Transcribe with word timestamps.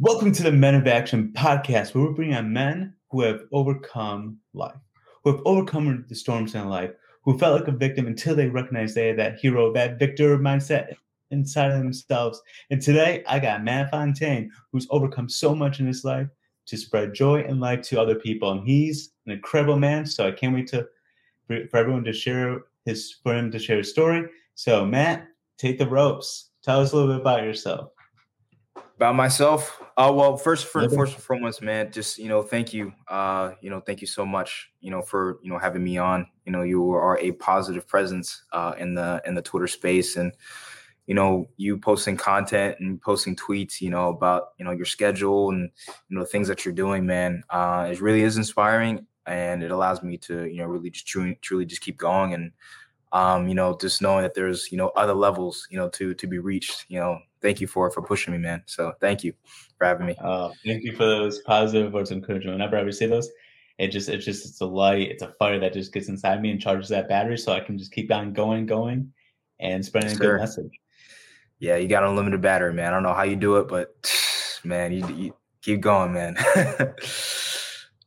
Welcome 0.00 0.30
to 0.30 0.44
the 0.44 0.52
Men 0.52 0.76
of 0.76 0.86
Action 0.86 1.32
podcast, 1.34 1.92
where 1.92 2.06
we 2.06 2.14
bring 2.14 2.32
on 2.32 2.52
men 2.52 2.94
who 3.10 3.22
have 3.22 3.40
overcome 3.50 4.38
life, 4.54 4.76
who 5.24 5.32
have 5.32 5.42
overcome 5.44 6.04
the 6.08 6.14
storms 6.14 6.54
in 6.54 6.68
life, 6.68 6.92
who 7.24 7.36
felt 7.36 7.58
like 7.58 7.66
a 7.68 7.76
victim 7.76 8.06
until 8.06 8.36
they 8.36 8.46
recognized 8.46 8.94
they 8.94 9.08
had 9.08 9.18
that 9.18 9.40
hero, 9.40 9.72
that 9.72 9.98
victor 9.98 10.38
mindset 10.38 10.94
inside 11.32 11.72
of 11.72 11.78
themselves. 11.78 12.40
And 12.70 12.80
today, 12.80 13.24
I 13.26 13.40
got 13.40 13.64
Matt 13.64 13.90
Fontaine, 13.90 14.52
who's 14.70 14.86
overcome 14.90 15.28
so 15.28 15.52
much 15.52 15.80
in 15.80 15.86
his 15.88 16.04
life 16.04 16.28
to 16.66 16.76
spread 16.76 17.12
joy 17.12 17.40
and 17.40 17.58
light 17.58 17.82
to 17.82 18.00
other 18.00 18.14
people. 18.14 18.52
And 18.52 18.64
he's 18.64 19.10
an 19.26 19.32
incredible 19.32 19.80
man. 19.80 20.06
So 20.06 20.28
I 20.28 20.30
can't 20.30 20.54
wait 20.54 20.68
to 20.68 20.86
for 21.48 21.76
everyone 21.76 22.04
to 22.04 22.12
share 22.12 22.60
his 22.84 23.16
for 23.24 23.34
him 23.34 23.50
to 23.50 23.58
share 23.58 23.78
his 23.78 23.90
story. 23.90 24.28
So 24.54 24.86
Matt, 24.86 25.26
take 25.56 25.76
the 25.76 25.88
ropes. 25.88 26.50
Tell 26.62 26.78
us 26.78 26.92
a 26.92 26.96
little 26.96 27.12
bit 27.12 27.20
about 27.20 27.42
yourself. 27.42 27.90
About 28.98 29.14
myself, 29.14 29.80
uh, 29.96 30.12
well, 30.12 30.36
first, 30.36 30.66
first, 30.66 30.92
first 30.92 31.14
and 31.14 31.22
foremost, 31.22 31.62
man, 31.62 31.92
just 31.92 32.18
you 32.18 32.28
know, 32.28 32.42
thank 32.42 32.74
you, 32.74 32.92
uh, 33.06 33.52
you 33.60 33.70
know, 33.70 33.78
thank 33.78 34.00
you 34.00 34.08
so 34.08 34.26
much, 34.26 34.72
you 34.80 34.90
know, 34.90 35.02
for 35.02 35.38
you 35.40 35.48
know 35.52 35.56
having 35.56 35.84
me 35.84 35.98
on. 35.98 36.26
You 36.44 36.50
know, 36.50 36.62
you 36.62 36.90
are 36.90 37.16
a 37.18 37.30
positive 37.30 37.86
presence 37.86 38.42
uh, 38.52 38.74
in 38.76 38.94
the 38.94 39.22
in 39.24 39.36
the 39.36 39.42
Twitter 39.42 39.68
space, 39.68 40.16
and 40.16 40.32
you 41.06 41.14
know, 41.14 41.48
you 41.56 41.78
posting 41.78 42.16
content 42.16 42.78
and 42.80 43.00
posting 43.00 43.36
tweets, 43.36 43.80
you 43.80 43.88
know, 43.88 44.08
about 44.08 44.48
you 44.58 44.64
know 44.64 44.72
your 44.72 44.84
schedule 44.84 45.50
and 45.50 45.70
you 46.08 46.18
know 46.18 46.24
things 46.24 46.48
that 46.48 46.64
you're 46.64 46.74
doing, 46.74 47.06
man. 47.06 47.44
Uh, 47.50 47.88
it 47.92 48.00
really 48.00 48.22
is 48.22 48.36
inspiring, 48.36 49.06
and 49.28 49.62
it 49.62 49.70
allows 49.70 50.02
me 50.02 50.18
to 50.18 50.46
you 50.46 50.56
know 50.56 50.66
really 50.66 50.90
just 50.90 51.06
truly, 51.06 51.38
truly 51.40 51.66
just 51.66 51.82
keep 51.82 51.98
going 51.98 52.34
and 52.34 52.50
um, 53.12 53.48
you 53.48 53.54
know, 53.54 53.76
just 53.80 54.02
knowing 54.02 54.22
that 54.22 54.34
there's, 54.34 54.70
you 54.70 54.78
know, 54.78 54.88
other 54.88 55.14
levels, 55.14 55.66
you 55.70 55.78
know, 55.78 55.88
to 55.90 56.14
to 56.14 56.26
be 56.26 56.38
reached. 56.38 56.84
You 56.88 57.00
know, 57.00 57.18
thank 57.40 57.60
you 57.60 57.66
for 57.66 57.90
for 57.90 58.02
pushing 58.02 58.32
me, 58.32 58.38
man. 58.38 58.62
So 58.66 58.92
thank 59.00 59.24
you 59.24 59.32
for 59.76 59.86
having 59.86 60.06
me. 60.06 60.14
Uh, 60.20 60.50
thank 60.64 60.82
you 60.82 60.92
for 60.92 61.06
those 61.06 61.40
positive 61.40 61.92
words 61.92 62.10
of 62.10 62.18
encouragement. 62.18 62.56
Whenever 62.56 62.76
I 62.76 62.80
receive 62.80 63.10
those, 63.10 63.30
it 63.78 63.88
just 63.88 64.08
it's 64.08 64.24
just 64.24 64.46
it's 64.46 64.60
a 64.60 64.66
light, 64.66 65.10
it's 65.10 65.22
a 65.22 65.32
fire 65.38 65.58
that 65.60 65.72
just 65.72 65.92
gets 65.92 66.08
inside 66.08 66.42
me 66.42 66.50
and 66.50 66.60
charges 66.60 66.90
that 66.90 67.08
battery, 67.08 67.38
so 67.38 67.52
I 67.52 67.60
can 67.60 67.78
just 67.78 67.92
keep 67.92 68.12
on 68.12 68.32
going, 68.32 68.66
going, 68.66 69.12
and 69.58 69.84
spreading 69.84 70.10
yes, 70.10 70.18
a 70.18 70.20
good 70.20 70.40
message. 70.40 70.80
Yeah, 71.60 71.76
you 71.76 71.88
got 71.88 72.04
unlimited 72.04 72.40
battery, 72.40 72.74
man. 72.74 72.88
I 72.88 72.90
don't 72.90 73.02
know 73.02 73.14
how 73.14 73.24
you 73.24 73.36
do 73.36 73.56
it, 73.56 73.68
but 73.68 73.94
man, 74.64 74.92
you, 74.92 75.08
you 75.08 75.34
keep 75.62 75.80
going, 75.80 76.12
man. 76.12 76.36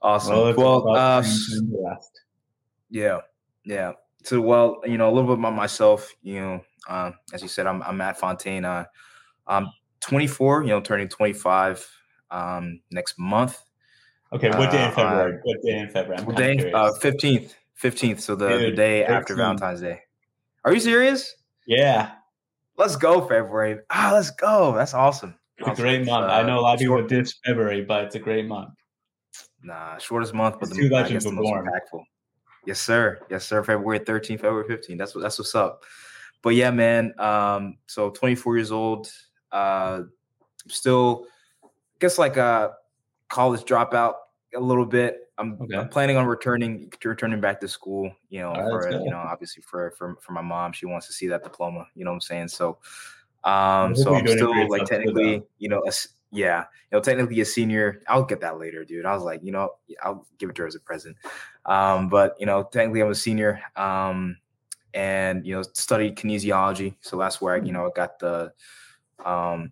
awesome. 0.02 0.36
Well, 0.36 0.86
well 0.86 0.96
uh, 0.96 1.24
yeah, 2.92 3.20
yeah 3.66 3.94
so 4.24 4.42
well, 4.42 4.82
you 4.86 4.98
know, 4.98 5.10
a 5.10 5.14
little 5.14 5.30
bit 5.30 5.40
about 5.40 5.56
myself. 5.56 6.14
You 6.22 6.40
know, 6.40 6.62
uh, 6.88 7.12
as 7.34 7.42
you 7.42 7.48
said, 7.48 7.68
I'm, 7.68 7.82
I'm 7.84 7.98
Matt 7.98 8.20
Fontaine. 8.20 8.66
Uh, 8.66 8.86
I'm 9.48 9.68
24. 10.02 10.64
You 10.64 10.70
know, 10.70 10.82
turning 10.82 11.08
25 11.08 11.88
um, 12.32 12.82
next 12.92 13.18
month. 13.18 13.60
Okay, 14.34 14.50
what 14.50 14.72
day 14.72 14.84
in 14.84 14.90
uh, 14.90 14.92
February? 14.92 15.34
Uh, 15.34 15.40
what 15.44 15.58
day 15.64 15.80
in 15.80 15.90
February? 15.90 16.24
what 16.24 16.36
day? 16.38 16.72
Uh, 16.72 16.92
15th. 17.02 17.54
15th. 17.82 18.22
So 18.22 18.36
the, 18.36 18.48
Dude, 18.48 18.74
the 18.74 18.76
day 18.76 19.02
13. 19.02 19.16
after 19.16 19.36
Valentine's 19.36 19.82
Day. 19.82 20.02
Are 20.64 20.74
you 20.74 20.80
serious? 20.80 21.36
Yeah. 21.66 22.12
Let's 22.78 22.96
go 22.96 23.22
February. 23.22 23.80
Ah, 23.90 24.12
let's 24.14 24.32
go. 24.32 24.74
That's 24.74 24.94
awesome. 24.94 25.36
It's 25.58 25.68
awesome. 25.68 25.86
a 25.86 25.88
great 25.88 26.06
month. 26.06 26.32
I 26.32 26.44
know 26.44 26.60
a 26.60 26.62
lot 26.62 26.76
of 26.76 26.80
people 26.80 27.06
diss 27.06 27.34
February, 27.46 27.84
but 27.84 28.06
it's 28.06 28.16
a 28.16 28.20
great 28.20 28.46
month. 28.46 28.70
Nah, 29.64 29.98
shortest 29.98 30.34
month, 30.34 30.56
but 30.60 30.70
it's 30.70 30.78
the, 30.78 30.96
I 30.96 31.08
guess 31.08 31.24
the 31.24 31.32
most 31.32 31.52
impactful. 31.52 32.04
Yes, 32.66 32.80
sir. 32.80 33.20
Yes, 33.30 33.46
sir. 33.46 33.64
February 33.64 34.00
13th, 34.00 34.42
February 34.42 34.66
15th. 34.66 34.98
That's 34.98 35.16
what 35.16 35.22
that's 35.22 35.40
what's 35.40 35.56
up. 35.56 35.84
But 36.42 36.56
yeah, 36.56 36.72
man. 36.72 37.14
Um, 37.20 37.78
so 37.88 38.10
24 38.12 38.58
years 38.58 38.72
old. 38.72 39.12
Uh 39.52 40.04
still 40.68 41.26
I 41.64 41.68
guess 42.00 42.18
like 42.18 42.38
a 42.38 42.74
college 43.30 43.62
dropout 43.62 44.14
a 44.56 44.60
little 44.60 44.86
bit. 44.86 45.18
I'm, 45.38 45.58
okay. 45.62 45.78
I'm, 45.78 45.90
planning 45.90 46.18
on 46.18 46.26
returning 46.26 46.92
returning 47.04 47.42
back 47.42 47.60
to 47.62 47.68
school, 47.68 48.12
you 48.30 48.42
know, 48.42 48.54
right, 48.54 48.84
for 48.84 48.92
you 48.92 49.10
know, 49.10 49.18
obviously 49.18 49.64
for 49.64 49.92
for 49.98 50.16
for 50.22 50.34
my 50.34 50.42
mom. 50.42 50.72
She 50.72 50.86
wants 50.86 51.08
to 51.08 51.14
see 51.14 51.28
that 51.28 51.44
diploma, 51.44 51.88
you 51.96 52.06
know 52.06 52.12
what 52.12 52.16
I'm 52.16 52.22
saying? 52.22 52.48
So 52.50 52.78
um 53.44 53.96
so 53.96 54.14
I'm 54.14 54.28
still 54.28 54.70
like 54.70 54.86
technically, 54.86 55.42
you 55.58 55.70
know, 55.70 55.84
a, 55.88 55.92
yeah, 56.32 56.66
you 56.92 56.98
know, 56.98 57.02
technically 57.02 57.42
a 57.42 57.46
senior. 57.46 58.02
I'll 58.08 58.24
get 58.24 58.42
that 58.42 58.60
later, 58.60 58.86
dude. 58.86 59.06
I 59.06 59.14
was 59.14 59.24
like, 59.24 59.42
you 59.44 59.52
know, 59.52 59.72
I'll 60.04 60.26
give 60.38 60.50
it 60.50 60.56
to 60.56 60.64
her 60.64 60.68
as 60.68 60.76
a 60.76 60.80
present. 60.80 61.18
Um, 61.66 62.10
but 62.10 62.36
you 62.40 62.46
know, 62.46 62.64
technically 62.64 63.02
I'm 63.02 63.12
a 63.12 63.16
senior. 63.16 63.62
Um, 63.76 64.38
and 64.94 65.46
you 65.46 65.56
know, 65.56 65.64
studied 65.74 66.16
kinesiology. 66.16 66.96
So 67.02 67.18
that's 67.18 67.42
where 67.42 67.56
I, 67.56 67.58
you 67.58 67.72
know, 67.72 67.88
I 67.88 67.90
got 67.96 68.20
the 68.20 68.52
um, 69.26 69.72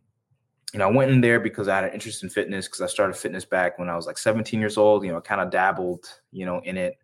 you 0.73 0.79
know, 0.79 0.87
I 0.87 0.91
went 0.91 1.11
in 1.11 1.21
there 1.21 1.39
because 1.39 1.67
I 1.67 1.75
had 1.75 1.85
an 1.85 1.93
interest 1.93 2.23
in 2.23 2.29
fitness 2.29 2.67
because 2.67 2.81
I 2.81 2.87
started 2.87 3.15
fitness 3.15 3.43
back 3.43 3.79
when 3.79 3.89
I 3.89 3.95
was 3.95 4.05
like 4.05 4.17
17 4.17 4.59
years 4.59 4.77
old, 4.77 5.03
you 5.03 5.11
know, 5.11 5.19
kind 5.19 5.41
of 5.41 5.49
dabbled, 5.49 6.05
you 6.31 6.45
know, 6.45 6.61
in 6.63 6.77
it. 6.77 6.97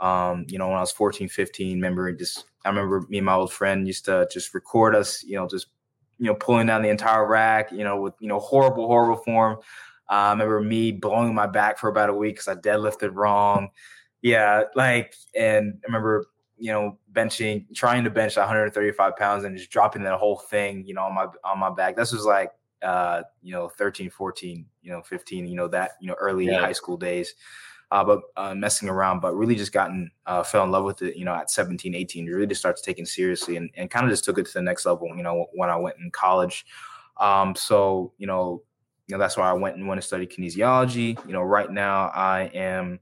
Um, 0.00 0.46
you 0.48 0.58
know, 0.58 0.68
when 0.68 0.76
I 0.76 0.80
was 0.80 0.92
14, 0.92 1.28
15, 1.28 1.76
remember 1.76 2.12
just 2.12 2.44
I 2.64 2.68
remember 2.68 3.04
me 3.08 3.18
and 3.18 3.26
my 3.26 3.34
old 3.34 3.52
friend 3.52 3.86
used 3.86 4.04
to 4.06 4.28
just 4.32 4.54
record 4.54 4.94
us, 4.94 5.22
you 5.24 5.36
know, 5.36 5.48
just 5.48 5.66
you 6.20 6.26
know, 6.26 6.34
pulling 6.34 6.66
down 6.66 6.82
the 6.82 6.90
entire 6.90 7.26
rack, 7.26 7.72
you 7.72 7.82
know, 7.82 7.98
with, 7.98 8.14
you 8.20 8.28
know, 8.28 8.38
horrible, 8.38 8.86
horrible 8.86 9.16
form. 9.16 9.56
Uh, 10.08 10.12
I 10.12 10.30
remember 10.32 10.60
me 10.60 10.92
blowing 10.92 11.34
my 11.34 11.46
back 11.46 11.78
for 11.78 11.88
about 11.88 12.10
a 12.10 12.14
week 12.14 12.34
because 12.34 12.48
I 12.48 12.54
deadlifted 12.56 13.14
wrong. 13.14 13.70
Yeah, 14.20 14.64
like, 14.74 15.14
and 15.34 15.78
I 15.82 15.86
remember, 15.86 16.26
you 16.58 16.72
know, 16.72 16.98
benching, 17.10 17.74
trying 17.74 18.04
to 18.04 18.10
bench 18.10 18.36
135 18.36 19.16
pounds 19.16 19.44
and 19.44 19.56
just 19.56 19.70
dropping 19.70 20.02
that 20.02 20.18
whole 20.18 20.36
thing, 20.36 20.84
you 20.86 20.92
know, 20.92 21.04
on 21.04 21.14
my 21.14 21.26
on 21.42 21.58
my 21.58 21.70
back. 21.70 21.96
This 21.96 22.12
was 22.12 22.26
like, 22.26 22.50
uh, 22.82 23.22
you 23.42 23.54
know, 23.54 23.70
13, 23.70 24.10
14, 24.10 24.66
you 24.82 24.92
know, 24.92 25.00
15, 25.00 25.46
you 25.46 25.56
know, 25.56 25.68
that, 25.68 25.92
you 26.02 26.08
know, 26.08 26.16
early 26.20 26.46
yeah. 26.46 26.60
high 26.60 26.72
school 26.72 26.98
days 26.98 27.34
uh, 27.90 28.04
but 28.04 28.20
uh, 28.36 28.54
messing 28.54 28.88
around, 28.88 29.20
but 29.20 29.34
really 29.34 29.56
just 29.56 29.72
gotten 29.72 30.10
uh, 30.26 30.42
fell 30.42 30.64
in 30.64 30.70
love 30.70 30.84
with 30.84 31.02
it, 31.02 31.16
you 31.16 31.24
know, 31.24 31.34
at 31.34 31.50
17, 31.50 31.94
18, 31.94 32.26
really 32.26 32.46
just 32.46 32.60
started 32.60 32.82
taking 32.84 33.04
seriously 33.04 33.56
and, 33.56 33.70
and 33.76 33.90
kind 33.90 34.04
of 34.04 34.10
just 34.10 34.24
took 34.24 34.38
it 34.38 34.46
to 34.46 34.52
the 34.52 34.62
next 34.62 34.86
level, 34.86 35.08
you 35.16 35.22
know, 35.22 35.46
when 35.52 35.70
I 35.70 35.76
went 35.76 35.96
in 35.98 36.10
college. 36.10 36.66
Um, 37.18 37.54
so, 37.54 38.12
you 38.18 38.26
know, 38.26 38.62
you 39.08 39.16
know, 39.16 39.18
that's 39.18 39.36
why 39.36 39.50
I 39.50 39.54
went 39.54 39.76
and 39.76 39.88
went 39.88 40.00
to 40.00 40.06
study 40.06 40.26
kinesiology. 40.26 41.18
You 41.26 41.32
know, 41.32 41.42
right 41.42 41.70
now 41.70 42.12
I 42.14 42.42
am, 42.54 43.00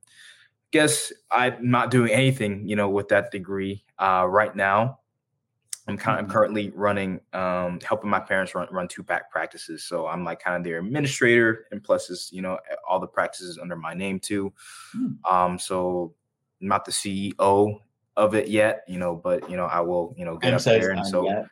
guess 0.70 1.12
I'm 1.30 1.70
not 1.70 1.90
doing 1.90 2.10
anything, 2.10 2.66
you 2.66 2.76
know, 2.76 2.88
with 2.88 3.08
that 3.08 3.30
degree 3.30 3.84
uh, 3.98 4.26
right 4.26 4.56
now. 4.56 5.00
I'm 5.88 5.96
kind 5.96 6.20
of 6.20 6.26
mm-hmm. 6.26 6.32
currently 6.32 6.70
running, 6.74 7.20
um, 7.32 7.80
helping 7.80 8.10
my 8.10 8.20
parents 8.20 8.54
run 8.54 8.68
run 8.70 8.88
two 8.88 9.02
pack 9.02 9.30
practices. 9.30 9.84
So 9.84 10.06
I'm 10.06 10.22
like 10.22 10.38
kind 10.38 10.56
of 10.56 10.62
their 10.62 10.78
administrator, 10.78 11.66
and 11.70 11.82
plus 11.82 12.10
is 12.10 12.28
you 12.30 12.42
know 12.42 12.58
all 12.88 13.00
the 13.00 13.06
practices 13.06 13.58
under 13.60 13.74
my 13.74 13.94
name 13.94 14.20
too. 14.20 14.52
Mm. 14.94 15.16
Um, 15.30 15.58
so 15.58 16.14
I'm 16.60 16.68
not 16.68 16.84
the 16.84 16.92
CEO 16.92 17.80
of 18.16 18.34
it 18.34 18.48
yet, 18.48 18.84
you 18.86 18.98
know, 18.98 19.16
but 19.16 19.48
you 19.50 19.56
know 19.56 19.64
I 19.64 19.80
will 19.80 20.14
you 20.18 20.26
know 20.26 20.36
get 20.36 20.54
up 20.54 20.62
there 20.62 20.90
and 20.90 21.06
so. 21.06 21.24
Yet. 21.24 21.46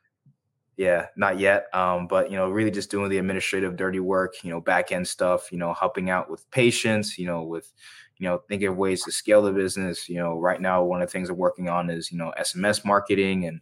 Yeah, 0.77 1.07
not 1.17 1.39
yet. 1.39 1.75
Um, 1.75 2.07
but 2.07 2.31
you 2.31 2.37
know, 2.37 2.51
really 2.51 2.71
just 2.71 2.91
doing 2.91 3.09
the 3.09 3.17
administrative 3.17 3.77
dirty 3.77 3.99
work, 3.99 4.45
you 4.45 4.51
know, 4.51 4.61
back 4.61 4.93
end 4.93 5.09
stuff, 5.09 5.51
you 5.51 5.57
know, 5.57 5.73
helping 5.73 6.11
out 6.11 6.31
with 6.31 6.51
patients, 6.51 7.17
you 7.17 7.25
know, 7.25 7.43
with 7.45 7.73
you 8.19 8.29
know, 8.29 8.43
thinking 8.49 8.69
of 8.69 8.77
ways 8.77 9.03
to 9.05 9.13
scale 9.13 9.43
the 9.43 9.53
business. 9.53 10.07
You 10.07 10.17
know, 10.17 10.39
right 10.39 10.61
now 10.61 10.83
one 10.83 11.01
of 11.01 11.09
the 11.09 11.13
things 11.13 11.31
I'm 11.31 11.37
working 11.39 11.71
on 11.71 11.89
is, 11.89 12.13
you 12.13 12.19
know, 12.19 12.33
SMS 12.39 12.85
marketing 12.85 13.47
and 13.47 13.61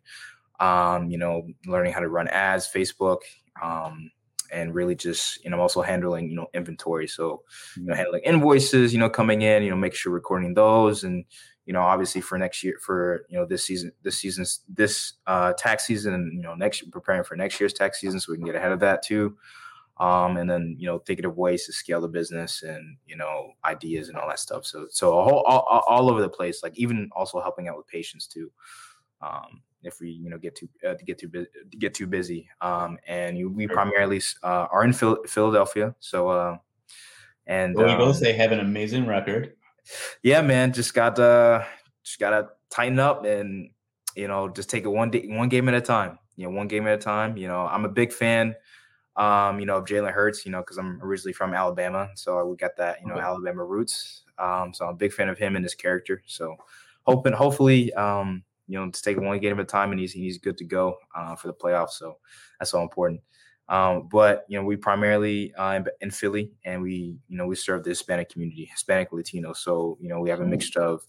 um, 0.61 1.11
you 1.11 1.19
know, 1.19 1.47
learning 1.67 1.93
how 1.93 2.01
to 2.01 2.09
run 2.09 2.29
ads, 2.29 2.71
Facebook, 2.73 3.19
um, 3.63 4.11
and 4.53 4.75
really 4.75 4.95
just, 4.95 5.43
you 5.45 5.51
know, 5.51 5.61
also 5.61 5.83
handling, 5.83 6.29
you 6.29 6.37
know, 6.37 6.47
inventory. 6.55 7.09
So, 7.09 7.43
you 7.77 7.85
know, 7.85 7.93
mm-hmm. 7.93 7.99
handling 7.99 8.23
invoices, 8.25 8.93
you 8.93 9.01
know, 9.01 9.11
coming 9.11 9.43
in, 9.43 9.63
you 9.63 9.71
know, 9.71 9.77
make 9.77 9.95
sure 9.95 10.13
recording 10.13 10.55
those 10.55 11.03
and, 11.03 11.25
you 11.67 11.73
know, 11.73 11.81
obviously 11.81 12.21
for 12.21 12.39
next 12.39 12.63
year, 12.63 12.77
for, 12.81 13.27
you 13.29 13.39
know, 13.39 13.47
this 13.47 13.65
season, 13.65 13.91
this 14.03 14.19
season's, 14.19 14.61
this 14.69 15.15
uh, 15.27 15.55
tax 15.55 15.87
season, 15.87 16.31
you 16.35 16.43
know, 16.43 16.55
next, 16.55 16.89
preparing 16.93 17.25
for 17.25 17.37
next 17.37 17.59
year's 17.59 17.73
tax 17.73 18.01
season 18.01 18.21
so 18.21 18.33
we 18.33 18.39
can 18.39 18.47
get 18.47 18.55
ahead 18.55 18.71
of 18.71 18.81
that 18.81 19.03
too. 19.03 19.37
Um, 19.99 20.37
and 20.37 20.49
then, 20.49 20.77
you 20.79 20.87
know, 20.87 20.99
thinking 20.99 21.25
of 21.25 21.37
ways 21.37 21.67
to 21.67 21.73
scale 21.73 22.01
the 22.01 22.09
business 22.09 22.63
and, 22.63 22.97
you 23.07 23.17
know, 23.17 23.53
ideas 23.65 24.09
and 24.09 24.19
all 24.19 24.29
that 24.29 24.41
stuff. 24.41 24.67
So, 24.67 24.87
so 24.91 25.19
a 25.19 25.25
whole, 25.25 25.43
all, 25.47 25.85
all 25.89 26.11
over 26.11 26.21
the 26.21 26.29
place, 26.29 26.63
like 26.63 26.77
even 26.79 27.09
also 27.17 27.41
helping 27.41 27.69
out 27.69 27.77
with 27.77 27.87
patients 27.87 28.27
too. 28.27 28.53
Um, 29.23 29.63
if 29.85 30.01
we 30.01 30.11
you 30.11 30.31
know 30.31 30.39
get 30.39 30.57
too 30.57 30.69
uh, 30.87 30.95
to 30.95 31.05
get 31.05 31.19
too 31.19 31.29
bu- 31.29 31.47
get 31.79 31.95
too 31.95 32.07
busy. 32.07 32.49
Um, 32.61 32.99
and 33.07 33.39
you, 33.39 33.51
we 33.51 33.67
primarily 33.67 34.21
uh, 34.43 34.67
are 34.71 34.85
in 34.85 34.93
Phil- 34.93 35.25
Philadelphia, 35.27 35.95
so 36.01 36.29
uh, 36.29 36.57
and 37.47 37.75
well, 37.75 37.91
um, 37.91 37.99
both 37.99 38.17
say 38.17 38.33
have 38.33 38.53
an 38.53 38.61
amazing 38.61 39.07
record. 39.07 39.55
Yeah, 40.23 40.41
man, 40.41 40.73
just 40.73 40.95
got 40.95 41.17
to 41.17 41.67
just 42.03 42.19
gotta 42.19 42.49
tighten 42.71 42.99
up 42.99 43.25
and 43.25 43.71
you 44.17 44.29
know 44.29 44.49
just 44.49 44.71
take 44.71 44.85
it 44.85 44.89
one 44.89 45.11
day, 45.11 45.27
one 45.29 45.49
game 45.49 45.69
at 45.69 45.75
a 45.75 45.81
time. 45.81 46.19
You 46.37 46.45
know, 46.45 46.57
one 46.57 46.69
game 46.69 46.87
at 46.87 46.95
a 46.95 47.03
time. 47.03 47.37
You 47.37 47.49
know, 47.49 47.67
I'm 47.67 47.85
a 47.85 47.89
big 47.91 48.13
fan. 48.13 48.55
Um, 49.17 49.61
you 49.61 49.67
know, 49.67 49.77
of 49.77 49.85
Jalen 49.85 50.13
Hurts, 50.13 50.45
you 50.45 50.51
know, 50.51 50.59
because 50.59 50.77
I'm 50.77 51.01
originally 51.01 51.33
from 51.33 51.55
Alabama, 51.55 52.09
so 52.17 52.45
we 52.47 52.57
got 52.57 52.77
that, 52.79 53.01
you 53.01 53.07
know, 53.07 53.15
okay. 53.15 53.23
Alabama 53.23 53.65
roots. 53.65 54.23
Um, 54.39 54.75
so 54.75 54.87
I'm 54.87 54.95
a 54.95 54.97
big 54.97 55.13
fan 55.13 55.29
of 55.29 55.39
him 55.39 55.55
and 55.55 55.65
his 55.65 55.77
character. 55.77 56.21
So 56.27 56.57
hoping, 57.05 57.33
hopefully, 57.33 57.93
um, 57.95 58.43
you 58.67 58.79
know, 58.79 58.91
to 58.91 59.03
take 59.03 59.19
one 59.19 59.39
game 59.39 59.53
at 59.53 59.61
a 59.61 59.65
time, 59.65 59.91
and 59.91 60.01
he's 60.01 60.13
he's 60.13 60.39
good 60.39 60.57
to 60.59 60.65
go 60.65 60.97
uh, 61.15 61.35
for 61.37 61.49
the 61.49 61.55
playoffs. 61.55 61.93
So 61.93 62.19
that's 62.59 62.75
all 62.75 62.83
important. 62.83 63.21
Um, 63.69 64.09
but 64.11 64.45
you 64.49 64.59
know, 64.59 64.65
we 64.65 64.77
primarily 64.77 65.55
uh, 65.55 65.73
in, 65.73 65.87
in, 66.03 66.11
Philly, 66.11 66.51
and 66.65 66.83
we 66.83 67.17
you 67.29 67.37
know 67.37 67.47
we 67.47 67.57
serve 67.57 67.85
the 67.85 67.91
Hispanic 67.91 68.29
community, 68.29 68.69
Hispanic 68.71 69.13
Latino. 69.13 69.53
So 69.53 69.97
you 70.01 70.09
know, 70.09 70.21
we 70.21 70.31
have 70.31 70.41
a 70.41 70.47
mixture 70.47 70.83
of 70.83 71.07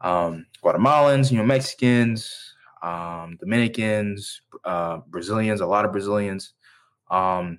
um, 0.00 0.46
Guatemalans, 0.62 1.32
you 1.32 1.38
know, 1.38 1.44
Mexicans, 1.44 2.54
um, 2.82 3.36
Dominicans, 3.40 4.42
uh, 4.64 4.98
Brazilians, 5.08 5.60
a 5.60 5.66
lot 5.66 5.84
of 5.84 5.92
Brazilians, 5.92 6.54
um, 7.10 7.58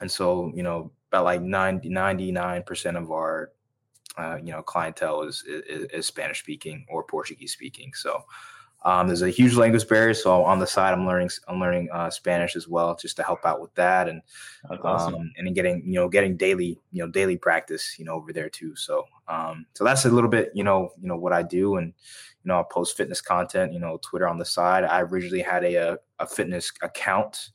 and 0.00 0.10
so 0.10 0.52
you 0.54 0.62
know, 0.62 0.90
about 1.12 1.24
like 1.24 1.42
99 1.42 2.62
percent 2.64 2.96
of 2.96 3.12
our 3.12 3.52
uh, 4.16 4.38
you 4.42 4.52
know 4.52 4.62
clientele 4.62 5.22
is, 5.22 5.44
is, 5.46 5.84
is 5.92 6.06
Spanish 6.06 6.40
speaking 6.40 6.86
or 6.88 7.02
Portuguese 7.02 7.52
speaking. 7.52 7.92
So 7.94 8.24
um, 8.86 9.08
there's 9.08 9.22
a 9.22 9.30
huge 9.30 9.54
language 9.54 9.88
barrier, 9.88 10.14
so 10.14 10.44
on 10.44 10.60
the 10.60 10.66
side, 10.66 10.94
I'm 10.94 11.06
learning 11.06 11.30
I'm 11.48 11.58
learning 11.58 11.88
uh, 11.92 12.08
Spanish 12.08 12.54
as 12.54 12.68
well, 12.68 12.94
just 12.94 13.16
to 13.16 13.24
help 13.24 13.44
out 13.44 13.60
with 13.60 13.74
that, 13.74 14.08
and 14.08 14.22
awesome. 14.82 15.14
um, 15.16 15.32
and 15.36 15.54
getting 15.56 15.82
you 15.84 15.94
know 15.94 16.08
getting 16.08 16.36
daily 16.36 16.78
you 16.92 17.04
know 17.04 17.10
daily 17.10 17.36
practice 17.36 17.98
you 17.98 18.04
know 18.04 18.12
over 18.12 18.32
there 18.32 18.48
too. 18.48 18.76
So 18.76 19.04
um, 19.26 19.66
so 19.74 19.82
that's 19.82 20.04
a 20.04 20.10
little 20.10 20.30
bit 20.30 20.52
you 20.54 20.62
know 20.62 20.90
you 21.00 21.08
know 21.08 21.16
what 21.16 21.32
I 21.32 21.42
do, 21.42 21.76
and 21.76 21.88
you 21.88 22.48
know 22.48 22.60
I 22.60 22.64
post 22.70 22.96
fitness 22.96 23.20
content, 23.20 23.72
you 23.72 23.80
know 23.80 23.98
Twitter 24.02 24.28
on 24.28 24.38
the 24.38 24.44
side. 24.44 24.84
I 24.84 25.00
originally 25.00 25.42
had 25.42 25.64
a 25.64 25.74
a, 25.74 25.98
a 26.20 26.26
fitness 26.26 26.70
account 26.80 27.50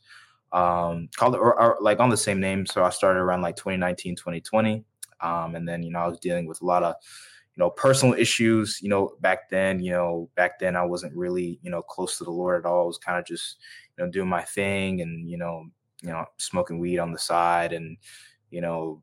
um, 0.51 1.07
called 1.15 1.35
or, 1.35 1.57
or, 1.57 1.77
like 1.79 2.01
on 2.01 2.09
the 2.09 2.17
same 2.17 2.41
name, 2.41 2.65
so 2.65 2.83
I 2.83 2.89
started 2.89 3.21
around 3.21 3.41
like 3.41 3.55
2019 3.55 4.17
2020, 4.17 4.83
um, 5.21 5.55
and 5.55 5.67
then 5.67 5.83
you 5.83 5.91
know 5.91 5.99
I 5.99 6.07
was 6.07 6.19
dealing 6.19 6.47
with 6.47 6.61
a 6.61 6.65
lot 6.65 6.83
of 6.83 6.95
you 7.55 7.61
know 7.61 7.69
personal 7.69 8.15
issues 8.15 8.79
you 8.81 8.89
know 8.89 9.11
back 9.19 9.49
then 9.49 9.79
you 9.79 9.91
know 9.91 10.29
back 10.35 10.57
then 10.57 10.75
i 10.75 10.83
wasn't 10.83 11.13
really 11.13 11.59
you 11.61 11.69
know 11.69 11.81
close 11.81 12.17
to 12.17 12.23
the 12.23 12.31
lord 12.31 12.63
at 12.63 12.69
all 12.69 12.83
i 12.83 12.87
was 12.87 12.97
kind 12.97 13.19
of 13.19 13.25
just 13.25 13.57
you 13.97 14.03
know 14.03 14.09
doing 14.09 14.29
my 14.29 14.41
thing 14.41 15.01
and 15.01 15.29
you 15.29 15.37
know 15.37 15.65
you 16.01 16.09
know 16.09 16.25
smoking 16.37 16.79
weed 16.79 16.97
on 16.97 17.11
the 17.11 17.19
side 17.19 17.73
and 17.73 17.97
you 18.51 18.61
know 18.61 19.01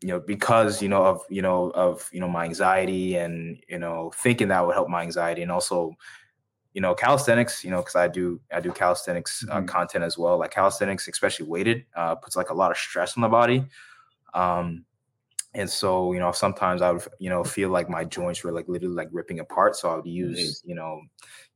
you 0.00 0.08
know 0.08 0.20
because 0.20 0.82
you 0.82 0.88
know 0.88 1.04
of 1.04 1.22
you 1.28 1.42
know 1.42 1.70
of 1.70 2.08
you 2.12 2.20
know 2.20 2.28
my 2.28 2.44
anxiety 2.44 3.16
and 3.16 3.60
you 3.68 3.78
know 3.78 4.12
thinking 4.16 4.48
that 4.48 4.64
would 4.64 4.74
help 4.74 4.88
my 4.88 5.02
anxiety 5.02 5.42
and 5.42 5.52
also 5.52 5.94
you 6.74 6.80
know 6.80 6.94
calisthenics 6.94 7.64
you 7.64 7.70
know 7.70 7.78
because 7.78 7.96
i 7.96 8.08
do 8.08 8.40
i 8.52 8.60
do 8.60 8.72
calisthenics 8.72 9.44
uh, 9.50 9.56
mm-hmm. 9.56 9.66
content 9.66 10.04
as 10.04 10.16
well 10.16 10.38
like 10.38 10.50
calisthenics 10.50 11.08
especially 11.08 11.46
weighted 11.46 11.84
uh, 11.96 12.14
puts 12.14 12.36
like 12.36 12.50
a 12.50 12.54
lot 12.54 12.70
of 12.70 12.76
stress 12.76 13.16
on 13.16 13.22
the 13.22 13.28
body 13.28 13.64
um 14.34 14.84
and 15.54 15.68
so 15.68 16.12
you 16.12 16.18
know 16.18 16.32
sometimes 16.32 16.80
i 16.80 16.90
would 16.90 17.06
you 17.18 17.28
know 17.28 17.44
feel 17.44 17.68
like 17.68 17.88
my 17.88 18.04
joints 18.04 18.42
were 18.42 18.52
like 18.52 18.66
literally 18.68 18.94
like 18.94 19.08
ripping 19.12 19.40
apart. 19.40 19.76
So 19.76 19.90
i 19.90 19.96
would 19.96 20.06
use 20.06 20.62
you 20.64 20.74
know 20.74 21.00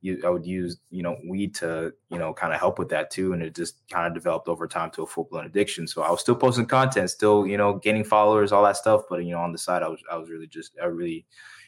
you, 0.01 0.21
i 0.25 0.29
would 0.29 0.45
use 0.45 0.77
you 0.91 1.01
know 1.01 1.17
weed 1.27 1.55
to 1.55 1.93
you 2.09 2.19
know 2.19 2.33
kind 2.33 2.53
of 2.53 2.59
help 2.59 2.77
with 2.77 2.89
that 2.89 3.09
too 3.09 3.33
and 3.33 3.41
it 3.41 3.55
just 3.55 3.81
kind 3.89 4.05
of 4.07 4.13
developed 4.13 4.47
over 4.47 4.67
time 4.67 4.91
to 4.91 5.03
a 5.03 5.07
full-blown 5.07 5.45
addiction. 5.45 5.87
So 5.87 6.03
i 6.03 6.11
was 6.11 6.21
still 6.21 6.35
posting 6.35 6.67
content 6.67 7.09
still 7.09 7.47
you 7.47 7.57
know 7.57 7.75
gaining 7.79 8.03
followers 8.03 8.51
all 8.51 8.63
that 8.63 8.77
stuff 8.77 9.03
but 9.09 9.25
you 9.25 9.31
know 9.31 9.39
on 9.41 9.51
the 9.51 9.57
side 9.57 9.81
i 9.83 9.87
was 9.87 10.01
i 10.11 10.17
was 10.17 10.29
really 10.29 10.47
just 10.47 10.73
i 10.81 10.85
really 10.85 11.13
you 11.15 11.25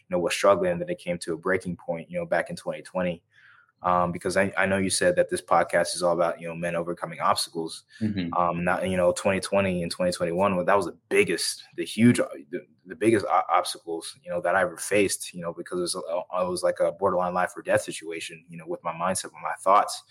know 0.09 0.19
was 0.19 0.33
struggling. 0.33 0.71
And 0.71 0.81
then 0.81 0.89
it 0.89 0.99
came 0.99 1.17
to 1.19 1.33
a 1.33 1.37
breaking 1.37 1.77
point 1.77 2.09
you 2.11 2.19
know 2.19 2.25
back 2.25 2.49
in 2.49 2.55
2020 2.55 3.23
um, 3.81 4.11
because 4.11 4.35
I, 4.35 4.51
I 4.57 4.65
know 4.65 4.77
you 4.77 4.89
said 4.89 5.15
that 5.15 5.29
this 5.29 5.41
podcast 5.41 5.95
is 5.95 6.03
all 6.03 6.13
about 6.13 6.41
you 6.41 6.47
know 6.47 6.55
men 6.55 6.75
overcoming 6.75 7.21
obstacles. 7.21 7.83
Mm-hmm. 8.01 8.33
Um, 8.33 8.63
not 8.63 8.87
you 8.89 8.97
know 8.97 9.11
2020 9.11 9.83
and 9.83 9.91
2021, 9.91 10.55
well, 10.55 10.65
that 10.65 10.75
was 10.75 10.87
the 10.87 10.97
biggest, 11.09 11.63
the 11.75 11.85
huge, 11.85 12.19
uh, 12.19 12.27
the, 12.51 12.65
the 12.85 12.95
biggest 12.95 13.25
obstacles 13.27 14.17
you 14.23 14.31
know 14.31 14.41
that 14.41 14.55
I 14.55 14.61
ever 14.61 14.77
faced. 14.77 15.33
You 15.33 15.41
know 15.41 15.53
because 15.53 15.79
it 15.79 15.81
was, 15.81 15.95
uh, 15.95 16.41
it 16.41 16.49
was 16.49 16.63
like 16.63 16.79
a 16.79 16.91
borderline 16.91 17.33
life 17.33 17.53
or 17.55 17.61
death 17.61 17.81
situation. 17.81 18.43
You 18.49 18.57
know 18.57 18.65
with 18.67 18.83
my 18.83 18.93
mindset, 18.93 19.25
with 19.25 19.33
my 19.41 19.55
thoughts. 19.61 20.03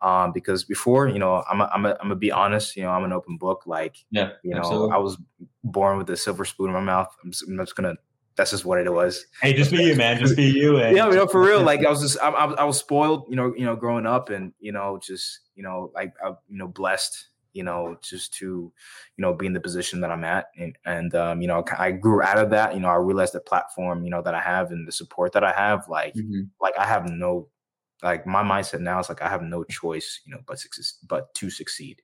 Um, 0.00 0.32
because 0.32 0.64
before, 0.64 1.06
you 1.06 1.20
know, 1.20 1.44
I'm 1.48 1.60
a, 1.60 1.70
I'm 1.72 1.86
a, 1.86 1.90
I'm 1.90 2.08
gonna 2.08 2.16
be 2.16 2.32
honest. 2.32 2.76
You 2.76 2.82
know, 2.82 2.90
I'm 2.90 3.04
an 3.04 3.12
open 3.12 3.36
book. 3.36 3.62
Like, 3.66 3.98
yeah, 4.10 4.30
you 4.42 4.50
know, 4.50 4.58
absolutely. 4.58 4.94
I 4.94 4.96
was 4.96 5.16
born 5.62 5.96
with 5.96 6.10
a 6.10 6.16
silver 6.16 6.44
spoon 6.44 6.70
in 6.70 6.72
my 6.72 6.80
mouth. 6.80 7.14
I'm 7.22 7.30
just, 7.30 7.46
I'm 7.46 7.56
just 7.58 7.76
gonna 7.76 7.94
that's 8.36 8.50
just 8.50 8.64
what 8.64 8.78
it 8.78 8.92
was. 8.92 9.26
Hey, 9.40 9.52
just 9.52 9.70
be 9.70 9.82
you, 9.82 9.96
man. 9.96 10.18
Just 10.18 10.36
be 10.36 10.44
you. 10.44 10.78
And- 10.78 10.96
yeah, 10.96 11.08
you 11.08 11.14
know, 11.14 11.26
for 11.26 11.40
real. 11.40 11.62
Like 11.62 11.84
I 11.84 11.90
was 11.90 12.00
just, 12.00 12.18
I, 12.20 12.30
I, 12.30 12.52
I, 12.52 12.64
was 12.64 12.78
spoiled, 12.78 13.26
you 13.28 13.36
know, 13.36 13.54
you 13.56 13.64
know, 13.64 13.76
growing 13.76 14.06
up, 14.06 14.30
and 14.30 14.52
you 14.60 14.72
know, 14.72 14.98
just 15.02 15.40
you 15.54 15.62
know, 15.62 15.90
like 15.94 16.14
I, 16.24 16.28
you 16.48 16.58
know, 16.58 16.68
blessed, 16.68 17.26
you 17.52 17.62
know, 17.62 17.96
just 18.02 18.32
to, 18.34 18.72
you 19.16 19.22
know, 19.22 19.34
be 19.34 19.46
in 19.46 19.52
the 19.52 19.60
position 19.60 20.00
that 20.00 20.10
I'm 20.10 20.24
at, 20.24 20.46
and 20.58 20.76
and 20.86 21.14
um, 21.14 21.42
you 21.42 21.48
know, 21.48 21.64
I 21.78 21.90
grew 21.92 22.22
out 22.22 22.38
of 22.38 22.50
that. 22.50 22.74
You 22.74 22.80
know, 22.80 22.88
I 22.88 22.96
realized 22.96 23.34
the 23.34 23.40
platform, 23.40 24.04
you 24.04 24.10
know, 24.10 24.22
that 24.22 24.34
I 24.34 24.40
have 24.40 24.70
and 24.70 24.88
the 24.88 24.92
support 24.92 25.32
that 25.32 25.44
I 25.44 25.52
have, 25.52 25.86
like, 25.88 26.14
mm-hmm. 26.14 26.42
like 26.60 26.74
I 26.78 26.86
have 26.86 27.10
no, 27.10 27.48
like 28.02 28.26
my 28.26 28.42
mindset 28.42 28.80
now 28.80 28.98
is 29.00 29.08
like 29.08 29.22
I 29.22 29.28
have 29.28 29.42
no 29.42 29.64
choice, 29.64 30.20
you 30.24 30.32
know, 30.32 30.40
but 30.46 30.58
success, 30.58 30.98
but 31.06 31.32
to 31.34 31.50
succeed. 31.50 32.00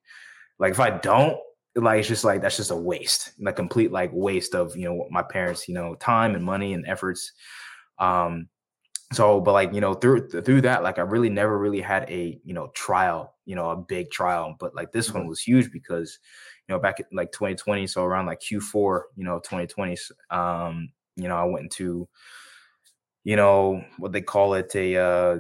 Like 0.59 0.73
if 0.73 0.81
I 0.81 0.91
don't, 0.91 1.39
like 1.83 2.01
it's 2.01 2.09
just 2.09 2.25
like 2.25 2.43
that's 2.43 2.57
just 2.57 2.71
a 2.71 2.77
waste, 2.77 3.33
a 3.47 3.53
complete 3.53 3.93
like 3.93 4.11
waste 4.13 4.55
of 4.55 4.77
you 4.77 4.85
know 4.85 5.07
my 5.11 5.23
parents, 5.23 5.69
you 5.69 5.75
know, 5.75 5.95
time 5.97 6.35
and 6.35 6.45
money 6.45 6.75
and 6.75 6.87
efforts. 6.87 7.33
Um, 7.99 8.49
so, 9.13 9.41
but 9.41 9.53
like 9.53 9.73
you 9.73 9.81
know 9.81 9.95
through 9.95 10.29
through 10.29 10.63
that, 10.63 10.83
like 10.83 10.99
I 10.99 11.03
really 11.03 11.31
never 11.31 11.59
really 11.59 11.81
had 11.81 12.09
a 12.11 12.39
you 12.45 12.55
know 12.55 12.69
trial, 12.75 13.35
you 13.45 13.55
know, 13.55 13.71
a 13.71 13.77
big 13.77 14.11
trial, 14.11 14.57
but 14.59 14.75
like 14.75 14.93
this 14.93 15.13
one 15.13 15.23
mm-hmm. 15.23 15.31
was 15.31 15.41
huge 15.41 15.73
because 15.73 16.19
you 16.69 16.75
know 16.75 16.81
back 16.81 17.01
in 17.01 17.07
like 17.13 17.33
2020, 17.33 17.87
so 17.87 18.05
around 18.05 18.27
like 18.27 18.41
Q4, 18.41 19.03
you 19.17 19.25
know, 19.25 19.39
2020, 19.39 19.97
um, 20.31 20.91
you 21.17 21.29
know, 21.29 21.37
I 21.37 21.45
went 21.45 21.65
into 21.65 22.09
you 23.25 23.37
know 23.37 23.83
what 23.99 24.13
they 24.13 24.23
call 24.23 24.55
it 24.55 24.75
a 24.75 24.97
uh 24.97 25.39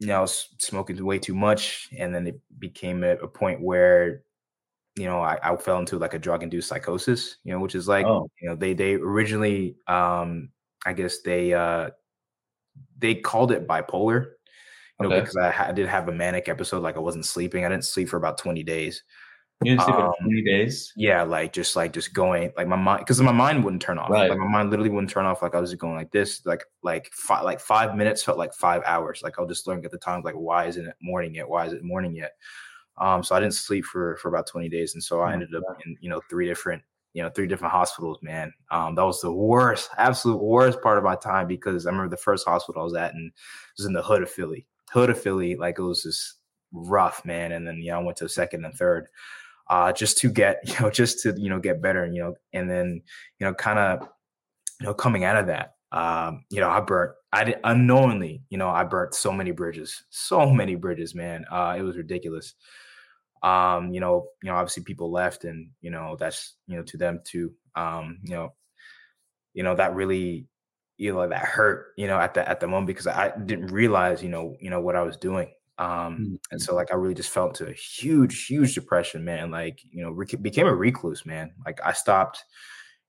you 0.00 0.08
know, 0.08 0.26
smoking 0.26 1.02
way 1.04 1.18
too 1.18 1.34
much, 1.34 1.88
and 1.96 2.14
then 2.14 2.26
it 2.26 2.40
became 2.58 3.04
a, 3.04 3.12
a 3.16 3.28
point 3.28 3.60
where 3.60 4.22
you 4.96 5.06
know, 5.06 5.20
I, 5.20 5.38
I 5.42 5.56
fell 5.56 5.78
into 5.78 5.98
like 5.98 6.14
a 6.14 6.18
drug 6.18 6.42
induced 6.42 6.68
psychosis, 6.68 7.38
you 7.44 7.52
know, 7.52 7.60
which 7.60 7.74
is 7.74 7.88
like, 7.88 8.06
oh. 8.06 8.30
you 8.40 8.48
know, 8.48 8.54
they 8.54 8.74
they 8.74 8.94
originally 8.94 9.76
um 9.86 10.50
I 10.86 10.92
guess 10.92 11.20
they 11.20 11.52
uh 11.52 11.90
they 12.98 13.16
called 13.16 13.52
it 13.52 13.66
bipolar, 13.66 14.26
you 15.00 15.08
know, 15.08 15.08
okay. 15.08 15.20
because 15.20 15.36
I, 15.36 15.68
I, 15.68 15.72
did 15.72 15.88
have 15.88 16.08
a 16.08 16.12
manic 16.12 16.48
episode, 16.48 16.82
like 16.82 16.96
I 16.96 17.00
wasn't 17.00 17.26
sleeping. 17.26 17.64
I 17.64 17.68
didn't 17.68 17.84
sleep 17.84 18.08
for 18.08 18.16
about 18.16 18.38
20 18.38 18.62
days. 18.62 19.02
You 19.62 19.72
didn't 19.72 19.84
sleep 19.84 19.96
um, 19.96 20.12
for 20.18 20.24
20 20.24 20.42
days? 20.42 20.92
Yeah, 20.96 21.22
like 21.22 21.52
just 21.52 21.76
like 21.76 21.92
just 21.92 22.12
going 22.12 22.52
like 22.56 22.66
my 22.66 22.76
mind 22.76 23.00
because 23.00 23.20
my 23.20 23.32
mind 23.32 23.64
wouldn't 23.64 23.82
turn 23.82 23.98
off. 23.98 24.10
Right. 24.10 24.28
Like 24.28 24.38
my 24.38 24.48
mind 24.48 24.70
literally 24.70 24.90
wouldn't 24.90 25.10
turn 25.10 25.26
off. 25.26 25.42
Like 25.42 25.54
I 25.54 25.60
was 25.60 25.70
just 25.70 25.80
going 25.80 25.94
like 25.94 26.10
this, 26.10 26.44
like 26.44 26.64
like 26.82 27.10
five 27.12 27.44
like 27.44 27.60
five 27.60 27.96
minutes 27.96 28.22
felt 28.22 28.38
like 28.38 28.52
five 28.52 28.82
hours. 28.84 29.22
Like 29.22 29.38
I'll 29.38 29.46
just 29.46 29.66
learn 29.66 29.84
at 29.84 29.90
the 29.90 29.98
time, 29.98 30.22
like, 30.22 30.34
why 30.34 30.66
isn't 30.66 30.86
it 30.86 30.96
morning 31.00 31.34
yet? 31.34 31.48
Why 31.48 31.66
is 31.66 31.72
it 31.72 31.82
morning 31.82 32.14
yet? 32.14 32.32
Um, 32.98 33.22
so 33.22 33.34
I 33.34 33.40
didn't 33.40 33.54
sleep 33.54 33.84
for 33.84 34.16
for 34.16 34.28
about 34.28 34.46
20 34.46 34.68
days, 34.68 34.94
and 34.94 35.02
so 35.02 35.20
I 35.20 35.30
oh 35.30 35.34
ended 35.34 35.54
up 35.54 35.64
in 35.84 35.96
you 36.00 36.08
know 36.08 36.20
three 36.30 36.46
different 36.46 36.82
you 37.12 37.22
know 37.22 37.30
three 37.30 37.46
different 37.46 37.72
hospitals. 37.72 38.18
Man, 38.22 38.52
um, 38.70 38.94
that 38.94 39.04
was 39.04 39.20
the 39.20 39.32
worst, 39.32 39.90
absolute 39.98 40.42
worst 40.42 40.82
part 40.82 40.98
of 40.98 41.04
my 41.04 41.16
time 41.16 41.46
because 41.46 41.86
I 41.86 41.90
remember 41.90 42.10
the 42.10 42.22
first 42.22 42.46
hospital 42.46 42.82
I 42.82 42.84
was 42.84 42.94
at, 42.94 43.14
and 43.14 43.28
it 43.28 43.32
was 43.78 43.86
in 43.86 43.92
the 43.94 44.02
hood 44.02 44.22
of 44.22 44.30
Philly, 44.30 44.66
hood 44.90 45.10
of 45.10 45.20
Philly. 45.20 45.56
Like 45.56 45.78
it 45.78 45.82
was 45.82 46.02
just 46.02 46.34
rough, 46.72 47.24
man. 47.24 47.52
And 47.52 47.66
then 47.66 47.78
you 47.78 47.90
know 47.90 48.00
I 48.00 48.02
went 48.02 48.18
to 48.18 48.28
second 48.28 48.64
and 48.64 48.74
third, 48.74 49.08
uh, 49.70 49.92
just 49.92 50.18
to 50.18 50.30
get 50.30 50.60
you 50.64 50.74
know 50.80 50.90
just 50.90 51.20
to 51.20 51.34
you 51.36 51.48
know 51.48 51.58
get 51.58 51.82
better, 51.82 52.06
you 52.06 52.20
know, 52.20 52.34
and 52.52 52.70
then 52.70 53.02
you 53.38 53.46
know 53.46 53.54
kind 53.54 53.78
of 53.78 54.08
you 54.80 54.86
know 54.86 54.94
coming 54.94 55.24
out 55.24 55.36
of 55.36 55.46
that. 55.46 55.72
Um, 55.92 56.44
you 56.50 56.58
know, 56.58 56.68
I 56.68 56.80
burnt, 56.80 57.12
I 57.32 57.44
did, 57.44 57.60
unknowingly, 57.62 58.42
you 58.50 58.58
know, 58.58 58.68
I 58.68 58.82
burnt 58.82 59.14
so 59.14 59.30
many 59.30 59.52
bridges, 59.52 60.02
so 60.10 60.50
many 60.50 60.74
bridges, 60.74 61.14
man. 61.14 61.44
Uh, 61.52 61.76
it 61.78 61.82
was 61.82 61.96
ridiculous 61.96 62.54
um, 63.44 63.92
you 63.92 64.00
know, 64.00 64.28
you 64.42 64.50
know, 64.50 64.56
obviously 64.56 64.84
people 64.84 65.12
left, 65.12 65.44
and 65.44 65.68
you 65.82 65.90
know 65.90 66.16
that's 66.18 66.54
you 66.66 66.76
know 66.76 66.82
to 66.84 66.96
them 66.96 67.20
too. 67.24 67.52
Um, 67.76 68.20
you 68.22 68.34
know, 68.34 68.54
you 69.52 69.62
know 69.62 69.76
that 69.76 69.94
really, 69.94 70.48
you 70.96 71.12
know, 71.12 71.28
that 71.28 71.44
hurt, 71.44 71.88
you 71.98 72.06
know, 72.06 72.18
at 72.18 72.32
the 72.32 72.48
at 72.48 72.60
the 72.60 72.66
moment 72.66 72.86
because 72.86 73.06
I 73.06 73.32
didn't 73.36 73.66
realize, 73.66 74.22
you 74.22 74.30
know, 74.30 74.56
you 74.60 74.70
know 74.70 74.80
what 74.80 74.96
I 74.96 75.02
was 75.02 75.18
doing. 75.18 75.52
Um, 75.76 75.88
mm-hmm. 75.88 76.34
and 76.52 76.62
so 76.62 76.74
like 76.74 76.90
I 76.90 76.96
really 76.96 77.14
just 77.14 77.30
fell 77.30 77.48
into 77.48 77.66
a 77.66 77.72
huge, 77.72 78.46
huge 78.46 78.74
depression, 78.74 79.26
man. 79.26 79.50
Like 79.50 79.78
you 79.90 80.02
know, 80.02 80.10
re- 80.10 80.26
became 80.40 80.66
a 80.66 80.74
recluse, 80.74 81.26
man. 81.26 81.52
Like 81.66 81.80
I 81.84 81.92
stopped. 81.92 82.42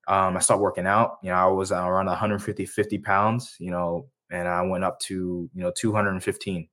Um, 0.10 0.36
I 0.36 0.40
stopped 0.42 0.62
working 0.62 0.86
out. 0.86 1.18
You 1.24 1.30
know, 1.30 1.38
I 1.38 1.46
was 1.46 1.72
around 1.72 2.08
150, 2.08 2.66
50 2.66 2.98
pounds. 3.00 3.56
You 3.58 3.72
know, 3.72 4.10
and 4.30 4.50
I 4.50 4.64
went 4.64 4.84
up 4.84 5.00
to 5.02 5.50
you 5.54 5.64
know 5.64 5.72
215 5.78 6.68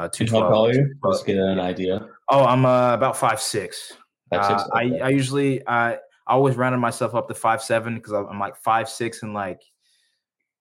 uh, 0.00 0.08
two 0.08 0.26
twelve. 0.26 0.44
How 0.44 0.50
tall 0.50 0.66
are 0.68 0.72
you? 0.72 0.94
Let's 1.02 1.22
get 1.22 1.36
an 1.36 1.60
idea. 1.60 2.08
Oh, 2.30 2.44
I'm 2.44 2.64
uh, 2.64 2.94
about 2.94 3.16
five 3.16 3.40
six. 3.40 3.92
Five 4.32 4.46
six. 4.46 4.62
Uh, 4.62 4.76
okay. 4.76 5.00
I 5.00 5.06
I 5.06 5.08
usually 5.10 5.66
I 5.66 5.94
I 5.94 5.98
always 6.34 6.56
rounded 6.56 6.78
myself 6.78 7.14
up 7.14 7.28
to 7.28 7.34
five 7.34 7.62
seven 7.62 7.96
because 7.96 8.12
I'm 8.12 8.38
like 8.38 8.56
five 8.56 8.88
six 8.88 9.22
and 9.22 9.34
like 9.34 9.60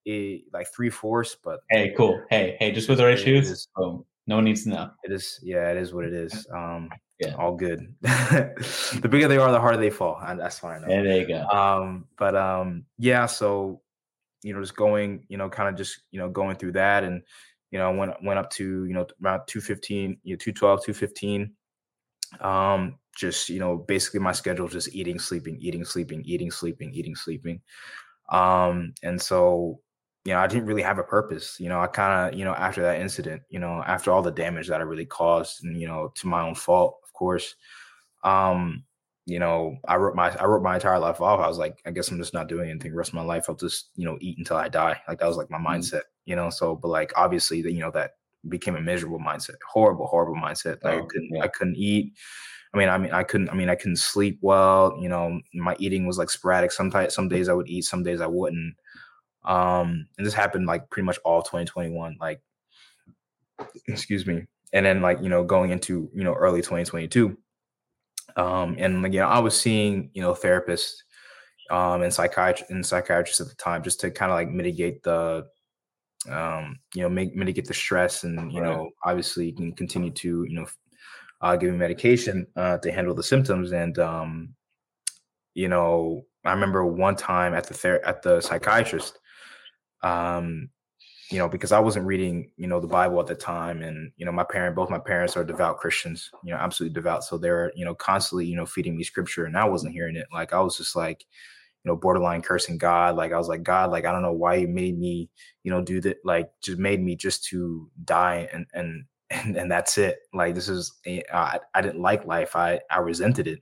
a, 0.08 0.44
like 0.52 0.68
three 0.76 0.90
fourths. 0.90 1.38
But 1.44 1.60
hey, 1.70 1.94
cool. 1.96 2.24
Hey, 2.30 2.58
hey, 2.60 2.72
just 2.72 2.90
with 2.90 2.98
the 2.98 3.06
right 3.06 3.20
shoes. 3.20 3.68
no 3.78 4.06
one 4.26 4.44
needs 4.44 4.64
to 4.64 4.70
know. 4.70 4.92
It 5.04 5.12
is. 5.12 5.40
Yeah, 5.44 5.70
it 5.72 5.78
is 5.78 5.94
what 5.94 6.06
it 6.06 6.14
is. 6.14 6.48
Um, 6.54 6.90
yeah, 7.20 7.36
all 7.36 7.54
good. 7.54 7.94
the 8.02 9.10
bigger 9.12 9.28
they 9.28 9.36
are, 9.36 9.52
the 9.52 9.60
harder 9.60 9.78
they 9.78 9.90
fall. 9.90 10.18
And 10.26 10.40
that's 10.40 10.58
fine. 10.58 10.86
Yeah, 10.88 11.02
there 11.02 11.20
you 11.20 11.28
go. 11.28 11.46
Um, 11.48 12.06
but 12.18 12.34
um, 12.34 12.86
yeah. 12.98 13.26
So 13.26 13.82
you 14.42 14.54
know, 14.54 14.62
just 14.62 14.78
going, 14.78 15.26
you 15.28 15.38
know, 15.38 15.50
kind 15.50 15.68
of 15.68 15.76
just 15.76 16.04
you 16.12 16.20
know 16.20 16.30
going 16.30 16.56
through 16.56 16.72
that 16.74 17.04
and 17.04 17.22
you 17.72 17.78
know, 17.78 17.92
went 17.92 18.24
went 18.24 18.40
up 18.40 18.50
to 18.52 18.86
you 18.86 18.94
know 18.94 19.06
around 19.24 19.42
215, 19.48 20.18
you 20.24 20.34
know, 20.34 20.38
212, 20.38 20.86
215. 20.86 21.52
Um, 22.42 22.98
just 23.16 23.50
you 23.50 23.60
know, 23.60 23.78
basically 23.78 24.20
my 24.20 24.32
schedule 24.32 24.68
just 24.68 24.94
eating, 24.94 25.20
sleeping, 25.20 25.58
eating, 25.60 25.84
sleeping, 25.84 26.24
eating, 26.26 26.52
sleeping, 26.52 26.94
eating, 26.94 27.16
sleeping. 27.16 27.62
Um, 28.30 28.94
and 29.04 29.22
so 29.22 29.82
you 30.26 30.34
know, 30.34 30.40
I 30.40 30.48
didn't 30.48 30.66
really 30.66 30.82
have 30.82 31.00
a 31.00 31.04
purpose. 31.04 31.60
You 31.60 31.70
know, 31.70 31.80
I 31.80 31.88
kind 31.88 32.34
of, 32.34 32.38
you 32.38 32.46
know, 32.46 32.54
after 32.54 32.82
that 32.82 33.00
incident, 33.00 33.42
you 33.50 33.60
know, 33.60 33.84
after 33.88 34.12
all 34.12 34.22
the 34.22 34.32
damage 34.32 34.68
that 34.68 34.82
I 34.82 34.84
really 34.84 35.06
caused, 35.06 35.64
and 35.64 35.80
you 35.80 35.88
know, 35.88 36.12
to 36.16 36.28
my 36.28 36.42
own 36.42 36.56
fault, 36.56 37.00
of 37.04 37.14
course. 37.14 37.56
Um, 38.24 38.84
you 39.26 39.40
know, 39.40 39.78
I 39.88 39.96
wrote 39.96 40.16
my 40.16 40.30
I 40.38 40.46
wrote 40.46 40.64
my 40.64 40.76
entire 40.76 41.00
life 41.00 41.22
off. 41.22 41.40
I 41.40 41.48
was 41.48 41.58
like, 41.58 41.82
I 41.86 41.92
guess 41.92 42.10
I'm 42.10 42.20
just 42.20 42.34
not 42.34 42.50
doing 42.50 42.70
anything. 42.70 42.94
Rest 42.94 43.12
of 43.12 43.16
my 43.16 43.22
life, 43.22 43.46
I'll 43.48 43.56
just, 43.56 43.92
you 43.96 44.06
know, 44.06 44.18
eat 44.22 44.38
until 44.38 44.58
I 44.58 44.68
die. 44.70 45.00
Like 45.08 45.20
that 45.20 45.28
was 45.28 45.38
like 45.38 45.50
my 45.50 45.58
mm-hmm. 45.58 45.68
mindset, 45.68 46.02
you 46.26 46.36
know. 46.36 46.50
So, 46.50 46.76
but 46.76 46.90
like 46.90 47.12
obviously, 47.16 47.62
that 47.62 47.72
you 47.72 47.80
know 47.80 47.92
that 47.92 48.12
became 48.48 48.76
a 48.76 48.82
miserable 48.82 49.20
mindset, 49.20 49.56
horrible, 49.68 50.08
horrible 50.08 50.36
mindset. 50.36 50.84
Like 50.84 50.96
oh, 50.96 51.04
I 51.04 51.06
couldn't, 51.08 51.30
yeah. 51.32 51.44
I 51.44 51.48
couldn't 51.48 51.76
eat. 51.76 52.14
I 52.74 52.78
mean, 52.78 52.90
I 52.90 52.98
mean, 52.98 53.12
I 53.12 53.24
couldn't. 53.24 53.50
I 53.50 53.56
mean, 53.56 53.70
I 53.70 53.76
couldn't 53.76 53.98
sleep 53.98 54.40
well. 54.42 54.98
You 55.02 55.10
know, 55.10 55.40
my 55.54 55.76
eating 55.80 56.06
was 56.06 56.18
like 56.18 56.30
sporadic. 56.30 56.72
Sometimes, 56.72 57.16
some 57.16 57.28
days 57.28 57.50
I 57.50 57.54
would 57.54 57.68
eat, 57.68 57.84
some 57.86 58.04
days 58.04 58.22
I 58.22 58.28
wouldn't. 58.28 58.76
Um, 59.44 60.08
and 60.18 60.28
this 60.28 60.34
happened 60.34 60.68
like 60.68 60.90
pretty 60.90 61.06
much 61.06 61.18
all 61.26 61.42
2021. 61.42 62.18
Like, 62.20 62.42
excuse 63.88 64.28
me. 64.28 64.46
And 64.72 64.86
then 64.86 65.02
like 65.02 65.20
you 65.22 65.30
know 65.30 65.44
going 65.44 65.72
into 65.72 66.10
you 66.14 66.24
know 66.24 66.34
early 66.34 66.62
2022. 66.62 67.36
Um, 68.38 68.76
and 68.78 69.04
again, 69.04 69.26
I 69.26 69.40
was 69.40 69.60
seeing 69.60 70.12
you 70.14 70.22
know 70.22 70.34
therapists 70.34 70.94
um, 71.72 72.04
and 72.04 72.14
psychiatrists 72.14 72.72
and 72.72 72.86
psychiatrists 72.86 73.42
at 73.42 73.48
the 73.48 73.56
time 73.56 73.84
just 73.84 74.00
to 74.02 74.12
kind 74.12 74.32
of 74.32 74.36
like 74.36 74.50
mitigate 74.50 75.02
the 75.02 75.48
um, 76.30 76.78
you 76.94 77.02
know 77.02 77.10
make 77.10 77.36
mitigate 77.36 77.66
the 77.66 77.74
stress 77.74 78.24
and 78.24 78.52
you 78.52 78.62
right. 78.62 78.70
know 78.70 78.90
obviously 79.06 79.48
you 79.48 79.54
can 79.54 79.72
continue 79.72 80.12
to 80.12 80.44
you 80.44 80.56
know 80.56 80.66
uh, 81.42 81.56
give 81.56 81.72
me 81.72 81.78
medication 81.78 82.46
uh, 82.56 82.78
to 82.78 82.92
handle 82.92 83.16
the 83.16 83.24
symptoms 83.24 83.72
and 83.72 84.00
um, 84.00 84.54
you 85.54 85.68
know 85.68 86.26
I 86.46 86.52
remember 86.52 86.86
one 86.86 87.16
time 87.16 87.54
at 87.54 87.68
the 87.68 87.74
ther- 87.74 88.06
at 88.06 88.22
the 88.22 88.42
psychiatrist 88.42 89.20
um, 90.02 90.70
you 91.30 91.38
know, 91.38 91.48
because 91.48 91.72
I 91.72 91.80
wasn't 91.80 92.08
reading, 92.08 92.52
you 92.58 92.68
know, 92.68 92.80
the 92.80 92.88
Bible 92.88 93.20
at 93.20 93.28
the 93.28 93.36
time. 93.36 93.84
And, 93.84 94.12
you 94.18 94.26
know, 94.26 94.32
my 94.32 94.44
parent, 94.44 94.76
both 94.76 94.90
my 94.90 94.98
parents 94.98 95.38
are 95.38 95.44
devout 95.44 95.78
Christians, 95.78 96.32
you 96.44 96.52
know, 96.52 96.58
absolutely 96.58 96.96
devout. 96.96 97.24
So 97.24 97.38
they're, 97.38 97.72
you 97.76 97.86
know, 97.86 97.94
constantly, 97.94 98.48
you 98.48 98.56
know, 98.56 98.66
feeding 98.66 98.98
me 98.98 99.04
scripture 99.04 99.46
and 99.46 99.56
I 99.56 99.66
wasn't 99.66 99.94
hearing 99.94 100.16
it. 100.16 100.26
Like 100.34 100.54
I 100.54 100.60
was 100.60 100.78
just 100.78 100.96
like, 100.96 101.26
you 101.84 101.92
know, 101.92 101.96
borderline 101.96 102.42
cursing 102.42 102.78
God. 102.78 103.16
Like 103.16 103.32
I 103.32 103.38
was 103.38 103.48
like, 103.48 103.64
God, 103.64 103.92
like, 103.92 104.06
I 104.06 104.12
don't 104.12 104.22
know 104.22 104.34
why 104.34 104.56
you 104.56 104.68
made 104.68 104.98
me, 104.98 105.30
you 105.64 105.72
know, 105.72 105.82
do 105.82 106.02
that. 106.02 106.18
Like 106.24 106.50
just 106.62 106.78
made 106.78 107.02
me 107.02 107.16
just 107.16 107.44
to 107.46 107.90
die 108.04 108.50
and, 108.52 108.66
and, 108.74 109.06
and, 109.30 109.56
and 109.58 109.72
that's 109.72 109.98
it. 109.98 110.18
Like, 110.34 110.56
this 110.56 110.68
is, 110.68 110.92
eh, 111.06 111.22
I, 111.32 111.60
I 111.76 111.82
didn't 111.82 112.02
like 112.02 112.26
life. 112.26 112.56
I, 112.56 112.80
I 112.90 113.00
resented 113.00 113.48
it 113.48 113.60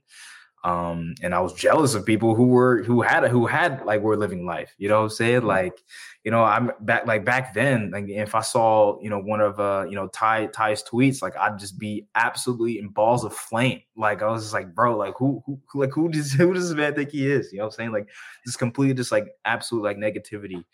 um 0.64 1.14
and 1.22 1.34
i 1.34 1.40
was 1.40 1.52
jealous 1.52 1.94
of 1.94 2.04
people 2.04 2.34
who 2.34 2.46
were 2.48 2.82
who 2.82 3.00
had 3.00 3.24
who 3.28 3.46
had 3.46 3.84
like 3.86 4.00
were 4.00 4.16
living 4.16 4.44
life 4.44 4.74
you 4.78 4.88
know 4.88 4.96
what 4.96 5.04
i'm 5.04 5.10
saying? 5.10 5.38
Mm-hmm. 5.38 5.46
like 5.46 5.78
you 6.24 6.32
know 6.32 6.42
i'm 6.42 6.72
back 6.80 7.06
like 7.06 7.24
back 7.24 7.54
then 7.54 7.90
like 7.92 8.08
if 8.08 8.34
i 8.34 8.40
saw 8.40 9.00
you 9.00 9.08
know 9.08 9.20
one 9.20 9.40
of 9.40 9.60
uh 9.60 9.86
you 9.88 9.94
know 9.94 10.08
ty 10.08 10.46
ty's 10.46 10.82
tweets 10.82 11.22
like 11.22 11.36
i'd 11.36 11.58
just 11.58 11.78
be 11.78 12.06
absolutely 12.16 12.78
in 12.78 12.88
balls 12.88 13.24
of 13.24 13.32
flame. 13.34 13.80
Like 13.96 14.22
i 14.22 14.26
was 14.26 14.42
just 14.42 14.54
like 14.54 14.74
bro 14.74 14.96
like 14.96 15.14
who 15.16 15.42
who 15.46 15.60
like 15.74 15.90
who 15.92 16.08
does 16.08 16.32
who 16.38 16.52
does 16.52 16.68
this 16.68 16.76
man 16.76 16.94
think 16.94 17.10
he 17.10 17.30
is? 17.30 17.52
You 17.52 17.58
know 17.58 17.64
what 17.64 17.74
i'm 17.74 17.76
saying? 17.76 17.92
Like 17.92 18.08
this 18.44 18.56
completely 18.56 18.94
just 18.94 19.12
like 19.12 19.28
absolute 19.44 19.84
like 19.84 19.96
negativity. 19.96 20.64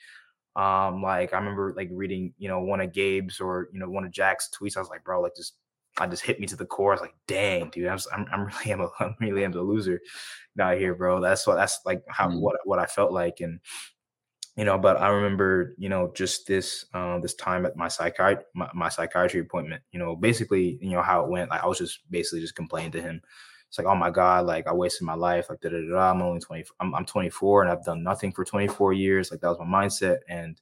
Um 0.56 1.02
like 1.02 1.32
i 1.32 1.38
remember 1.38 1.74
like 1.76 1.90
reading 1.92 2.32
you 2.38 2.48
know 2.48 2.60
one 2.60 2.80
of 2.80 2.92
gabe's 2.92 3.40
or 3.40 3.68
you 3.72 3.78
know 3.78 3.88
one 3.88 4.04
of 4.04 4.12
jack's 4.12 4.50
tweets. 4.50 4.76
I 4.76 4.80
was 4.80 4.88
like 4.88 5.04
bro 5.04 5.20
like 5.20 5.36
just 5.36 5.54
I 5.98 6.06
just 6.06 6.24
hit 6.24 6.40
me 6.40 6.46
to 6.46 6.56
the 6.56 6.66
core. 6.66 6.92
I 6.92 6.94
was 6.94 7.00
like, 7.00 7.14
dang, 7.26 7.70
dude, 7.70 7.86
I'm, 7.86 7.98
I'm, 8.12 8.26
I'm 8.32 8.46
really 8.46 8.72
am 8.72 8.80
a, 8.80 8.88
I'm 9.00 9.14
really 9.20 9.44
am 9.44 9.52
the 9.52 9.62
loser 9.62 10.00
out 10.58 10.78
here, 10.78 10.94
bro. 10.94 11.20
That's 11.20 11.46
what, 11.46 11.56
that's 11.56 11.80
like 11.84 12.02
how, 12.08 12.28
mm. 12.28 12.40
what, 12.40 12.56
what 12.64 12.78
I 12.78 12.86
felt 12.86 13.12
like. 13.12 13.40
And, 13.40 13.60
you 14.56 14.64
know, 14.64 14.78
but 14.78 15.00
I 15.00 15.08
remember, 15.08 15.74
you 15.78 15.88
know, 15.88 16.12
just 16.14 16.46
this, 16.46 16.86
uh, 16.94 17.18
this 17.18 17.34
time 17.34 17.66
at 17.66 17.76
my 17.76 17.88
psychiatry, 17.88 18.44
my, 18.54 18.70
my, 18.72 18.88
psychiatry 18.88 19.40
appointment, 19.40 19.82
you 19.90 19.98
know, 19.98 20.14
basically, 20.14 20.78
you 20.80 20.90
know, 20.90 21.02
how 21.02 21.24
it 21.24 21.30
went. 21.30 21.50
Like 21.50 21.64
I 21.64 21.66
was 21.66 21.78
just 21.78 22.00
basically 22.10 22.40
just 22.40 22.54
complaining 22.54 22.92
to 22.92 23.02
him. 23.02 23.20
It's 23.68 23.78
like, 23.78 23.86
oh 23.86 23.94
my 23.96 24.10
God, 24.10 24.46
like 24.46 24.66
I 24.66 24.72
wasted 24.72 25.02
my 25.02 25.14
life. 25.14 25.46
Like, 25.50 25.60
da, 25.60 25.68
da, 25.68 25.80
da, 25.80 26.10
I'm 26.10 26.22
only 26.22 26.40
20, 26.40 26.64
I'm, 26.80 26.94
I'm 26.94 27.04
24 27.04 27.62
and 27.62 27.72
I've 27.72 27.84
done 27.84 28.02
nothing 28.02 28.32
for 28.32 28.44
24 28.44 28.92
years. 28.92 29.30
Like 29.30 29.40
that 29.40 29.48
was 29.48 29.58
my 29.58 29.64
mindset. 29.64 30.18
And, 30.28 30.60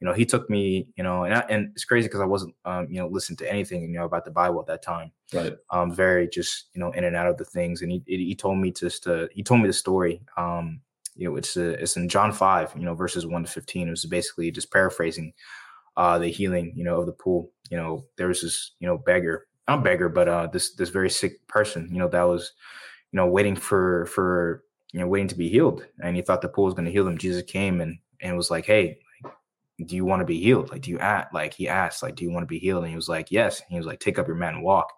you 0.00 0.06
know, 0.06 0.14
he 0.14 0.24
took 0.24 0.48
me, 0.48 0.88
you 0.96 1.04
know, 1.04 1.24
and, 1.24 1.34
I, 1.34 1.40
and 1.50 1.70
it's 1.74 1.84
crazy 1.84 2.08
because 2.08 2.20
I 2.20 2.26
wasn't, 2.26 2.54
um, 2.64 2.86
you 2.90 3.00
know, 3.00 3.08
listening 3.08 3.36
to 3.38 3.50
anything, 3.50 3.82
you 3.82 3.98
know, 3.98 4.06
about 4.06 4.24
the 4.24 4.30
Bible 4.30 4.60
at 4.60 4.66
that 4.66 4.82
time. 4.82 5.12
Right. 5.32 5.54
Um, 5.70 5.94
very 5.94 6.28
just, 6.28 6.68
you 6.74 6.80
know, 6.80 6.90
in 6.92 7.04
and 7.04 7.16
out 7.16 7.26
of 7.26 7.36
the 7.36 7.44
things. 7.44 7.82
And 7.82 7.92
he, 7.92 8.02
he 8.06 8.34
told 8.34 8.58
me 8.58 8.72
just 8.72 9.02
to, 9.04 9.28
he 9.32 9.42
told 9.42 9.60
me 9.60 9.66
the 9.66 9.72
story. 9.72 10.22
Um, 10.36 10.80
you 11.16 11.28
know, 11.28 11.36
it's, 11.36 11.56
uh, 11.56 11.76
it's 11.78 11.96
in 11.96 12.08
John 12.08 12.32
5, 12.32 12.74
you 12.76 12.84
know, 12.84 12.94
verses 12.94 13.26
1 13.26 13.44
to 13.44 13.50
15. 13.50 13.86
It 13.88 13.90
was 13.90 14.04
basically 14.06 14.50
just 14.50 14.72
paraphrasing 14.72 15.32
uh, 15.96 16.18
the 16.18 16.28
healing, 16.28 16.72
you 16.76 16.84
know, 16.84 17.00
of 17.00 17.06
the 17.06 17.12
pool. 17.12 17.50
You 17.70 17.76
know, 17.76 18.04
there 18.16 18.28
was 18.28 18.42
this, 18.42 18.72
you 18.80 18.86
know, 18.86 18.98
beggar, 18.98 19.46
not 19.68 19.84
beggar, 19.84 20.08
but 20.08 20.28
uh, 20.28 20.46
this, 20.46 20.74
this 20.74 20.90
very 20.90 21.10
sick 21.10 21.46
person, 21.48 21.88
you 21.90 21.98
know, 21.98 22.08
that 22.08 22.22
was, 22.22 22.52
you 23.12 23.16
know, 23.16 23.26
waiting 23.26 23.56
for, 23.56 24.06
for, 24.06 24.64
you 24.92 25.00
know, 25.00 25.06
waiting 25.06 25.28
to 25.28 25.34
be 25.34 25.48
healed. 25.48 25.86
And 26.02 26.16
he 26.16 26.22
thought 26.22 26.40
the 26.40 26.48
pool 26.48 26.64
was 26.64 26.74
going 26.74 26.84
to 26.84 26.90
heal 26.90 27.06
him. 27.06 27.18
Jesus 27.18 27.42
came 27.42 27.80
and, 27.80 27.98
and 28.20 28.36
was 28.36 28.50
like, 28.50 28.66
Hey, 28.66 28.98
do 29.84 29.96
you 29.96 30.04
want 30.04 30.20
to 30.20 30.26
be 30.26 30.40
healed? 30.40 30.70
Like, 30.70 30.82
do 30.82 30.90
you 30.90 30.98
act 30.98 31.34
like 31.34 31.52
he 31.52 31.68
asked, 31.68 32.02
like, 32.02 32.14
do 32.14 32.24
you 32.24 32.30
want 32.30 32.44
to 32.44 32.48
be 32.48 32.58
healed? 32.58 32.84
And 32.84 32.90
he 32.90 32.96
was 32.96 33.08
like, 33.08 33.30
yes. 33.30 33.60
And 33.60 33.70
he 33.70 33.76
was 33.76 33.86
like, 33.86 33.98
take 33.98 34.18
up 34.18 34.26
your 34.26 34.36
mat 34.36 34.54
and 34.54 34.62
walk. 34.62 34.92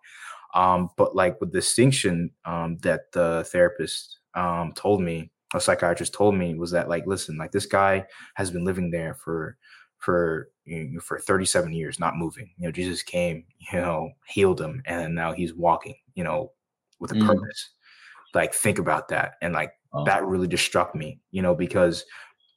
Um, 0.54 0.90
but 0.96 1.16
like 1.16 1.40
with 1.40 1.52
distinction 1.52 2.30
um, 2.44 2.78
that 2.78 3.12
the 3.12 3.44
therapist 3.50 4.18
um, 4.34 4.72
told 4.74 5.00
me, 5.00 5.30
a 5.54 5.60
psychiatrist 5.60 6.12
told 6.12 6.34
me 6.34 6.54
was 6.54 6.72
that 6.72 6.88
like, 6.88 7.06
listen, 7.06 7.38
like 7.38 7.52
this 7.52 7.66
guy 7.66 8.04
has 8.34 8.50
been 8.50 8.64
living 8.64 8.90
there 8.90 9.14
for 9.14 9.56
for 9.98 10.50
you 10.64 10.84
know, 10.84 11.00
for 11.00 11.18
37 11.18 11.72
years, 11.72 11.98
not 11.98 12.16
moving. 12.16 12.50
You 12.58 12.66
know, 12.66 12.72
Jesus 12.72 13.02
came, 13.02 13.44
you 13.72 13.80
know, 13.80 14.10
healed 14.26 14.60
him, 14.60 14.82
and 14.86 15.14
now 15.14 15.32
he's 15.32 15.54
walking, 15.54 15.96
you 16.14 16.24
know, 16.24 16.52
with 16.98 17.12
a 17.12 17.14
mm. 17.14 17.26
purpose. 17.26 17.70
Like, 18.34 18.52
think 18.52 18.78
about 18.78 19.08
that, 19.08 19.34
and 19.40 19.54
like 19.54 19.72
oh. 19.92 20.04
that 20.04 20.24
really 20.24 20.48
just 20.48 20.64
struck 20.64 20.94
me, 20.94 21.20
you 21.30 21.42
know, 21.42 21.54
because 21.54 22.04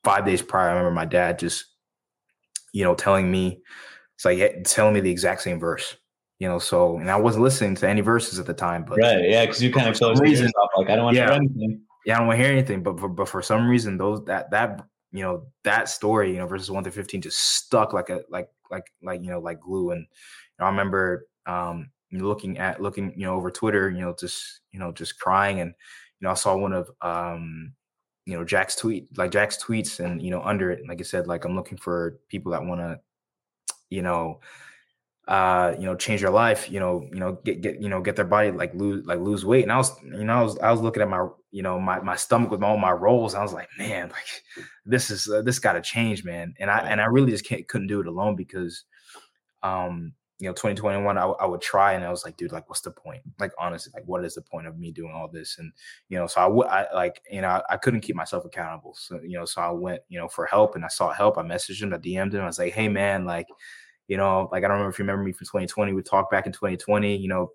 five 0.04 0.26
days 0.26 0.42
prior, 0.42 0.70
I 0.70 0.74
remember 0.74 0.92
my 0.92 1.06
dad 1.06 1.40
just 1.40 1.66
you 2.74 2.84
know, 2.84 2.96
telling 2.96 3.32
me 3.32 3.62
it's 4.16 4.26
like 4.26 4.64
telling 4.66 4.94
me 4.94 5.00
the 5.00 5.12
exact 5.12 5.42
same 5.42 5.60
verse. 5.60 5.96
You 6.40 6.48
know, 6.48 6.60
so 6.60 6.98
and 6.98 7.12
I 7.12 7.18
wasn't 7.18 7.44
listening 7.44 7.76
to 7.76 7.90
any 7.90 8.02
verses 8.02 8.40
at 8.40 8.46
the 8.46 8.54
time, 8.54 8.86
but 8.86 8.98
right, 9.00 9.30
yeah, 9.30 9.46
because 9.46 9.62
you 9.62 9.74
kind 9.74 9.90
of 9.90 9.98
close 9.98 10.20
reason, 10.22 10.46
yourself, 10.46 10.70
like 10.78 10.90
I 10.90 10.96
don't 10.96 11.06
want 11.06 11.18
yeah, 11.18 11.26
to 11.26 11.34
hear 11.34 11.42
anything. 11.42 11.82
Yeah, 12.06 12.16
I 12.16 12.18
don't 12.20 12.28
want 12.28 12.40
to 12.40 12.44
hear 12.44 12.54
anything. 12.54 12.82
But 12.82 12.98
for, 12.98 13.10
but 13.10 13.28
for 13.28 13.42
some 13.42 13.68
reason, 13.68 13.98
those 13.98 14.24
that 14.26 14.50
that 14.52 14.86
you 15.12 15.24
know 15.24 15.48
that 15.64 15.90
story, 15.90 16.32
you 16.32 16.38
know, 16.38 16.48
verses 16.48 16.72
one 16.72 16.84
to 16.84 16.92
fifteen, 16.92 17.22
just 17.22 17.40
stuck 17.40 17.94
like 17.94 18.10
a 18.10 18.22
like 18.30 18.50
like 18.70 18.92
like 19.02 19.22
you 19.24 19.32
know 19.32 19.40
like 19.40 19.60
glue. 19.60 19.92
And 19.92 20.02
you 20.02 20.56
know, 20.60 20.66
I 20.66 20.70
remember 20.70 21.28
um 21.46 21.92
looking 22.12 22.58
at 22.58 22.82
looking 22.82 23.14
you 23.16 23.26
know 23.26 23.36
over 23.36 23.52
Twitter, 23.52 23.90
you 23.90 24.02
know, 24.02 24.16
just 24.20 24.62
you 24.72 24.80
know 24.80 24.92
just 24.92 25.20
crying, 25.20 25.60
and 25.62 25.74
you 26.20 26.26
know 26.26 26.32
I 26.32 26.36
saw 26.36 26.56
one 26.56 26.74
of 26.74 26.90
um 27.02 27.74
you 28.26 28.38
know 28.38 28.46
Jack's 28.46 28.76
tweet, 28.76 29.08
like 29.18 29.32
Jack's 29.32 29.64
tweets, 29.64 30.04
and 30.04 30.22
you 30.22 30.32
know 30.32 30.42
under 30.44 30.72
it, 30.72 30.88
like 30.88 31.00
I 31.00 31.04
said, 31.04 31.28
like 31.28 31.46
I'm 31.46 31.56
looking 31.56 31.78
for 31.78 32.20
people 32.30 32.52
that 32.52 32.64
want 32.64 32.82
to, 32.82 33.00
you 33.90 34.02
know, 34.04 34.40
uh, 35.30 35.76
you 35.78 35.86
know, 35.86 35.96
change 35.96 36.22
their 36.22 36.32
life, 36.32 36.72
you 36.72 36.80
know, 36.80 37.08
you 37.14 37.20
know, 37.20 37.34
get 37.46 37.62
get 37.62 37.80
you 37.80 37.88
know, 37.88 38.02
get 38.02 38.16
their 38.16 38.26
body 38.26 38.50
like 38.50 38.74
lose 38.74 39.06
like 39.06 39.20
lose 39.20 39.46
weight. 39.46 39.62
And 39.62 39.72
I 39.72 39.78
was, 39.78 39.92
you 40.04 40.24
know, 40.24 40.34
I 40.34 40.42
was 40.42 40.58
I 40.58 40.72
was 40.72 40.82
looking 40.82 41.04
at 41.04 41.08
my, 41.08 41.28
you 41.52 41.62
know, 41.62 41.80
my 41.80 42.00
my 42.00 42.16
stomach 42.16 42.50
with 42.50 42.64
all 42.64 42.78
my 42.78 42.92
rolls. 42.92 43.36
I 43.36 43.44
was 43.44 43.54
like, 43.54 43.70
man, 43.78 44.10
like 44.10 44.44
this 44.88 45.12
is 45.12 45.30
uh, 45.30 45.44
this 45.44 45.60
got 45.60 45.74
to 45.74 45.82
change, 45.82 46.24
man. 46.24 46.56
And 46.60 46.72
I 46.72 46.80
and 46.80 47.00
I 47.00 47.06
really 47.06 47.32
just 47.32 47.46
can't 47.46 47.68
couldn't 47.68 47.88
do 47.88 48.02
it 48.02 48.08
alone 48.08 48.36
because, 48.36 48.86
um, 49.62 50.14
you 50.40 50.48
know 50.48 50.54
2021 50.54 51.18
I, 51.18 51.22
I 51.26 51.46
would 51.46 51.60
try 51.60 51.94
and 51.94 52.06
i 52.06 52.10
was 52.10 52.24
like 52.24 52.38
dude 52.38 52.54
like 52.54 52.70
what's 52.70 52.80
the 52.80 52.92
point 52.92 53.22
like 53.40 53.52
honestly 53.60 53.92
like 53.94 54.08
what 54.08 54.24
is 54.24 54.36
the 54.36 54.42
point 54.42 54.68
of 54.68 54.80
me 54.80 54.90
doing 54.90 55.12
all 55.12 55.28
this 55.28 55.58
and 55.60 55.74
you 56.08 56.18
know 56.18 56.28
so 56.28 56.40
i 56.40 56.48
would 56.48 56.68
i 56.68 56.88
like 56.94 57.22
you 57.30 57.42
know 57.42 57.50
I, 57.50 57.62
I, 57.72 57.76
couldn't 57.76 58.00
keep 58.00 58.16
myself 58.16 58.46
accountable 58.46 58.96
so 58.98 59.20
you 59.22 59.38
know 59.38 59.44
so 59.44 59.62
i 59.62 59.70
went 59.70 60.02
you 60.08 60.18
know 60.18 60.30
for 60.30 60.46
help 60.46 60.76
and 60.76 60.86
i 60.86 60.88
sought 60.88 61.18
help 61.18 61.38
i 61.38 61.42
messaged 61.42 61.84
him 61.84 61.94
i 61.94 61.98
dm'd 61.98 62.34
him 62.34 62.42
i 62.42 62.46
was 62.46 62.58
like 62.58 62.72
hey 62.72 62.88
man 62.88 63.26
like 63.26 63.48
you 64.10 64.18
know 64.18 64.50
like 64.52 64.64
i 64.64 64.68
don't 64.68 64.72
remember 64.78 64.90
if 64.90 65.00
you 65.00 65.04
remember 65.04 65.24
me 65.24 65.32
from 65.32 65.46
2020 65.46 65.94
we 65.94 66.02
talked 66.02 66.30
back 66.30 66.46
in 66.46 66.52
2020 66.52 67.16
you 67.16 67.30
know 67.30 67.52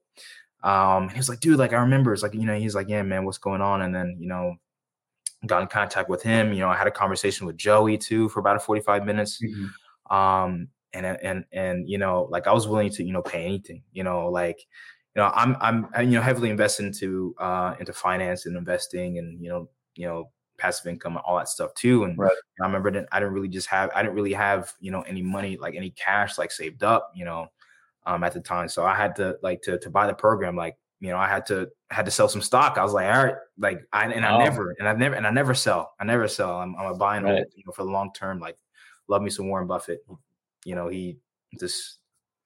um 0.63 1.11
he 1.11 1.19
was 1.19 1.29
like 1.29 1.41
dude 1.41 1.59
like 1.59 1.75
i 1.75 1.77
remember 1.77 2.15
it's 2.15 2.23
like 2.23 2.33
you 2.33 2.47
know 2.47 2.59
he's 2.59 2.75
like 2.75 2.89
yeah 2.89 3.03
man 3.03 3.27
what's 3.27 3.37
going 3.37 3.61
on 3.61 3.83
and 3.83 3.95
then 3.95 4.17
you 4.19 4.27
know 4.27 4.55
got 5.47 5.61
in 5.61 5.69
contact 5.69 6.09
with 6.09 6.23
him 6.23 6.55
you 6.55 6.61
know 6.61 6.71
i 6.71 6.77
had 6.77 6.87
a 6.87 6.91
conversation 6.91 7.47
with 7.47 7.57
joey 7.57 7.99
too 7.99 8.31
for 8.31 8.41
about 8.41 8.63
45 8.63 9.05
minutes 9.05 9.43
mm-hmm. 9.43 10.17
um 10.17 10.69
and 10.95 11.05
and 11.05 11.45
and 11.53 11.91
you 11.91 11.99
know 11.99 12.29
like 12.31 12.47
i 12.47 12.53
was 12.53 12.67
willing 12.67 12.89
to 12.91 13.05
you 13.05 13.13
know 13.13 13.21
pay 13.21 13.45
anything 13.45 13.83
you 13.93 14.05
know 14.05 14.29
like 14.29 14.61
you 15.15 15.21
know 15.21 15.31
i'm 15.35 15.57
i'm 15.61 15.87
you 16.01 16.13
know 16.13 16.23
heavily 16.23 16.49
invested 16.49 16.87
into 16.87 17.35
uh 17.39 17.75
into 17.81 17.93
finance 17.93 18.47
and 18.47 18.57
investing 18.57 19.19
and 19.19 19.43
you 19.43 19.51
know 19.51 19.69
you 19.97 20.07
know 20.07 20.31
passive 20.59 20.87
income 20.87 21.17
and 21.17 21.25
all 21.27 21.37
that 21.37 21.49
stuff 21.49 21.73
too 21.75 22.05
and 22.05 22.17
right. 22.17 22.33
i 22.61 22.65
remember 22.65 22.91
that 22.91 23.07
i 23.13 23.19
didn't 23.19 23.35
really 23.35 23.49
just 23.49 23.67
have 23.67 23.91
i 23.95 24.03
didn't 24.03 24.15
really 24.15 24.33
have 24.33 24.73
you 24.81 24.91
know 24.91 25.03
any 25.03 25.23
money 25.23 25.57
like 25.57 25.75
any 25.75 25.91
cash 25.91 26.39
like 26.39 26.53
saved 26.53 26.83
up 26.83 27.11
you 27.15 27.25
know 27.25 27.47
um 28.07 28.23
at 28.23 28.33
the 28.33 28.41
time 28.41 28.69
so 28.69 28.85
i 28.85 28.95
had 28.95 29.17
to 29.17 29.37
like 29.43 29.61
to 29.63 29.79
to 29.79 29.91
buy 29.91 30.07
the 30.07 30.15
program 30.15 30.57
like 30.57 30.77
you 31.05 31.11
know, 31.11 31.19
I 31.19 31.29
had 31.29 31.45
to 31.47 31.69
had 31.91 32.07
to 32.07 32.11
sell 32.11 32.29
some 32.29 32.41
stock. 32.41 32.79
I 32.79 32.83
was 32.83 32.95
like, 32.95 33.15
all 33.15 33.25
right, 33.25 33.35
like 33.59 33.87
I 33.93 34.07
and 34.07 34.25
I 34.25 34.39
never 34.39 34.75
and 34.79 34.89
I 34.89 34.95
never 34.95 35.15
and 35.15 35.27
I 35.27 35.31
never 35.31 35.53
sell. 35.53 35.93
I 36.01 36.05
never 36.05 36.27
sell. 36.29 36.59
I'm, 36.59 36.75
I'm 36.77 36.87
a 36.87 36.95
buy 36.95 37.19
and 37.19 37.27
hold, 37.27 37.41
right. 37.41 37.47
you 37.55 37.63
know, 37.67 37.73
for 37.73 37.85
the 37.85 37.91
long 37.91 38.11
term. 38.15 38.41
Like, 38.41 38.57
love 39.07 39.21
me 39.21 39.29
some 39.29 39.49
Warren 39.49 39.67
Buffett. 39.67 40.01
You 40.65 40.75
know, 40.75 40.89
he 40.89 41.19
just 41.61 41.99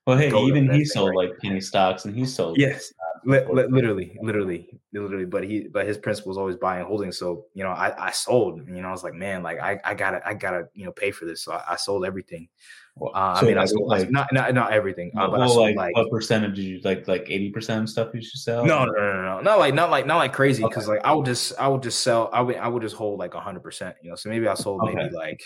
well, 0.09 0.19
hey, 0.19 0.37
even 0.37 0.69
he 0.73 0.85
sold 0.85 1.11
right? 1.11 1.29
like 1.29 1.39
penny 1.39 1.61
stocks, 1.61 2.05
and 2.05 2.17
he 2.17 2.27
sold. 2.27 2.59
Yes, 2.59 2.93
li- 3.25 3.45
li- 3.51 3.67
literally, 3.69 4.19
literally, 4.23 4.81
literally. 4.93 5.25
But 5.25 5.45
he, 5.45 5.69
but 5.69 5.87
his 5.87 5.99
principle 5.99 6.31
was 6.31 6.39
always 6.39 6.57
buying 6.57 6.81
and 6.81 6.89
holding. 6.89 7.13
So 7.13 7.47
you 7.55 7.65
know, 7.65 7.71
I, 7.71 8.09
I 8.09 8.11
sold. 8.11 8.67
You 8.67 8.83
know, 8.83 8.89
I 8.89 8.93
was 8.93 9.05
like, 9.05 9.15
man, 9.15 9.43
like 9.43 9.61
I, 9.61 9.81
I 9.85 9.95
gotta, 9.95 10.27
I 10.27 10.35
gotta, 10.35 10.69
you 10.75 10.85
know, 10.85 10.93
pay 10.93 11.11
for 11.11 11.25
this. 11.25 11.43
So 11.43 11.53
I, 11.53 11.63
I 11.71 11.77
sold 11.77 12.05
everything. 12.05 12.49
Well, 12.97 13.13
uh, 13.15 13.35
so 13.37 13.43
I 13.43 13.49
mean, 13.49 13.57
like, 13.57 13.63
I 13.63 13.67
sold 13.67 13.89
like 13.89 14.11
not, 14.11 14.33
not, 14.33 14.53
not 14.55 14.73
everything. 14.73 15.13
Uh, 15.17 15.29
but 15.29 15.39
well, 15.39 15.43
I 15.43 15.47
sold 15.47 15.77
like, 15.77 15.77
like 15.77 15.97
what 15.97 16.11
percentage 16.11 16.57
did 16.57 16.65
you 16.65 16.81
like? 16.83 17.07
Like 17.07 17.27
eighty 17.29 17.51
percent 17.51 17.85
of 17.85 17.89
stuff 17.89 18.09
you 18.13 18.21
should 18.21 18.41
sell? 18.41 18.65
No, 18.65 18.85
no, 18.85 18.93
no, 18.93 19.13
no, 19.13 19.23
no, 19.23 19.41
not 19.41 19.59
like, 19.59 19.75
not 19.75 19.91
like, 19.91 20.07
not 20.07 20.17
like 20.17 20.33
crazy. 20.33 20.63
Because 20.63 20.89
okay. 20.89 20.99
like 20.99 21.07
I 21.07 21.13
would 21.13 21.27
just, 21.27 21.53
I 21.59 21.69
would 21.69 21.83
just 21.83 22.01
sell. 22.01 22.29
I 22.33 22.41
would, 22.41 22.57
I 22.57 22.67
would 22.67 22.83
just 22.83 22.97
hold 22.97 23.21
like 23.21 23.35
hundred 23.35 23.63
percent. 23.63 23.95
You 24.03 24.11
know, 24.11 24.17
so 24.17 24.29
maybe 24.29 24.49
I 24.49 24.55
sold 24.55 24.83
okay. 24.83 24.95
maybe 24.95 25.15
like, 25.15 25.41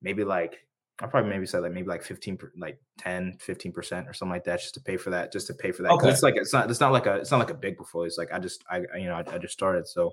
maybe 0.00 0.24
like 0.24 0.58
I 1.02 1.06
probably 1.06 1.30
maybe 1.30 1.46
said 1.46 1.62
like 1.62 1.72
maybe 1.72 1.88
like 1.88 2.02
15 2.02 2.38
like 2.58 2.78
10 2.98 3.38
15 3.40 3.72
percent 3.72 4.08
or 4.08 4.12
something 4.12 4.32
like 4.32 4.44
that 4.44 4.60
just 4.60 4.74
to 4.74 4.80
pay 4.80 4.96
for 4.96 5.10
that 5.10 5.32
just 5.32 5.46
to 5.46 5.54
pay 5.54 5.72
for 5.72 5.82
that. 5.82 5.92
Okay. 5.92 6.10
it's 6.10 6.22
like 6.22 6.36
it's 6.36 6.52
not 6.52 6.70
it's 6.70 6.80
not 6.80 6.92
like 6.92 7.06
a 7.06 7.14
it's 7.14 7.30
not 7.30 7.38
like 7.38 7.50
a 7.50 7.54
big 7.54 7.76
portfolio. 7.76 8.06
It's 8.06 8.18
like 8.18 8.32
I 8.32 8.38
just 8.38 8.64
I 8.70 8.82
you 8.96 9.06
know 9.06 9.14
I, 9.14 9.24
I 9.32 9.38
just 9.38 9.54
started. 9.54 9.88
So 9.88 10.12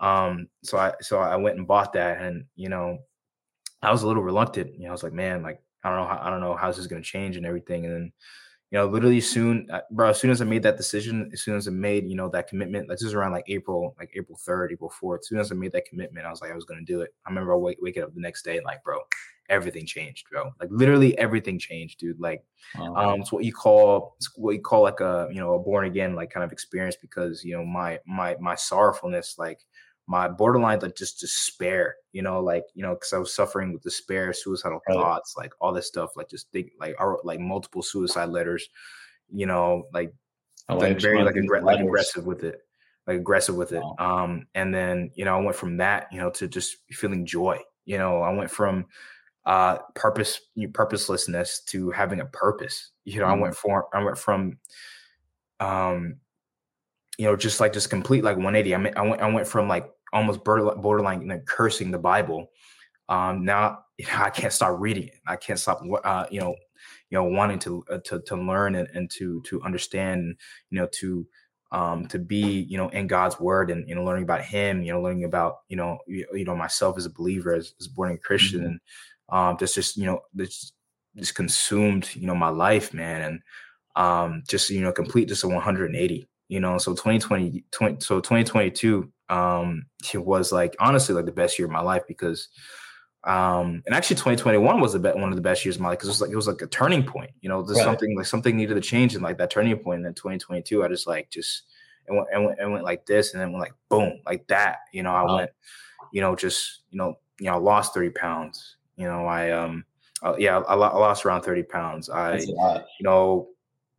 um 0.00 0.48
so 0.64 0.78
I 0.78 0.94
so 1.00 1.20
I 1.20 1.36
went 1.36 1.58
and 1.58 1.66
bought 1.66 1.92
that 1.92 2.20
and 2.20 2.44
you 2.56 2.68
know 2.68 2.98
I 3.82 3.92
was 3.92 4.02
a 4.02 4.06
little 4.08 4.22
reluctant 4.22 4.74
you 4.74 4.84
know 4.84 4.88
I 4.88 4.92
was 4.92 5.02
like 5.02 5.12
man 5.12 5.42
like 5.42 5.60
I 5.84 5.90
don't 5.90 5.98
know 5.98 6.08
how 6.08 6.20
I 6.22 6.30
don't 6.30 6.40
know 6.40 6.56
how 6.56 6.68
this 6.68 6.78
is 6.78 6.86
going 6.88 7.02
to 7.02 7.08
change 7.08 7.36
and 7.36 7.46
everything. 7.46 7.84
And 7.84 7.94
then 7.94 8.12
you 8.72 8.78
know 8.78 8.86
literally 8.86 9.20
soon 9.20 9.68
uh, 9.70 9.80
bro 9.92 10.10
as 10.10 10.18
soon 10.18 10.30
as 10.30 10.42
I 10.42 10.44
made 10.44 10.64
that 10.64 10.76
decision 10.76 11.30
as 11.32 11.42
soon 11.42 11.56
as 11.56 11.68
I 11.68 11.70
made 11.70 12.08
you 12.08 12.16
know 12.16 12.28
that 12.30 12.48
commitment 12.48 12.88
like 12.88 12.98
this 12.98 13.06
is 13.06 13.14
around 13.14 13.32
like 13.32 13.44
April 13.48 13.94
like 13.98 14.10
April 14.16 14.38
3rd 14.46 14.72
April 14.72 14.92
4th 15.02 15.20
as 15.20 15.28
soon 15.28 15.38
as 15.38 15.52
I 15.52 15.54
made 15.54 15.72
that 15.72 15.86
commitment 15.86 16.26
I 16.26 16.30
was 16.30 16.40
like 16.40 16.50
I 16.50 16.54
was 16.56 16.64
going 16.64 16.84
to 16.84 16.92
do 16.92 17.00
it. 17.00 17.14
I 17.24 17.30
remember 17.30 17.52
I 17.52 17.56
wake, 17.56 17.78
waking 17.80 18.02
up 18.02 18.12
the 18.12 18.20
next 18.20 18.42
day 18.42 18.56
and 18.56 18.64
like 18.64 18.82
bro 18.82 18.98
everything 19.50 19.84
changed, 19.84 20.26
bro. 20.30 20.52
Like 20.60 20.70
literally 20.72 21.16
everything 21.18 21.58
changed, 21.58 21.98
dude. 21.98 22.20
Like, 22.20 22.42
um, 22.78 23.20
it's 23.20 23.32
what 23.32 23.44
you 23.44 23.52
call 23.52 24.14
it's 24.18 24.30
what 24.36 24.54
you 24.54 24.60
call 24.60 24.82
like 24.82 25.00
a 25.00 25.28
you 25.30 25.40
know 25.40 25.54
a 25.54 25.58
born 25.58 25.84
again 25.84 26.14
like 26.14 26.30
kind 26.30 26.44
of 26.44 26.52
experience 26.52 26.96
because 26.96 27.44
you 27.44 27.54
know 27.56 27.64
my 27.64 27.98
my 28.06 28.36
my 28.40 28.54
sorrowfulness, 28.54 29.38
like 29.38 29.60
my 30.06 30.28
borderline 30.28 30.78
like 30.80 30.96
just 30.96 31.20
despair, 31.20 31.96
you 32.12 32.22
know, 32.22 32.40
like 32.40 32.64
you 32.74 32.82
know, 32.82 32.94
because 32.94 33.12
I 33.12 33.18
was 33.18 33.34
suffering 33.34 33.72
with 33.72 33.82
despair, 33.82 34.32
suicidal 34.32 34.80
right. 34.88 34.94
thoughts, 34.94 35.34
like 35.36 35.52
all 35.60 35.72
this 35.72 35.86
stuff, 35.86 36.16
like 36.16 36.30
just 36.30 36.50
think 36.52 36.70
like 36.80 36.98
wrote 36.98 37.24
like 37.24 37.40
multiple 37.40 37.82
suicide 37.82 38.30
letters, 38.30 38.68
you 39.30 39.46
know, 39.46 39.84
like, 39.92 40.12
oh, 40.68 40.78
like 40.78 41.00
very 41.00 41.22
like, 41.22 41.34
aggr- 41.34 41.62
like 41.62 41.80
aggressive 41.80 42.26
with 42.26 42.44
it 42.44 42.60
like 43.06 43.18
aggressive 43.18 43.56
with 43.56 43.72
it. 43.72 43.82
Um, 43.98 44.46
and 44.54 44.74
then 44.74 45.10
you 45.14 45.24
know, 45.24 45.36
I 45.36 45.40
went 45.40 45.56
from 45.56 45.78
that, 45.78 46.08
you 46.12 46.20
know, 46.20 46.30
to 46.30 46.46
just 46.46 46.76
feeling 46.90 47.26
joy. 47.26 47.58
You 47.84 47.98
know, 47.98 48.20
I 48.22 48.32
went 48.32 48.50
from 48.50 48.86
uh 49.50 49.78
purpose 49.96 50.40
purposelessness 50.72 51.62
to 51.64 51.90
having 51.90 52.20
a 52.20 52.24
purpose 52.26 52.92
you 53.04 53.18
know 53.18 53.26
mm-hmm. 53.26 53.40
i 53.40 53.42
went 53.42 53.56
for 53.56 53.88
i 53.92 54.00
went 54.00 54.16
from 54.16 54.56
um 55.58 56.14
you 57.18 57.24
know 57.24 57.34
just 57.34 57.58
like 57.58 57.72
just 57.72 57.90
complete 57.90 58.22
like 58.22 58.36
180 58.36 58.74
i 58.76 58.78
mean 58.78 58.92
i 58.96 59.02
went 59.02 59.20
i 59.20 59.28
went 59.28 59.48
from 59.48 59.66
like 59.66 59.90
almost 60.12 60.44
borderline, 60.44 60.80
borderline 60.80 61.20
you 61.20 61.26
know, 61.26 61.40
cursing 61.48 61.90
the 61.90 61.98
bible 61.98 62.48
um 63.08 63.44
now 63.44 63.80
you 63.98 64.06
know, 64.06 64.12
i 64.18 64.30
can't 64.30 64.52
stop 64.52 64.78
reading 64.78 65.08
it 65.08 65.18
i 65.26 65.34
can't 65.34 65.58
stop 65.58 65.82
uh 66.04 66.26
you 66.30 66.38
know 66.38 66.54
you 67.10 67.18
know 67.18 67.24
wanting 67.24 67.58
to 67.58 67.82
uh, 67.90 67.98
to 68.04 68.20
to 68.20 68.36
learn 68.36 68.76
and, 68.76 68.86
and 68.94 69.10
to 69.10 69.42
to 69.42 69.60
understand 69.62 70.36
you 70.70 70.78
know 70.78 70.86
to 70.92 71.26
um, 71.72 72.06
to 72.08 72.18
be, 72.18 72.66
you 72.68 72.76
know, 72.76 72.88
in 72.88 73.06
God's 73.06 73.38
word 73.38 73.70
and, 73.70 73.88
you 73.88 73.94
know, 73.94 74.02
learning 74.02 74.24
about 74.24 74.42
him, 74.42 74.82
you 74.82 74.92
know, 74.92 75.00
learning 75.00 75.22
about, 75.22 75.58
you 75.68 75.76
know, 75.76 75.98
you, 76.08 76.26
you 76.32 76.44
know, 76.44 76.56
myself 76.56 76.98
as 76.98 77.06
a 77.06 77.10
believer, 77.10 77.54
as, 77.54 77.74
as 77.78 77.86
born 77.86 78.10
again 78.10 78.20
Christian 78.24 78.58
mm-hmm. 78.58 78.68
and, 78.70 78.80
um, 79.30 79.56
that's 79.58 79.74
just 79.74 79.96
you 79.96 80.06
know 80.06 80.20
this 80.34 80.72
just 81.16 81.34
consumed 81.34 82.08
you 82.14 82.26
know 82.26 82.34
my 82.34 82.48
life, 82.48 82.94
man, 82.94 83.22
and 83.22 83.40
um, 83.96 84.42
just 84.48 84.70
you 84.70 84.80
know 84.80 84.92
complete 84.92 85.28
just 85.28 85.44
a 85.44 85.48
180. 85.48 86.28
You 86.48 86.58
know, 86.58 86.78
so 86.78 86.92
2020, 86.92 87.64
20, 87.70 88.00
so 88.00 88.18
2022 88.18 89.12
um, 89.30 89.86
it 90.12 90.18
was 90.18 90.52
like 90.52 90.76
honestly 90.80 91.14
like 91.14 91.24
the 91.24 91.32
best 91.32 91.58
year 91.58 91.66
of 91.66 91.72
my 91.72 91.80
life 91.80 92.02
because 92.06 92.48
um 93.24 93.82
and 93.84 93.94
actually 93.94 94.16
2021 94.16 94.80
was 94.80 94.94
the 94.94 94.98
be- 94.98 95.10
one 95.10 95.28
of 95.28 95.36
the 95.36 95.42
best 95.42 95.62
years 95.62 95.76
of 95.76 95.82
my 95.82 95.90
life 95.90 95.98
because 95.98 96.08
it 96.08 96.12
was 96.12 96.20
like 96.22 96.30
it 96.30 96.36
was 96.36 96.46
like 96.46 96.62
a 96.62 96.66
turning 96.66 97.04
point 97.04 97.30
you 97.42 97.50
know 97.50 97.62
there's 97.62 97.76
right. 97.76 97.84
something 97.84 98.16
like 98.16 98.24
something 98.24 98.56
needed 98.56 98.74
to 98.74 98.80
change 98.80 99.14
and 99.14 99.22
like 99.22 99.36
that 99.36 99.50
turning 99.50 99.76
point. 99.76 99.96
and 99.96 100.06
then 100.06 100.14
2022 100.14 100.82
i 100.82 100.88
just 100.88 101.06
like 101.06 101.28
just 101.28 101.64
and 102.08 102.16
went, 102.16 102.28
and 102.32 102.46
went, 102.46 102.58
and 102.58 102.72
went 102.72 102.82
like 102.82 103.04
this 103.04 103.34
and 103.34 103.42
then 103.42 103.52
went 103.52 103.60
like 103.60 103.74
boom 103.90 104.18
like 104.24 104.46
that 104.46 104.78
you 104.94 105.02
know 105.02 105.14
i 105.14 105.22
wow. 105.22 105.36
went 105.36 105.50
you 106.14 106.22
know 106.22 106.34
just 106.34 106.80
you 106.88 106.96
know 106.96 107.18
you 107.38 107.50
know 107.50 107.58
lost 107.58 107.92
30 107.92 108.08
pounds 108.10 108.76
you 109.00 109.06
know, 109.06 109.24
I 109.24 109.50
um, 109.50 109.84
uh, 110.22 110.34
yeah, 110.38 110.58
I, 110.58 110.74
I, 110.74 110.74
lost 110.74 111.24
around 111.24 111.40
thirty 111.40 111.62
pounds. 111.62 112.10
I, 112.10 112.36
you 112.36 112.54
know, 113.00 113.48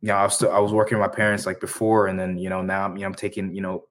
you 0.00 0.08
know, 0.08 0.14
I 0.14 0.22
was 0.22 0.34
still 0.36 0.52
I 0.52 0.60
was 0.60 0.72
working 0.72 0.96
with 0.96 1.10
my 1.10 1.12
parents 1.14 1.44
like 1.44 1.58
before, 1.58 2.06
and 2.06 2.18
then 2.18 2.38
you 2.38 2.48
know 2.48 2.62
now 2.62 2.92
you 2.94 3.00
know 3.00 3.06
I'm 3.06 3.14
taking 3.14 3.52
you 3.52 3.62
know 3.62 3.84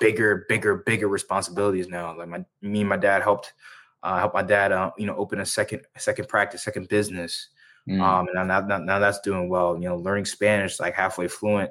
bigger, 0.00 0.46
bigger, 0.48 0.76
bigger 0.76 1.08
responsibilities 1.08 1.88
now. 1.88 2.16
Like 2.16 2.28
my 2.28 2.42
me 2.62 2.80
and 2.80 2.88
my 2.88 2.96
dad 2.96 3.22
helped 3.22 3.52
uh, 4.02 4.18
help 4.18 4.32
my 4.32 4.42
dad 4.42 4.72
uh, 4.72 4.92
you 4.96 5.04
know 5.04 5.14
open 5.16 5.40
a 5.40 5.46
second 5.46 5.82
second 5.98 6.26
practice, 6.26 6.64
second 6.64 6.88
business. 6.88 7.48
Mm. 7.86 8.00
Um, 8.00 8.28
and 8.34 8.48
now, 8.48 8.60
now, 8.60 8.78
now 8.78 8.98
that's 8.98 9.20
doing 9.20 9.50
well. 9.50 9.76
You 9.76 9.90
know, 9.90 9.96
learning 9.96 10.24
Spanish 10.24 10.80
like 10.80 10.94
halfway 10.94 11.28
fluent. 11.28 11.70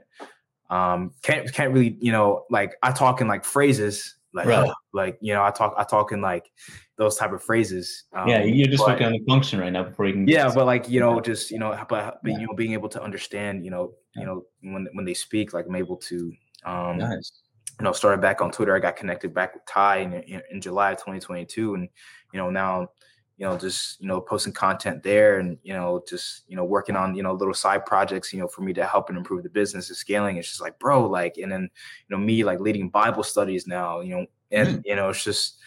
Um, 0.70 1.12
can't 1.24 1.52
can't 1.52 1.74
really 1.74 1.98
you 2.00 2.12
know 2.12 2.46
like 2.52 2.76
I 2.84 2.92
talk 2.92 3.20
in 3.20 3.28
like 3.28 3.44
phrases 3.44 4.14
like 4.32 4.46
right. 4.46 4.72
like 4.94 5.18
you 5.22 5.34
know 5.34 5.44
I 5.44 5.50
talk 5.50 5.74
I 5.76 5.84
talk 5.84 6.12
in 6.12 6.22
like 6.22 6.52
those 6.98 7.16
type 7.16 7.32
of 7.32 7.44
phrases. 7.44 8.06
Um, 8.14 8.28
yeah, 8.28 8.44
you're 8.44 8.68
just 8.68 8.80
but, 8.80 8.94
working 8.94 9.08
on 9.08 9.14
the 9.14 9.24
function 9.28 9.60
right 9.60 9.72
now 9.72 9.84
before 9.84 10.08
you 10.08 10.14
can. 10.14 10.28
Yeah, 10.28 10.52
but 10.54 10.66
like 10.66 10.90
you 10.90 11.00
know, 11.00 11.22
just 11.22 11.52
you 11.52 11.60
know, 11.60 11.70
but, 11.90 12.20
but 12.24 12.32
yeah. 12.32 12.40
you 12.40 12.48
know, 12.48 12.54
being 12.54 12.74
able 12.74 12.90
to 12.90 13.02
understand, 13.02 13.64
you 13.64 13.72
know, 13.72 13.94
you 14.16 14.26
know, 14.26 14.44
when 14.62 14.88
when 14.94 15.06
they 15.06 15.14
speak, 15.14 15.54
like 15.54 15.66
I'm 15.68 15.76
able 15.76 15.98
to, 15.98 16.34
um, 16.66 16.98
nice. 16.98 17.32
you 17.80 17.84
know, 17.84 17.92
started 17.92 18.22
back 18.22 18.42
on 18.42 18.52
Twitter. 18.52 18.76
I 18.76 18.80
got 18.80 18.96
connected 18.96 19.34
back 19.34 19.54
with 19.54 19.66
Ty 19.66 19.98
in, 19.98 20.14
in, 20.14 20.42
in 20.52 20.62
July 20.62 20.92
of 20.92 20.98
2022, 20.98 21.76
and 21.76 21.88
you 22.34 22.40
know 22.40 22.50
now, 22.50 22.90
you 23.38 23.46
know, 23.46 23.58
just 23.58 24.02
you 24.02 24.08
know, 24.08 24.20
posting 24.20 24.54
content 24.54 25.04
there, 25.04 25.40
and 25.40 25.60
you 25.62 25.74
know, 25.74 26.04
just 26.10 26.46
you 26.48 26.56
know, 26.56 26.66
working 26.66 26.96
on 26.96 27.14
you 27.14 27.22
know 27.22 27.34
little 27.34 27.54
side 27.54 27.86
projects, 27.86 28.34
you 28.34 28.40
know, 28.40 28.48
for 28.48 28.64
me 28.64 28.74
to 28.74 28.86
help 28.86 29.10
and 29.10 29.18
improve 29.20 29.44
the 29.44 29.50
business 29.50 29.90
and 29.90 29.98
scaling. 29.98 30.38
It's 30.38 30.50
just 30.50 30.62
like, 30.62 30.80
bro, 30.80 31.08
like, 31.08 31.38
and 31.38 31.52
then 31.52 31.62
you 32.10 32.18
know, 32.18 32.18
me 32.18 32.44
like 32.44 32.60
leading 32.60 32.90
Bible 32.90 33.24
studies 33.24 33.68
now, 33.68 34.00
you 34.00 34.16
know, 34.16 34.26
and 34.50 34.80
mm. 34.80 34.82
you 34.84 34.96
know, 34.96 35.10
it's 35.10 35.24
just 35.24 35.60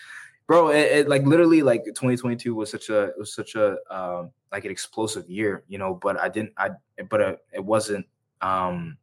bro 0.50 0.70
it, 0.70 0.78
it, 0.78 1.08
like 1.08 1.22
literally 1.22 1.62
like 1.62 1.84
2022 1.84 2.56
was 2.56 2.68
such 2.68 2.88
a 2.88 3.12
was 3.16 3.32
such 3.32 3.54
a 3.54 3.76
um 3.88 4.32
like 4.50 4.64
an 4.64 4.72
explosive 4.72 5.30
year 5.30 5.62
you 5.68 5.78
know 5.78 5.94
but 5.94 6.18
i 6.18 6.28
didn't 6.28 6.52
i 6.56 6.70
but 7.08 7.20
uh, 7.20 7.36
it 7.52 7.64
wasn't 7.64 8.04
um 8.40 8.96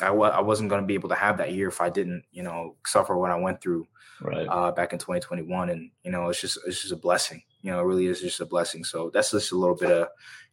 I 0.00 0.06
w- 0.06 0.24
I 0.24 0.40
wasn't 0.40 0.68
going 0.68 0.80
to 0.80 0.86
be 0.86 0.94
able 0.94 1.10
to 1.10 1.14
have 1.14 1.36
that 1.38 1.52
year 1.52 1.68
if 1.68 1.80
I 1.80 1.88
didn't, 1.88 2.24
you 2.32 2.42
know, 2.42 2.74
suffer 2.84 3.16
what 3.16 3.30
I 3.30 3.36
went 3.36 3.60
through 3.60 3.86
right. 4.20 4.48
uh, 4.48 4.72
back 4.72 4.92
in 4.92 4.98
2021. 4.98 5.70
And, 5.70 5.90
you 6.02 6.10
know, 6.10 6.28
it's 6.28 6.40
just, 6.40 6.58
it's 6.66 6.80
just 6.80 6.92
a 6.92 6.96
blessing, 6.96 7.40
you 7.60 7.70
know, 7.70 7.78
it 7.78 7.84
really 7.84 8.06
is 8.06 8.20
just 8.20 8.40
a 8.40 8.46
blessing. 8.46 8.82
So 8.82 9.10
that's 9.14 9.30
just 9.30 9.52
a 9.52 9.56
little 9.56 9.76
bit 9.76 9.90
of, 9.92 10.08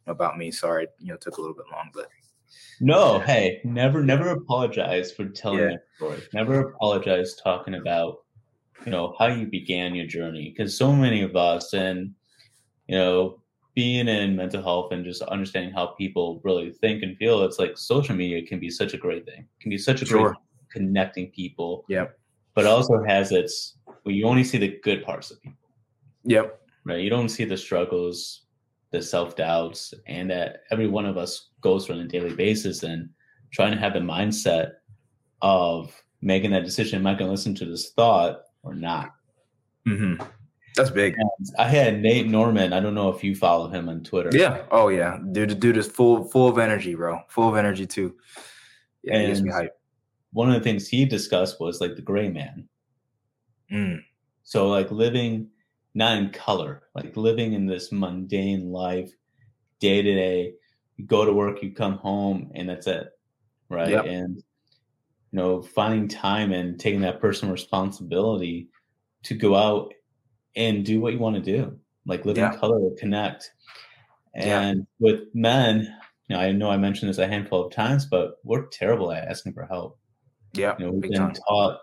about 0.06 0.38
me. 0.38 0.52
Sorry, 0.52 0.86
you 1.00 1.08
know, 1.08 1.16
took 1.16 1.38
a 1.38 1.40
little 1.40 1.56
bit 1.56 1.66
long, 1.72 1.90
but. 1.92 2.06
No, 2.80 3.18
hey, 3.18 3.60
never, 3.64 4.04
never 4.04 4.28
apologize 4.28 5.10
for 5.10 5.24
telling 5.24 5.58
yeah. 5.58 5.68
that 5.68 5.82
story. 5.96 6.22
Never 6.32 6.68
apologize 6.68 7.34
talking 7.34 7.74
about 7.74 8.18
you 8.84 8.90
know 8.90 9.14
how 9.18 9.26
you 9.26 9.46
began 9.46 9.94
your 9.94 10.06
journey 10.06 10.54
because 10.56 10.76
so 10.76 10.92
many 10.92 11.22
of 11.22 11.36
us 11.36 11.72
and 11.72 12.12
you 12.86 12.96
know 12.96 13.40
being 13.74 14.08
in 14.08 14.36
mental 14.36 14.62
health 14.62 14.92
and 14.92 15.04
just 15.04 15.22
understanding 15.22 15.72
how 15.72 15.86
people 15.86 16.40
really 16.44 16.70
think 16.70 17.02
and 17.02 17.16
feel 17.16 17.42
it's 17.42 17.58
like 17.58 17.78
social 17.78 18.16
media 18.16 18.44
can 18.44 18.58
be 18.58 18.70
such 18.70 18.94
a 18.94 18.98
great 18.98 19.24
thing 19.24 19.40
it 19.40 19.60
can 19.60 19.70
be 19.70 19.78
such 19.78 20.02
a 20.02 20.06
sure. 20.06 20.28
great 20.28 20.36
connecting 20.70 21.30
people. 21.30 21.84
Yep. 21.88 22.18
But 22.54 22.66
also 22.66 23.02
has 23.04 23.32
its 23.32 23.76
well 24.04 24.14
you 24.14 24.26
only 24.26 24.44
see 24.44 24.58
the 24.58 24.78
good 24.82 25.04
parts 25.04 25.30
of 25.30 25.40
people. 25.42 25.68
Yep. 26.24 26.60
Right? 26.84 27.00
You 27.00 27.10
don't 27.10 27.28
see 27.28 27.44
the 27.44 27.56
struggles 27.56 28.46
the 28.90 29.00
self-doubts 29.00 29.94
and 30.08 30.28
that 30.30 30.62
every 30.72 30.88
one 30.88 31.06
of 31.06 31.16
us 31.16 31.50
goes 31.60 31.86
through 31.86 31.94
on 31.94 32.00
a 32.00 32.08
daily 32.08 32.34
basis 32.34 32.82
and 32.82 33.08
trying 33.52 33.70
to 33.70 33.78
have 33.78 33.92
the 33.92 34.00
mindset 34.00 34.72
of 35.42 35.94
making 36.22 36.50
that 36.50 36.64
decision 36.64 36.98
am 36.98 37.06
i 37.06 37.14
going 37.14 37.28
to 37.28 37.30
listen 37.30 37.54
to 37.54 37.64
this 37.64 37.90
thought 37.90 38.40
or 38.62 38.74
not. 38.74 39.14
Mm-hmm. 39.86 40.22
That's 40.76 40.90
big. 40.90 41.14
And 41.16 41.30
I 41.58 41.68
had 41.68 42.00
Nate 42.00 42.28
Norman. 42.28 42.72
I 42.72 42.80
don't 42.80 42.94
know 42.94 43.08
if 43.08 43.24
you 43.24 43.34
follow 43.34 43.68
him 43.68 43.88
on 43.88 44.02
Twitter. 44.04 44.30
Yeah. 44.32 44.62
Oh 44.70 44.88
yeah. 44.88 45.18
Dude, 45.32 45.58
dude 45.58 45.76
is 45.76 45.86
full 45.86 46.24
full 46.24 46.48
of 46.48 46.58
energy, 46.58 46.94
bro. 46.94 47.20
Full 47.28 47.48
of 47.48 47.56
energy 47.56 47.86
too. 47.86 48.14
Yeah, 49.02 49.16
and 49.16 49.26
gets 49.28 49.40
me 49.40 49.50
hype. 49.50 49.76
One 50.32 50.48
of 50.48 50.54
the 50.54 50.60
things 50.60 50.86
he 50.86 51.04
discussed 51.04 51.60
was 51.60 51.80
like 51.80 51.96
the 51.96 52.02
gray 52.02 52.28
man. 52.28 52.68
Mm. 53.72 54.02
So 54.44 54.68
like 54.68 54.90
living 54.90 55.48
not 55.94 56.18
in 56.18 56.30
color, 56.30 56.84
like 56.94 57.16
living 57.16 57.52
in 57.54 57.66
this 57.66 57.90
mundane 57.90 58.70
life, 58.70 59.10
day 59.80 60.02
to 60.02 60.14
day. 60.14 60.54
You 60.96 61.06
go 61.06 61.24
to 61.24 61.32
work, 61.32 61.62
you 61.62 61.72
come 61.72 61.94
home, 61.94 62.52
and 62.54 62.68
that's 62.68 62.86
it. 62.86 63.08
right? 63.70 63.88
Yep. 63.90 64.04
And 64.04 64.42
you 65.32 65.38
know, 65.38 65.62
finding 65.62 66.08
time 66.08 66.52
and 66.52 66.78
taking 66.78 67.02
that 67.02 67.20
personal 67.20 67.52
responsibility 67.52 68.68
to 69.24 69.34
go 69.34 69.54
out 69.54 69.92
and 70.56 70.84
do 70.84 71.00
what 71.00 71.12
you 71.12 71.18
want 71.18 71.36
to 71.36 71.42
do, 71.42 71.78
like 72.06 72.24
live 72.24 72.38
yeah. 72.38 72.52
in 72.52 72.58
color, 72.58 72.90
connect. 72.98 73.52
And 74.34 74.78
yeah. 74.78 74.84
with 74.98 75.20
men, 75.34 75.96
you 76.28 76.36
know, 76.36 76.42
I 76.42 76.52
know 76.52 76.70
I 76.70 76.76
mentioned 76.76 77.08
this 77.08 77.18
a 77.18 77.26
handful 77.26 77.64
of 77.64 77.72
times, 77.72 78.06
but 78.06 78.36
we're 78.44 78.66
terrible 78.66 79.12
at 79.12 79.28
asking 79.28 79.52
for 79.52 79.66
help. 79.66 79.98
Yeah, 80.52 80.74
you 80.78 80.86
know, 80.86 80.92
we've 80.92 81.02
been 81.02 81.12
time. 81.12 81.34
taught 81.48 81.80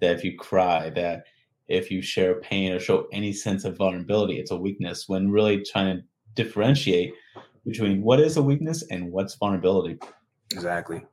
that 0.00 0.16
if 0.16 0.24
you 0.24 0.36
cry, 0.38 0.90
that 0.90 1.24
if 1.68 1.90
you 1.90 2.00
share 2.00 2.40
pain 2.40 2.72
or 2.72 2.78
show 2.78 3.08
any 3.12 3.32
sense 3.32 3.64
of 3.64 3.76
vulnerability, 3.76 4.38
it's 4.38 4.50
a 4.50 4.56
weakness. 4.56 5.04
When 5.06 5.30
really 5.30 5.62
trying 5.62 5.96
to 5.96 6.02
differentiate 6.34 7.12
between 7.66 8.02
what 8.02 8.20
is 8.20 8.36
a 8.36 8.42
weakness 8.42 8.84
and 8.90 9.10
what's 9.10 9.34
vulnerability. 9.34 9.98
Exactly. 10.52 11.04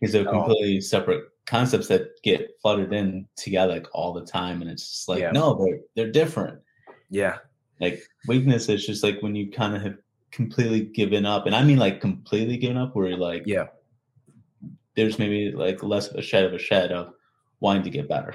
Because 0.00 0.12
they're 0.12 0.24
completely 0.24 0.78
oh. 0.78 0.80
separate 0.80 1.24
concepts 1.46 1.88
that 1.88 2.22
get 2.22 2.52
flooded 2.62 2.92
in 2.92 3.26
together 3.36 3.74
like 3.74 3.86
all 3.92 4.12
the 4.12 4.24
time, 4.24 4.62
and 4.62 4.70
it's 4.70 4.88
just 4.88 5.08
like 5.08 5.20
yeah. 5.20 5.30
no, 5.30 5.54
they're 5.54 5.80
they're 5.94 6.12
different. 6.12 6.60
Yeah. 7.10 7.38
Like 7.80 8.02
weakness 8.28 8.68
is 8.68 8.86
just 8.86 9.02
like 9.02 9.20
when 9.20 9.34
you 9.34 9.50
kind 9.50 9.74
of 9.74 9.82
have 9.82 9.96
completely 10.30 10.82
given 10.82 11.26
up, 11.26 11.46
and 11.46 11.54
I 11.54 11.62
mean 11.64 11.78
like 11.78 12.00
completely 12.00 12.56
given 12.56 12.76
up, 12.76 12.94
where 12.94 13.08
you're 13.08 13.18
like, 13.18 13.42
yeah, 13.46 13.66
there's 14.96 15.18
maybe 15.18 15.52
like 15.52 15.82
less 15.82 16.08
of 16.08 16.16
a 16.16 16.22
shed 16.22 16.44
of 16.44 16.54
a 16.54 16.58
shed 16.58 16.92
of 16.92 17.14
wanting 17.60 17.82
to 17.82 17.90
get 17.90 18.08
better. 18.08 18.34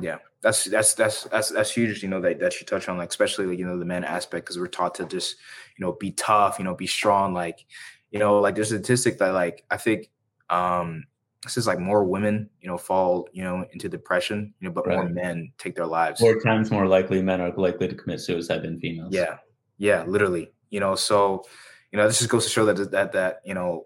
Yeah, 0.00 0.18
that's 0.40 0.64
that's 0.64 0.94
that's 0.94 1.24
that's 1.24 1.50
that's 1.50 1.72
huge. 1.72 2.02
You 2.02 2.08
know 2.08 2.20
that 2.20 2.40
that 2.40 2.58
you 2.60 2.66
touch 2.66 2.88
on, 2.88 2.98
like 2.98 3.10
especially 3.10 3.46
like, 3.46 3.58
you 3.58 3.66
know 3.66 3.78
the 3.78 3.84
men 3.84 4.04
aspect, 4.04 4.46
because 4.46 4.58
we're 4.58 4.68
taught 4.68 4.94
to 4.96 5.06
just 5.06 5.36
you 5.76 5.84
know 5.84 5.92
be 5.92 6.12
tough, 6.12 6.58
you 6.58 6.64
know, 6.64 6.74
be 6.74 6.86
strong. 6.86 7.34
Like 7.34 7.66
you 8.10 8.18
know, 8.18 8.40
like 8.40 8.54
there's 8.54 8.72
a 8.72 8.78
statistic 8.78 9.18
that 9.18 9.34
like 9.34 9.64
I 9.70 9.76
think 9.76 10.08
um 10.52 11.04
this 11.44 11.56
is 11.56 11.66
like 11.66 11.80
more 11.80 12.04
women, 12.04 12.48
you 12.60 12.68
know, 12.68 12.78
fall, 12.78 13.28
you 13.32 13.42
know, 13.42 13.66
into 13.72 13.88
depression, 13.88 14.54
you 14.60 14.68
know, 14.68 14.72
but 14.72 14.86
right. 14.86 14.94
more 14.94 15.08
men 15.08 15.52
take 15.58 15.74
their 15.74 15.86
lives. 15.86 16.20
Four 16.20 16.40
times 16.40 16.70
more 16.70 16.86
likely 16.86 17.20
men 17.20 17.40
are 17.40 17.52
likely 17.56 17.88
to 17.88 17.96
commit 17.96 18.20
suicide 18.20 18.62
than 18.62 18.78
females. 18.78 19.12
Yeah. 19.12 19.38
Yeah, 19.76 20.04
literally. 20.04 20.52
You 20.70 20.78
know, 20.78 20.94
so, 20.94 21.42
you 21.90 21.96
know, 21.96 22.06
this 22.06 22.18
just 22.18 22.30
goes 22.30 22.44
to 22.44 22.50
show 22.50 22.64
that 22.66 22.92
that 22.92 23.10
that, 23.12 23.40
you 23.44 23.54
know, 23.54 23.82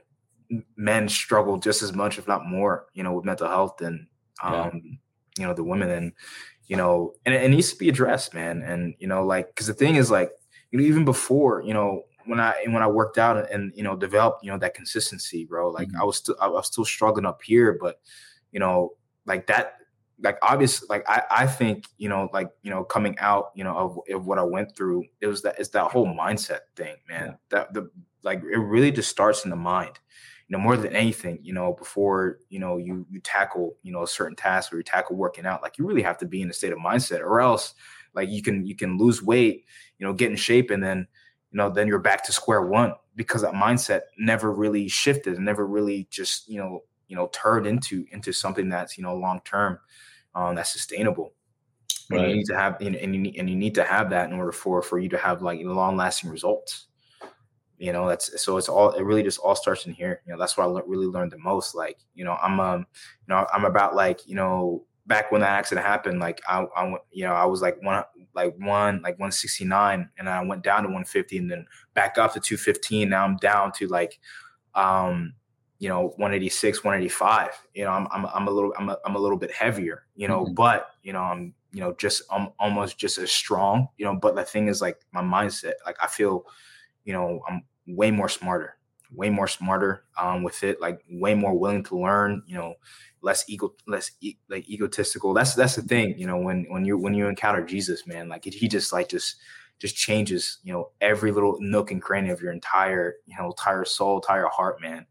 men 0.77 1.09
struggle 1.09 1.57
just 1.57 1.83
as 1.83 1.95
much, 1.95 2.19
if 2.19 2.29
not 2.29 2.45
more, 2.45 2.89
you 2.93 3.03
know, 3.03 3.15
with 3.15 3.25
mental 3.25 3.49
health 3.49 3.79
than 3.79 4.07
um, 4.43 4.55
yeah. 4.55 4.71
you 5.39 5.47
know, 5.47 5.55
the 5.55 5.65
women. 5.65 5.89
And, 5.89 6.13
you 6.67 6.77
know, 6.77 7.15
and 7.25 7.35
it, 7.35 7.43
it 7.43 7.49
needs 7.49 7.73
to 7.73 7.79
be 7.79 7.89
addressed, 7.89 8.35
man. 8.35 8.61
And, 8.61 8.95
you 8.99 9.09
know, 9.09 9.25
like, 9.25 9.55
cause 9.57 9.67
the 9.67 9.73
thing 9.73 9.95
is 9.95 10.11
like, 10.11 10.31
you 10.71 10.79
know, 10.79 10.85
even 10.85 11.07
before, 11.07 11.63
you 11.63 11.73
know, 11.73 12.03
when 12.27 12.41
I 12.41 12.55
and 12.65 12.75
when 12.75 12.83
I 12.83 12.89
worked 12.89 13.19
out 13.19 13.51
and 13.51 13.73
you 13.75 13.83
know 13.83 13.97
developed 13.97 14.45
you 14.45 14.51
know 14.51 14.59
that 14.59 14.75
consistency, 14.75 15.45
bro. 15.45 15.71
Like 15.71 15.89
mm-hmm. 15.89 16.01
I 16.01 16.05
was 16.05 16.17
still 16.17 16.37
I 16.41 16.49
was 16.49 16.67
still 16.67 16.85
struggling 16.85 17.27
up 17.27 17.43
here, 17.43 17.77
but 17.81 18.01
you 18.53 18.61
know 18.61 18.93
like 19.27 19.47
that 19.49 19.75
like 20.23 20.39
obviously 20.43 20.87
like 20.89 21.05
I 21.09 21.23
I 21.31 21.47
think 21.47 21.85
you 21.99 22.09
know 22.09 22.29
like 22.33 22.51
you 22.63 22.71
know 22.71 22.85
coming 22.85 23.17
out 23.19 23.51
you 23.55 23.65
know 23.65 23.77
of, 23.77 23.99
of 24.15 24.27
what 24.27 24.39
I 24.39 24.43
went 24.43 24.77
through 24.77 25.05
it 25.21 25.27
was 25.27 25.43
that 25.43 25.59
it's 25.59 25.71
that 25.71 25.91
whole 25.91 26.07
mindset 26.07 26.61
thing, 26.75 26.97
man. 27.09 27.27
Yeah. 27.27 27.35
That 27.51 27.75
the 27.75 27.91
like 28.23 28.43
it 28.43 28.59
really 28.59 28.91
just 28.91 29.11
starts 29.11 29.45
in 29.45 29.51
the 29.51 29.57
mind. 29.57 29.99
You 30.49 30.57
know, 30.57 30.63
more 30.63 30.77
than 30.77 30.95
anything, 30.95 31.41
you 31.43 31.53
know, 31.53 31.73
before 31.73 32.39
you 32.49 32.61
know 32.61 32.77
you 32.77 33.05
you 33.11 33.21
tackle 33.21 33.77
you 33.83 33.93
know 33.93 34.05
a 34.05 34.09
certain 34.09 34.37
task 34.37 34.73
or 34.73 34.77
you 34.77 34.85
tackle 34.85 35.17
working 35.17 35.45
out, 35.45 35.63
like 35.63 35.77
you 35.77 35.87
really 35.87 36.03
have 36.03 36.19
to 36.19 36.27
be 36.27 36.41
in 36.41 36.51
a 36.51 36.53
state 36.53 36.73
of 36.73 36.79
mindset, 36.79 37.21
or 37.21 37.41
else 37.41 37.75
like 38.15 38.31
you 38.31 38.43
can 38.43 38.65
you 38.65 38.77
can 38.77 38.97
lose 38.97 39.23
weight, 39.23 39.65
you 39.99 40.07
know, 40.07 40.13
get 40.13 40.31
in 40.31 40.37
shape, 40.37 40.71
and 40.71 40.83
then 40.83 41.07
you 41.51 41.59
know, 41.59 41.71
then 41.71 41.87
you're 41.87 41.99
back 41.99 42.25
to 42.25 42.33
square 42.33 42.63
one 42.63 42.95
because 43.15 43.43
that 43.43 43.55
mindset 43.55 44.03
never 44.19 44.53
really 44.53 44.89
shifted 44.89 45.37
and 45.37 45.45
never 45.45 45.67
really 45.67 46.07
just, 46.11 46.49
you 46.49 46.59
know, 46.59 46.83
you 47.09 47.17
know, 47.17 47.29
turned 47.33 47.67
into 47.67 48.05
into 48.11 48.33
something 48.33 48.69
that's, 48.69 48.99
you 48.99 49.05
know, 49.05 49.15
long 49.15 49.41
term, 49.45 49.79
um, 50.35 50.55
that's 50.55 50.73
sustainable. 50.73 51.33
Right. 52.11 52.21
And 52.21 52.31
you 52.31 52.37
need 52.37 52.47
to 52.47 52.57
have 52.57 52.77
you 52.81 52.91
know 52.91 52.99
and 52.99 53.15
you 53.15 53.21
need, 53.21 53.37
and 53.37 53.51
you 53.51 53.57
need 53.57 53.75
to 53.77 53.85
have 53.85 54.11
that 54.11 54.31
in 54.31 54.37
order 54.37 54.53
for 54.53 54.83
for 54.83 54.99
you 54.99 55.09
to 55.09 55.19
have 55.19 55.43
like 55.43 55.61
long 55.63 55.97
lasting 55.97 56.31
results. 56.31 56.87
You 57.79 57.93
know, 57.93 58.09
that's 58.09 58.43
so 58.43 58.57
it's 58.57 58.69
all 58.69 58.91
it 58.91 59.03
really 59.03 59.23
just 59.23 59.39
all 59.39 59.57
starts 59.57 59.87
in 59.87 59.93
here. 59.93 60.23
You 60.27 60.33
know, 60.33 60.39
that's 60.39 60.57
what 60.57 60.65
I 60.65 60.67
le- 60.67 60.87
really 60.87 61.07
learned 61.07 61.33
the 61.33 61.39
most. 61.39 61.75
Like, 61.75 61.99
you 62.15 62.25
know, 62.25 62.37
I'm 62.43 62.61
um, 62.61 62.81
you 62.81 63.35
know, 63.35 63.47
I'm 63.53 63.65
about 63.65 63.95
like, 63.95 64.27
you 64.27 64.35
know, 64.35 64.85
back 65.07 65.31
when 65.31 65.41
that 65.43 65.51
accident 65.51 65.87
happened, 65.87 66.21
like 66.21 66.41
I, 66.49 66.67
I 66.77 66.95
you 67.11 67.25
know, 67.25 67.35
I 67.35 67.45
was 67.45 67.61
like 67.61 67.83
one, 67.83 68.03
like 68.37 68.55
one, 68.59 68.97
like 69.03 69.19
169, 69.19 70.09
and 70.19 70.29
I 70.29 70.45
went 70.45 70.63
down 70.63 70.83
to 70.83 70.89
150, 70.89 71.39
and 71.39 71.51
then 71.51 71.67
back 71.95 72.19
up 72.19 72.35
to 72.35 72.41
215. 72.41 73.09
Now 73.09 73.25
I'm 73.25 73.37
down 73.39 73.73
to 73.73 73.89
like, 73.89 74.21
um, 74.75 75.33
you 75.79 75.89
know, 75.89 76.09
186, 76.17 76.85
185. 76.85 77.51
You 77.75 77.85
know, 77.85 77.91
I'm, 77.91 78.07
I'm, 78.13 78.27
I'm 78.27 78.47
a 78.47 78.51
little, 78.51 78.73
I'm 78.79 78.91
a, 78.91 78.99
I'm 79.05 79.17
a 79.17 79.19
little 79.19 79.39
bit 79.39 79.51
heavier. 79.51 80.05
You 80.15 80.29
know, 80.29 80.45
mm-hmm. 80.45 80.55
but 80.55 80.91
you 81.03 81.13
know, 81.13 81.23
I'm, 81.23 81.55
you 81.73 81.81
know, 81.81 81.95
just 81.95 82.23
I'm 82.31 82.51
almost 82.59 82.99
just 82.99 83.19
as 83.19 83.33
strong. 83.33 83.89
You 83.97 84.05
know, 84.05 84.15
but 84.15 84.37
the 84.37 84.45
thing 84.45 84.69
is, 84.69 84.81
like, 84.81 85.01
my 85.13 85.23
mindset, 85.23 85.73
like, 85.85 85.97
I 86.01 86.07
feel, 86.07 86.45
you 87.05 87.15
know, 87.15 87.41
I'm 87.49 87.65
way 87.87 88.11
more 88.11 88.29
smarter 88.29 88.76
way 89.13 89.31
more 89.31 89.49
smarter 89.49 90.05
um, 90.21 90.43
with 90.43 90.63
it, 90.65 90.81
like 90.81 91.01
way 91.11 91.35
more 91.35 91.59
willing 91.59 91.85
to 91.85 91.99
learn. 91.99 92.43
You 92.47 92.57
know, 92.57 92.75
less 93.23 93.45
ego, 93.49 93.75
less 93.87 94.13
e- 94.21 94.39
like 94.49 94.69
egotistical. 94.69 95.35
That's 95.35 95.55
that's 95.55 95.77
the 95.77 95.83
thing. 95.83 96.19
You 96.19 96.27
know, 96.27 96.39
when 96.39 96.67
when 96.69 96.85
you 96.85 96.99
when 96.99 97.15
you 97.15 97.27
encounter 97.29 97.65
Jesus, 97.65 98.07
man, 98.07 98.29
like 98.29 98.45
he 98.45 98.69
just 98.69 98.93
like 98.93 99.09
just 99.09 99.37
just 99.79 99.97
changes. 99.97 100.59
You 100.65 100.73
know, 100.73 100.91
every 101.01 101.33
little 101.33 101.57
nook 101.61 101.91
and 101.91 102.03
cranny 102.03 102.31
of 102.31 102.41
your 102.41 102.53
entire 102.53 103.17
you 103.27 103.37
know 103.39 103.47
entire 103.47 103.85
soul, 103.85 104.17
entire 104.17 104.49
heart, 104.49 104.81
man. 104.81 105.07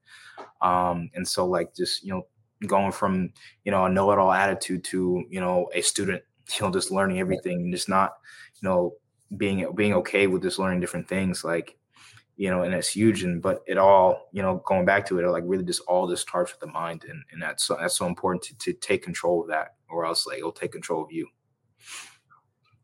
Um, 0.62 1.10
and 1.14 1.28
so 1.28 1.46
like 1.46 1.76
just 1.76 2.04
you 2.04 2.14
know 2.14 2.28
going 2.68 2.92
from 2.92 3.32
you 3.64 3.72
know 3.72 3.86
a 3.86 3.90
know-it-all 3.90 4.32
attitude 4.32 4.84
to 4.86 5.24
you 5.30 5.40
know 5.40 5.70
a 5.74 5.82
student, 5.82 6.24
you 6.60 6.66
know, 6.66 6.72
just 6.72 6.92
learning 6.92 7.20
everything 7.20 7.62
and 7.62 7.74
just 7.74 7.90
not 7.90 8.14
you 8.62 8.68
know 8.68 8.94
being 9.36 9.68
being 9.76 9.94
okay 9.94 10.28
with 10.28 10.44
just 10.44 10.60
learning 10.60 10.80
different 10.80 11.08
things 11.08 11.44
like 11.44 11.78
you 12.38 12.50
know, 12.50 12.63
and 12.63 12.74
it's 12.74 12.89
huge. 12.89 13.24
And 13.24 13.41
but 13.41 13.63
it 13.65 13.78
all, 13.78 14.30
you 14.32 14.41
know, 14.41 14.62
going 14.65 14.86
back 14.86 15.06
to 15.08 15.19
it, 15.19 15.28
like 15.28 15.43
really 15.45 15.63
just 15.63 15.82
all 15.88 16.08
this 16.08 16.21
starts 16.21 16.52
with 16.52 16.60
the 16.60 16.67
mind, 16.67 17.06
and 17.10 17.24
and 17.32 17.41
that's 17.41 17.63
so, 17.63 17.78
that's 17.80 17.98
so 17.98 18.08
important 18.08 18.43
to 18.43 18.56
to 18.58 18.74
take 18.74 19.04
control 19.04 19.41
of 19.41 19.48
that, 19.48 19.76
or 19.89 20.06
else 20.06 20.28
like 20.28 20.39
it'll 20.39 20.52
take 20.52 20.71
control 20.71 21.04
of 21.04 21.12
you. 21.12 21.28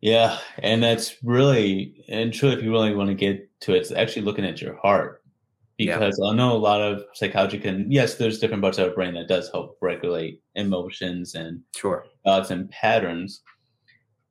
Yeah, 0.02 0.40
and 0.58 0.82
that's 0.82 1.18
really 1.24 2.04
and 2.10 2.34
true. 2.34 2.50
If 2.50 2.64
you 2.64 2.72
really 2.72 2.96
want 2.96 3.10
to 3.10 3.16
get 3.16 3.48
to 3.62 3.76
it, 3.76 3.80
it's 3.80 3.92
actually 3.92 4.24
looking 4.24 4.46
at 4.46 4.60
your 4.60 4.76
heart, 4.78 5.24
because 5.78 6.18
yeah. 6.20 6.30
I 6.30 6.34
know 6.34 6.54
a 6.54 6.58
lot 6.58 6.82
of 6.82 7.04
psychology 7.14 7.60
can. 7.60 7.92
Yes, 7.92 8.16
there's 8.16 8.40
different 8.40 8.64
parts 8.64 8.80
of 8.80 8.90
our 8.90 8.96
brain 8.96 9.14
that 9.14 9.28
does 9.28 9.52
help 9.52 9.78
regulate 9.80 10.42
emotions 10.56 11.36
and 11.36 11.62
sure 11.76 12.06
thoughts 12.26 12.50
and 12.50 12.70
patterns, 12.72 13.42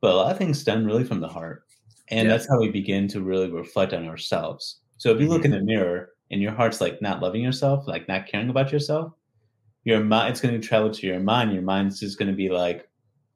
but 0.00 0.12
a 0.12 0.16
lot 0.16 0.32
of 0.32 0.38
things 0.38 0.58
stem 0.58 0.84
really 0.84 1.04
from 1.04 1.20
the 1.20 1.28
heart, 1.28 1.62
and 2.08 2.26
yeah. 2.26 2.34
that's 2.34 2.48
how 2.48 2.58
we 2.58 2.70
begin 2.70 3.06
to 3.06 3.20
really 3.22 3.50
reflect 3.50 3.92
on 3.92 4.08
ourselves. 4.08 4.79
So 5.00 5.10
if 5.12 5.18
you 5.18 5.28
look 5.28 5.46
in 5.46 5.52
mm-hmm. 5.52 5.60
the 5.60 5.64
mirror 5.64 6.10
and 6.30 6.42
your 6.42 6.52
heart's 6.52 6.78
like 6.78 7.00
not 7.00 7.22
loving 7.22 7.42
yourself, 7.42 7.88
like 7.88 8.06
not 8.06 8.26
caring 8.26 8.50
about 8.50 8.70
yourself, 8.70 9.14
your 9.84 10.04
mind 10.04 10.30
it's 10.30 10.42
going 10.42 10.60
to 10.60 10.60
travel 10.60 10.90
to 10.90 11.06
your 11.06 11.20
mind. 11.20 11.54
Your 11.54 11.62
mind's 11.62 12.00
just 12.00 12.18
going 12.18 12.30
to 12.30 12.36
be 12.36 12.50
like, 12.50 12.86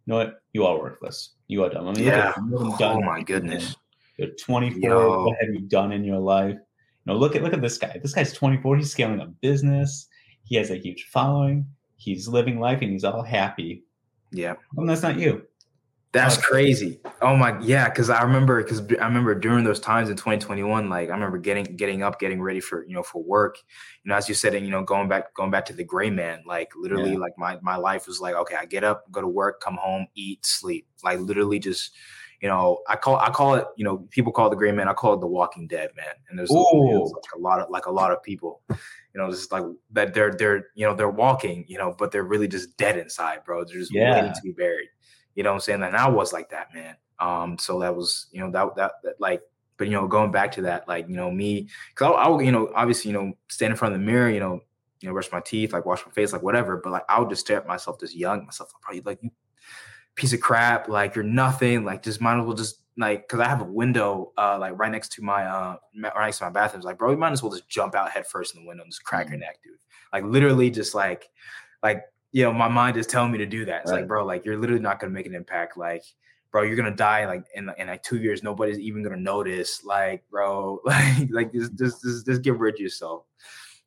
you 0.05 0.13
know 0.13 0.17
what, 0.17 0.43
you 0.53 0.67
are 0.67 0.79
worthless. 0.79 1.31
You 1.49 1.65
are 1.65 1.71
dumb. 1.71 1.89
I 1.89 1.93
mean, 1.93 2.05
yeah. 2.05 2.35
Look 2.51 2.83
at, 2.83 2.95
oh 2.95 3.01
my 3.01 3.23
goodness. 3.23 3.77
You're 4.19 4.29
24. 4.39 4.79
Yo. 4.79 5.25
What 5.25 5.39
have 5.41 5.55
you 5.55 5.63
done 5.63 5.93
in 5.93 6.05
your 6.05 6.19
life? 6.19 6.53
You 6.53 6.61
know, 7.07 7.17
look 7.17 7.35
at 7.35 7.43
look 7.43 7.55
at 7.55 7.63
this 7.63 7.79
guy. 7.79 7.99
This 8.03 8.13
guy's 8.13 8.35
24. 8.35 8.77
He's 8.77 8.93
scaling 8.93 9.21
a 9.21 9.27
business. 9.27 10.07
He 10.43 10.57
has 10.57 10.71
a 10.71 10.77
huge 10.77 11.09
following. 11.11 11.67
He's 11.97 12.29
living 12.29 12.61
life 12.61 12.83
and 12.83 12.93
he's 12.93 13.05
all 13.05 13.23
happy. 13.23 13.85
Yeah. 14.33 14.57
And 14.77 14.87
that's 14.87 15.03
not 15.03 15.19
you. 15.19 15.47
That's 16.15 16.39
oh, 16.39 16.43
crazy. 16.43 17.01
Oh 17.21 17.37
my, 17.37 17.59
yeah. 17.61 17.89
Because 17.89 18.09
I 18.09 18.23
remember, 18.23 18.63
because 18.63 18.81
I 18.81 19.05
remember 19.05 19.35
during 19.35 19.65
those 19.65 19.81
times 19.81 20.09
in 20.09 20.17
2021, 20.17 20.89
like 20.89 21.11
I 21.11 21.13
remember 21.13 21.39
getting 21.39 21.65
getting 21.65 22.05
up, 22.05 22.21
getting 22.21 22.41
ready 22.41 22.61
for 22.61 22.87
you 22.87 22.95
know 22.95 23.03
for 23.03 23.21
work. 23.21 23.59
You 24.05 24.11
know, 24.11 24.15
as 24.15 24.29
you 24.29 24.35
said, 24.37 24.55
and 24.55 24.65
you 24.65 24.71
know, 24.71 24.85
going 24.85 25.09
back 25.09 25.35
going 25.35 25.51
back 25.51 25.67
to 25.67 25.73
the 25.73 25.83
gray 25.83 26.11
man, 26.11 26.45
like 26.47 26.71
literally, 26.77 27.13
yeah. 27.13 27.19
like 27.19 27.33
my 27.37 27.59
my 27.63 27.75
life 27.75 28.07
was 28.07 28.21
like, 28.21 28.37
okay, 28.37 28.55
I 28.55 28.65
get 28.65 28.85
up, 28.85 29.11
go 29.11 29.21
to 29.21 29.27
work, 29.27 29.61
come 29.61 29.75
home, 29.75 30.07
eat, 30.15 30.47
sleep. 30.47 30.87
Like 31.03 31.19
literally, 31.19 31.59
just 31.59 31.91
you 32.41 32.49
know, 32.49 32.83
I 32.89 32.95
call 32.95 33.17
I 33.17 33.31
call 33.31 33.55
it, 33.57 33.67
you 33.77 33.85
know, 33.85 34.07
people 34.11 34.31
call 34.31 34.47
it 34.47 34.51
the 34.51 34.57
gray 34.57 34.71
man. 34.71 34.89
I 34.89 34.93
call 34.93 35.15
it 35.15 35.21
the 35.21 35.27
Walking 35.27 35.67
Dead 35.67 35.91
man. 35.97 36.15
And 36.29 36.39
there's, 36.39 36.51
there's 36.51 37.13
like 37.13 37.35
a 37.35 37.39
lot 37.39 37.59
of 37.59 37.71
like 37.71 37.87
a 37.87 37.91
lot 37.91 38.13
of 38.13 38.23
people, 38.23 38.61
you 38.71 38.77
know, 39.17 39.31
just 39.33 39.51
like 39.51 39.65
that 39.91 40.15
they're 40.15 40.31
they're 40.31 40.69
you 40.77 40.87
know 40.87 40.95
they're 40.95 41.11
walking, 41.11 41.65
you 41.67 41.77
know, 41.77 41.93
but 41.99 42.13
they're 42.13 42.23
really 42.23 42.47
just 42.47 42.77
dead 42.77 42.99
inside, 42.99 43.41
bro. 43.45 43.65
They're 43.65 43.79
just 43.79 43.93
yeah. 43.93 44.15
waiting 44.15 44.33
to 44.33 44.41
be 44.43 44.53
buried. 44.53 44.91
You 45.35 45.43
know 45.43 45.51
what 45.51 45.57
I'm 45.57 45.61
saying? 45.61 45.83
And 45.83 45.97
I 45.97 46.09
was 46.09 46.33
like 46.33 46.51
that, 46.51 46.75
man. 46.75 46.97
Um, 47.19 47.59
so 47.59 47.81
that 47.81 47.95
was, 47.95 48.27
you 48.33 48.41
know, 48.41 48.51
that, 48.51 48.77
that, 48.77 48.93
that 49.03 49.21
like, 49.21 49.43
but 49.77 49.89
you 49.89 49.95
know, 49.95 50.07
going 50.07 50.31
back 50.31 50.53
to 50.53 50.63
that, 50.63 50.87
like, 50.87 51.09
you 51.09 51.17
know, 51.17 51.31
me, 51.31 51.69
cause 51.95 52.15
I, 52.17 52.23
I 52.23 52.41
you 52.43 52.53
know, 52.53 52.71
obviously, 52.75 53.11
you 53.11 53.17
know, 53.17 53.33
stand 53.49 53.73
in 53.73 53.77
front 53.77 53.95
of 53.95 54.01
the 54.01 54.07
mirror, 54.07 54.31
you 54.31 54.41
know, 54.41 54.61
you 55.01 55.09
know, 55.09 55.13
brush 55.13 55.31
my 55.33 55.41
teeth, 55.41 55.73
like 55.73 55.85
wash 55.85 56.05
my 56.07 56.13
face, 56.13 56.33
like 56.33 56.43
whatever. 56.43 56.77
But 56.77 56.93
like, 56.93 57.05
I 57.09 57.19
would 57.19 57.29
just 57.29 57.43
stare 57.43 57.59
at 57.59 57.67
myself, 57.67 57.99
just 58.01 58.15
young 58.15 58.45
myself, 58.45 58.73
probably 58.81 59.03
like, 59.03 59.19
you 59.23 59.31
piece 60.15 60.33
of 60.33 60.41
crap, 60.41 60.89
like 60.89 61.15
you're 61.15 61.25
nothing, 61.25 61.85
like 61.85 62.03
just 62.03 62.21
might 62.21 62.39
as 62.39 62.47
well 62.47 62.55
just 62.55 62.81
like 62.97 63.27
because 63.27 63.41
I 63.41 63.49
have 63.49 63.61
a 63.61 63.65
window 63.65 64.33
uh 64.39 64.57
like 64.59 64.79
right 64.79 64.91
next 64.91 65.13
to 65.13 65.23
my 65.23 65.45
uh 65.45 65.77
right 66.01 66.27
next 66.27 66.39
to 66.39 66.45
my 66.45 66.51
bathroom. 66.51 66.81
It's 66.81 66.87
like, 66.87 66.99
bro, 66.99 67.11
you 67.11 67.17
might 67.17 67.33
as 67.33 67.43
well 67.43 67.53
just 67.53 67.69
jump 67.69 67.95
out 67.95 68.11
head 68.11 68.27
first 68.27 68.55
in 68.55 68.63
the 68.63 68.69
window 68.69 68.85
and 68.85 68.93
just 68.93 69.05
crack 69.05 69.29
your 69.29 69.39
neck, 69.39 69.59
dude. 69.65 69.75
Like 70.13 70.25
literally 70.25 70.71
just 70.71 70.95
like 70.95 71.29
like 71.83 72.03
you 72.35 72.43
know, 72.43 72.53
my 72.53 72.67
mind 72.67 72.97
is 72.97 73.07
telling 73.07 73.31
me 73.31 73.39
to 73.39 73.47
do 73.47 73.65
that. 73.65 73.83
It's 73.83 73.93
right. 73.93 74.01
like, 74.01 74.09
bro, 74.09 74.27
like 74.27 74.45
you're 74.45 74.59
literally 74.59 74.83
not 74.83 74.99
gonna 74.99 75.13
make 75.13 75.27
an 75.27 75.37
impact. 75.37 75.77
Like, 75.77 76.03
bro, 76.51 76.63
you're 76.63 76.75
gonna 76.75 76.91
die 76.91 77.27
like 77.27 77.45
in, 77.55 77.71
in 77.79 77.87
like 77.87 78.03
two 78.03 78.19
years, 78.19 78.43
nobody's 78.43 78.81
even 78.81 79.05
gonna 79.05 79.17
notice. 79.17 79.85
Like, 79.85 80.29
bro, 80.31 80.81
like 80.85 81.29
like 81.31 81.53
just 81.53 81.77
just 81.77 82.03
just, 82.03 82.27
just 82.27 82.43
get 82.43 82.59
rid 82.59 82.75
of 82.75 82.81
yourself 82.81 83.23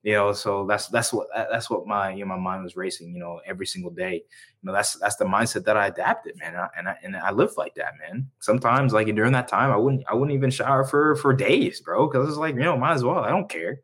you 0.04 0.14
know 0.14 0.32
so 0.32 0.66
that's 0.66 0.88
that's 0.88 1.12
what 1.12 1.28
that's 1.52 1.70
what 1.70 1.86
my 1.86 2.14
you 2.14 2.20
know 2.20 2.28
my 2.28 2.38
mind 2.38 2.64
was 2.64 2.78
racing 2.78 3.14
you 3.14 3.20
know 3.20 3.42
every 3.46 3.66
single 3.66 3.92
day 3.92 4.14
you 4.14 4.64
know 4.64 4.72
that's 4.72 4.94
that's 5.00 5.16
the 5.16 5.26
mindset 5.26 5.66
that 5.66 5.76
i 5.76 5.88
adapted 5.88 6.38
man 6.38 6.54
and 6.54 6.62
I, 6.62 6.70
and 6.78 6.88
I, 6.88 6.96
and 7.04 7.16
I 7.18 7.32
live 7.32 7.52
like 7.58 7.76
that 7.76 7.94
man 8.00 8.30
sometimes 8.40 8.94
like 8.94 9.08
during 9.08 9.34
that 9.34 9.48
time 9.48 9.72
i 9.72 9.76
wouldn't 9.76 10.04
i 10.08 10.14
wouldn't 10.14 10.36
even 10.36 10.52
shower 10.52 10.84
for 10.84 11.16
for 11.16 11.34
days 11.34 11.82
bro 11.82 12.08
because 12.08 12.30
it's 12.30 12.38
like 12.38 12.56
you 12.56 12.62
know 12.62 12.78
might 12.78 12.94
as 12.94 13.04
well 13.04 13.20
i 13.20 13.30
don't 13.30 13.50
care 13.50 13.82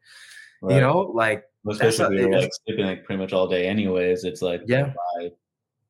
right. 0.62 0.76
you 0.76 0.82
know 0.82 1.00
like 1.00 1.44
especially 1.70 2.18
if 2.18 2.22
you're 2.22 2.40
like 2.40 2.52
sleeping 2.66 2.86
like 2.86 3.04
pretty 3.04 3.22
much 3.22 3.34
all 3.34 3.48
day 3.48 3.68
anyways 3.68 4.24
it's 4.24 4.42
like 4.42 4.62
yeah 4.66 4.92
why 4.94 5.32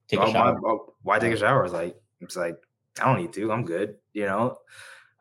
take 0.08 0.20
a 0.20 0.24
oh, 0.24 0.32
shower 0.32 0.54
my, 0.54 0.70
oh, 0.70 0.94
why 1.02 1.20
take 1.20 1.34
a 1.34 1.38
shower 1.38 1.64
it's 1.64 1.74
like 1.74 1.96
it's 2.22 2.36
like 2.36 2.56
i 3.02 3.06
don't 3.06 3.22
need 3.22 3.34
to 3.34 3.52
i'm 3.52 3.66
good 3.66 3.96
you 4.14 4.26
know 4.26 4.58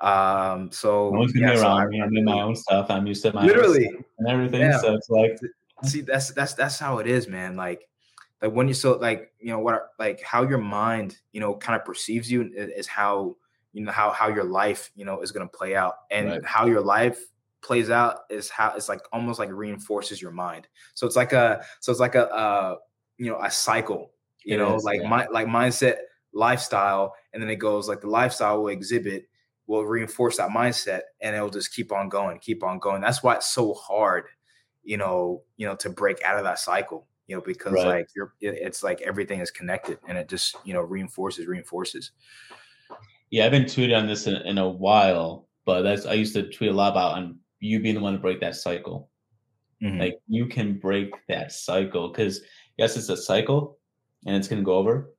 um, 0.02 0.72
so 0.72 1.10
no 1.10 1.20
one's 1.20 1.32
yeah, 1.34 1.60
around 1.60 1.90
me. 1.90 2.02
I'm 2.02 2.14
in 2.16 2.24
my 2.24 2.40
own 2.40 2.56
stuff. 2.56 2.90
I'm 2.90 3.06
used 3.06 3.22
to 3.22 3.32
my 3.32 3.44
literally 3.46 3.88
and 4.18 4.28
everything. 4.28 4.62
Yeah. 4.62 4.80
So 4.80 4.94
it's 4.94 5.08
like 5.08 5.38
see 5.84 6.00
that's 6.00 6.32
that's 6.32 6.54
that's 6.54 6.76
how 6.76 6.98
it 6.98 7.06
is, 7.06 7.28
man. 7.28 7.54
Like 7.54 7.88
like 8.42 8.52
when 8.52 8.66
you 8.66 8.74
so 8.74 8.98
like 8.98 9.32
you 9.38 9.52
know 9.52 9.60
what 9.60 9.90
like 10.00 10.20
how 10.22 10.42
your 10.42 10.58
mind 10.58 11.18
you 11.30 11.40
know 11.40 11.54
kind 11.54 11.78
of 11.78 11.86
perceives 11.86 12.30
you 12.30 12.50
is 12.52 12.88
how 12.88 13.36
you 13.72 13.84
know 13.84 13.92
how 13.92 14.10
how 14.10 14.28
your 14.28 14.44
life 14.44 14.90
you 14.96 15.04
know 15.04 15.20
is 15.20 15.30
going 15.30 15.48
to 15.48 15.56
play 15.56 15.76
out 15.76 15.94
and 16.10 16.28
right. 16.28 16.44
how 16.44 16.66
your 16.66 16.80
life 16.80 17.24
plays 17.62 17.90
out 17.90 18.20
is 18.28 18.50
how 18.50 18.72
it's 18.76 18.88
like 18.88 19.00
almost 19.12 19.38
like 19.38 19.50
reinforces 19.52 20.20
your 20.20 20.32
mind 20.32 20.66
so 20.94 21.06
it's 21.06 21.16
like 21.16 21.32
a 21.32 21.64
so 21.80 21.92
it's 21.92 22.00
like 22.00 22.14
a 22.14 22.28
uh 22.30 22.76
you 23.18 23.30
know 23.30 23.40
a 23.40 23.50
cycle 23.50 24.12
you 24.44 24.54
it 24.54 24.58
know 24.58 24.74
is, 24.74 24.84
like 24.84 25.00
yeah. 25.00 25.08
my 25.08 25.26
like 25.28 25.46
mindset 25.46 25.96
lifestyle 26.34 27.14
and 27.32 27.42
then 27.42 27.48
it 27.48 27.56
goes 27.56 27.88
like 27.88 28.00
the 28.00 28.08
lifestyle 28.08 28.60
will 28.62 28.68
exhibit 28.68 29.26
will 29.66 29.84
reinforce 29.84 30.36
that 30.36 30.50
mindset 30.50 31.02
and 31.20 31.34
it'll 31.34 31.50
just 31.50 31.74
keep 31.74 31.92
on 31.92 32.08
going, 32.08 32.38
keep 32.38 32.62
on 32.62 32.78
going. 32.78 33.00
That's 33.00 33.22
why 33.22 33.36
it's 33.36 33.48
so 33.48 33.74
hard, 33.74 34.24
you 34.82 34.96
know, 34.96 35.42
you 35.56 35.66
know, 35.66 35.74
to 35.76 35.90
break 35.90 36.22
out 36.24 36.36
of 36.36 36.44
that 36.44 36.58
cycle, 36.58 37.06
you 37.26 37.36
know, 37.36 37.42
because 37.42 37.74
right. 37.74 37.86
like 37.86 38.08
you're 38.14 38.34
it's 38.40 38.82
like 38.82 39.00
everything 39.02 39.40
is 39.40 39.50
connected 39.50 39.98
and 40.08 40.18
it 40.18 40.28
just, 40.28 40.56
you 40.64 40.74
know, 40.74 40.80
reinforces, 40.80 41.46
reinforces. 41.46 42.10
Yeah, 43.30 43.46
I've 43.46 43.52
been 43.52 43.64
tweeting 43.64 43.96
on 43.96 44.06
this 44.06 44.26
in, 44.26 44.36
in 44.36 44.58
a 44.58 44.68
while, 44.68 45.48
but 45.64 45.82
that's 45.82 46.06
I 46.06 46.14
used 46.14 46.34
to 46.34 46.50
tweet 46.50 46.70
a 46.70 46.74
lot 46.74 46.90
about 46.92 47.16
on 47.16 47.38
you 47.62 47.80
being 47.80 47.94
the 47.94 48.00
one 48.00 48.12
to 48.12 48.18
break 48.18 48.40
that 48.40 48.56
cycle. 48.56 49.10
Mm-hmm. 49.82 49.98
Like 49.98 50.18
you 50.28 50.46
can 50.46 50.78
break 50.78 51.10
that 51.28 51.52
cycle 51.52 52.08
because 52.08 52.40
yes, 52.76 52.96
it's 52.96 53.08
a 53.08 53.16
cycle 53.16 53.78
and 54.26 54.36
it's 54.36 54.48
gonna 54.48 54.62
go 54.62 54.74
over. 54.74 55.10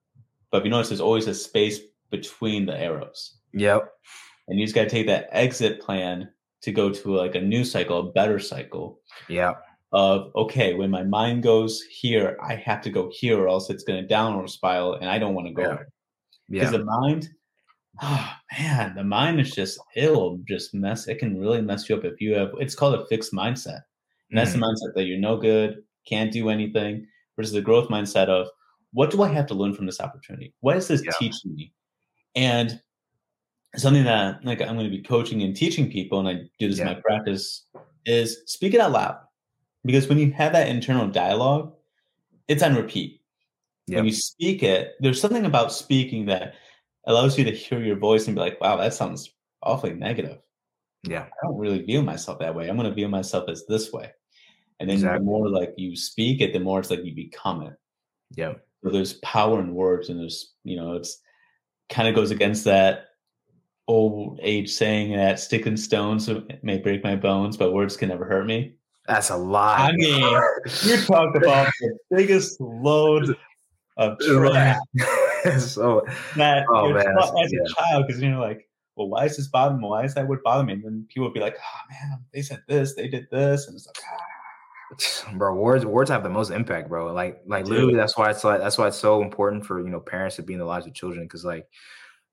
But 0.51 0.59
if 0.59 0.65
you 0.65 0.69
notice 0.69 0.89
there's 0.89 1.01
always 1.01 1.27
a 1.27 1.33
space 1.33 1.79
between 2.11 2.65
the 2.65 2.79
arrows. 2.79 3.37
Yep 3.53 3.89
and 4.47 4.59
you 4.59 4.65
just 4.65 4.75
got 4.75 4.83
to 4.83 4.89
take 4.89 5.07
that 5.07 5.29
exit 5.31 5.81
plan 5.81 6.29
to 6.61 6.71
go 6.71 6.89
to 6.89 7.15
like 7.15 7.35
a 7.35 7.41
new 7.41 7.63
cycle, 7.63 7.99
a 7.99 8.11
better 8.11 8.39
cycle. 8.39 8.99
Yeah. 9.27 9.53
Of 9.91 10.31
okay, 10.35 10.73
when 10.73 10.89
my 10.89 11.03
mind 11.03 11.43
goes 11.43 11.83
here, 11.83 12.37
I 12.41 12.55
have 12.55 12.81
to 12.81 12.89
go 12.89 13.11
here, 13.13 13.39
or 13.39 13.47
else 13.47 13.69
it's 13.69 13.83
going 13.83 14.01
to 14.01 14.07
downward 14.07 14.49
spiral, 14.49 14.95
and 14.95 15.07
I 15.07 15.19
don't 15.19 15.35
want 15.35 15.47
to 15.47 15.53
go 15.53 15.61
yeah. 15.61 15.67
there. 15.67 15.87
Because 16.49 16.71
yeah. 16.71 16.79
the 16.79 16.85
mind, 16.85 17.29
oh 18.01 18.29
man, 18.57 18.95
the 18.95 19.03
mind 19.03 19.39
is 19.39 19.51
just 19.51 19.79
it'll 19.95 20.39
just 20.47 20.73
mess. 20.73 21.07
It 21.07 21.19
can 21.19 21.39
really 21.39 21.61
mess 21.61 21.89
you 21.89 21.95
up 21.95 22.05
if 22.05 22.19
you 22.19 22.33
have. 22.33 22.51
It's 22.59 22.75
called 22.75 22.95
a 22.95 23.05
fixed 23.07 23.33
mindset, 23.33 23.81
and 24.29 24.37
that's 24.37 24.51
mm. 24.51 24.53
the 24.53 24.59
mm-hmm. 24.59 24.65
mindset 24.65 24.95
that 24.95 25.05
you're 25.05 25.19
no 25.19 25.37
good, 25.37 25.83
can't 26.07 26.31
do 26.31 26.49
anything. 26.49 27.07
Versus 27.35 27.53
the 27.53 27.61
growth 27.61 27.89
mindset 27.89 28.27
of 28.27 28.47
what 28.91 29.09
do 29.09 29.23
I 29.23 29.27
have 29.29 29.47
to 29.47 29.55
learn 29.55 29.73
from 29.73 29.87
this 29.87 29.99
opportunity? 29.99 30.53
What 30.59 30.77
is 30.77 30.87
this 30.87 31.03
yeah. 31.03 31.13
teaching 31.17 31.55
me? 31.55 31.73
And 32.35 32.79
something 33.75 34.03
that 34.03 34.45
like 34.45 34.61
I'm 34.61 34.75
going 34.75 34.89
to 34.89 34.95
be 34.95 35.01
coaching 35.01 35.41
and 35.41 35.55
teaching 35.55 35.91
people, 35.91 36.19
and 36.19 36.29
I 36.29 36.43
do 36.59 36.69
this 36.69 36.77
yeah. 36.77 36.89
in 36.89 36.93
my 36.93 37.01
practice, 37.01 37.65
is 38.05 38.43
speak 38.45 38.73
it 38.73 38.81
out 38.81 38.91
loud. 38.91 39.17
Because 39.83 40.07
when 40.07 40.19
you 40.19 40.31
have 40.33 40.53
that 40.53 40.69
internal 40.69 41.07
dialogue, 41.07 41.73
it's 42.47 42.63
on 42.63 42.75
repeat. 42.75 43.21
Yep. 43.87 43.97
When 43.97 44.05
you 44.05 44.13
speak 44.13 44.63
it, 44.63 44.93
there's 44.99 45.19
something 45.19 45.45
about 45.45 45.73
speaking 45.73 46.27
that 46.27 46.53
allows 47.05 47.37
you 47.37 47.43
to 47.45 47.51
hear 47.51 47.81
your 47.81 47.97
voice 47.97 48.27
and 48.27 48.35
be 48.35 48.41
like, 48.41 48.59
wow, 48.61 48.77
that 48.77 48.93
sounds 48.93 49.33
awfully 49.61 49.93
negative. 49.93 50.39
Yeah. 51.03 51.23
I 51.23 51.45
don't 51.47 51.57
really 51.57 51.81
view 51.81 52.01
myself 52.01 52.39
that 52.39 52.55
way. 52.55 52.69
I'm 52.69 52.77
going 52.77 52.89
to 52.89 52.95
view 52.95 53.09
myself 53.09 53.49
as 53.49 53.65
this 53.67 53.91
way. 53.91 54.11
And 54.79 54.89
then 54.89 54.95
exactly. 54.95 55.19
the 55.19 55.25
more 55.25 55.49
like 55.49 55.73
you 55.77 55.95
speak 55.95 56.41
it, 56.41 56.53
the 56.53 56.59
more 56.59 56.79
it's 56.79 56.89
like 56.89 57.03
you 57.03 57.13
become 57.13 57.63
it. 57.63 57.73
Yeah. 58.31 58.53
So 58.83 58.89
there's 58.89 59.13
power 59.15 59.59
in 59.59 59.73
words 59.73 60.09
and 60.09 60.19
there's, 60.19 60.53
you 60.63 60.75
know, 60.75 60.93
it's 60.93 61.19
kind 61.89 62.07
of 62.07 62.15
goes 62.15 62.31
against 62.31 62.65
that 62.65 63.05
old 63.87 64.39
age 64.41 64.69
saying 64.71 65.15
that 65.15 65.39
stick 65.39 65.65
and 65.65 65.79
stones 65.79 66.29
may 66.61 66.77
break 66.77 67.03
my 67.03 67.15
bones, 67.15 67.57
but 67.57 67.73
words 67.73 67.97
can 67.97 68.09
never 68.09 68.25
hurt 68.25 68.45
me. 68.45 68.75
That's 69.07 69.29
a 69.29 69.37
lie. 69.37 69.89
I 69.89 69.91
mean, 69.93 70.41
you 70.83 70.97
talk 71.01 71.35
about 71.35 71.69
the 71.81 71.97
biggest 72.09 72.59
load 72.61 73.35
of 73.97 74.17
trash. 74.25 74.77
so 75.59 76.05
that 76.35 76.65
oh, 76.69 76.93
man, 76.93 77.05
as 77.17 77.51
yeah. 77.51 77.59
a 77.59 77.73
child, 77.75 78.07
because 78.07 78.21
you're 78.21 78.39
like, 78.39 78.67
well, 78.95 79.09
why 79.09 79.25
is 79.25 79.37
this 79.37 79.47
bothering 79.47 79.81
me? 79.81 79.87
Why 79.87 80.03
is 80.03 80.13
that 80.13 80.27
word 80.27 80.39
bothering 80.43 80.67
me? 80.67 80.73
And 80.73 80.83
then 80.83 81.05
people 81.09 81.27
would 81.27 81.33
be 81.33 81.39
like, 81.39 81.57
oh 81.57 81.79
man, 81.89 82.19
they 82.33 82.41
said 82.41 82.61
this, 82.67 82.95
they 82.95 83.07
did 83.07 83.27
this, 83.31 83.67
and 83.67 83.75
it's 83.75 83.87
like, 83.87 83.97
ah. 84.05 84.33
bro, 85.33 85.55
words 85.55 85.85
words 85.85 86.09
have 86.09 86.23
the 86.23 86.29
most 86.29 86.51
impact, 86.51 86.89
bro. 86.89 87.11
Like 87.13 87.41
like 87.47 87.65
Dude. 87.65 87.73
literally, 87.73 87.95
that's 87.95 88.17
why 88.17 88.29
it's 88.29 88.43
like 88.43 88.59
that's 88.59 88.77
why 88.77 88.87
it's 88.87 88.97
so 88.97 89.21
important 89.21 89.65
for 89.65 89.81
you 89.81 89.89
know 89.89 89.99
parents 89.99 90.35
to 90.37 90.43
be 90.43 90.53
in 90.53 90.59
the 90.59 90.65
lives 90.65 90.87
of 90.87 90.93
children 90.93 91.25
because 91.25 91.45
like 91.45 91.67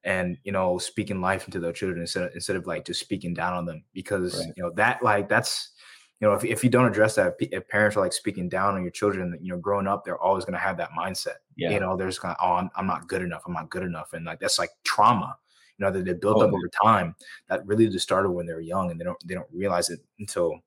and 0.04 0.38
you 0.44 0.52
know 0.52 0.78
speaking 0.78 1.20
life 1.20 1.46
into 1.46 1.60
their 1.60 1.72
children 1.72 2.00
instead 2.00 2.24
of, 2.24 2.30
instead 2.34 2.56
of 2.56 2.66
like 2.66 2.84
just 2.84 3.00
speaking 3.00 3.34
down 3.34 3.54
on 3.54 3.66
them 3.66 3.84
because 3.92 4.38
right. 4.38 4.52
you 4.56 4.62
know 4.62 4.70
that 4.74 5.02
like 5.02 5.28
that's 5.28 5.72
you 6.20 6.28
know 6.28 6.34
if, 6.34 6.44
if 6.44 6.62
you 6.62 6.70
don't 6.70 6.86
address 6.86 7.14
that 7.14 7.34
if 7.40 7.68
parents 7.68 7.96
are 7.96 8.00
like 8.00 8.12
speaking 8.12 8.48
down 8.48 8.74
on 8.74 8.82
your 8.82 8.90
children 8.90 9.38
you 9.40 9.52
know 9.52 9.58
growing 9.58 9.86
up 9.86 10.04
they're 10.04 10.18
always 10.18 10.44
going 10.44 10.54
to 10.54 10.58
have 10.58 10.76
that 10.76 10.90
mindset 10.98 11.36
yeah. 11.56 11.70
you 11.70 11.80
know 11.80 11.96
there's 11.96 12.18
going 12.18 12.34
oh 12.40 12.52
I'm, 12.52 12.70
I'm 12.76 12.86
not 12.86 13.08
good 13.08 13.22
enough 13.22 13.42
i'm 13.46 13.52
not 13.52 13.70
good 13.70 13.82
enough 13.82 14.12
and 14.12 14.24
like 14.24 14.40
that's 14.40 14.58
like 14.58 14.70
trauma 14.84 15.36
you 15.78 15.84
know 15.84 15.92
that 15.92 16.04
they 16.04 16.12
built 16.12 16.38
oh, 16.38 16.42
up 16.42 16.52
over 16.52 16.68
time 16.82 17.14
that 17.48 17.66
really 17.66 17.88
just 17.88 18.04
started 18.04 18.30
when 18.30 18.46
they 18.46 18.52
were 18.52 18.60
young 18.60 18.90
and 18.90 19.00
they 19.00 19.04
don't 19.04 19.18
they 19.26 19.34
don't 19.34 19.48
realize 19.52 19.90
it 19.90 20.00
until 20.18 20.58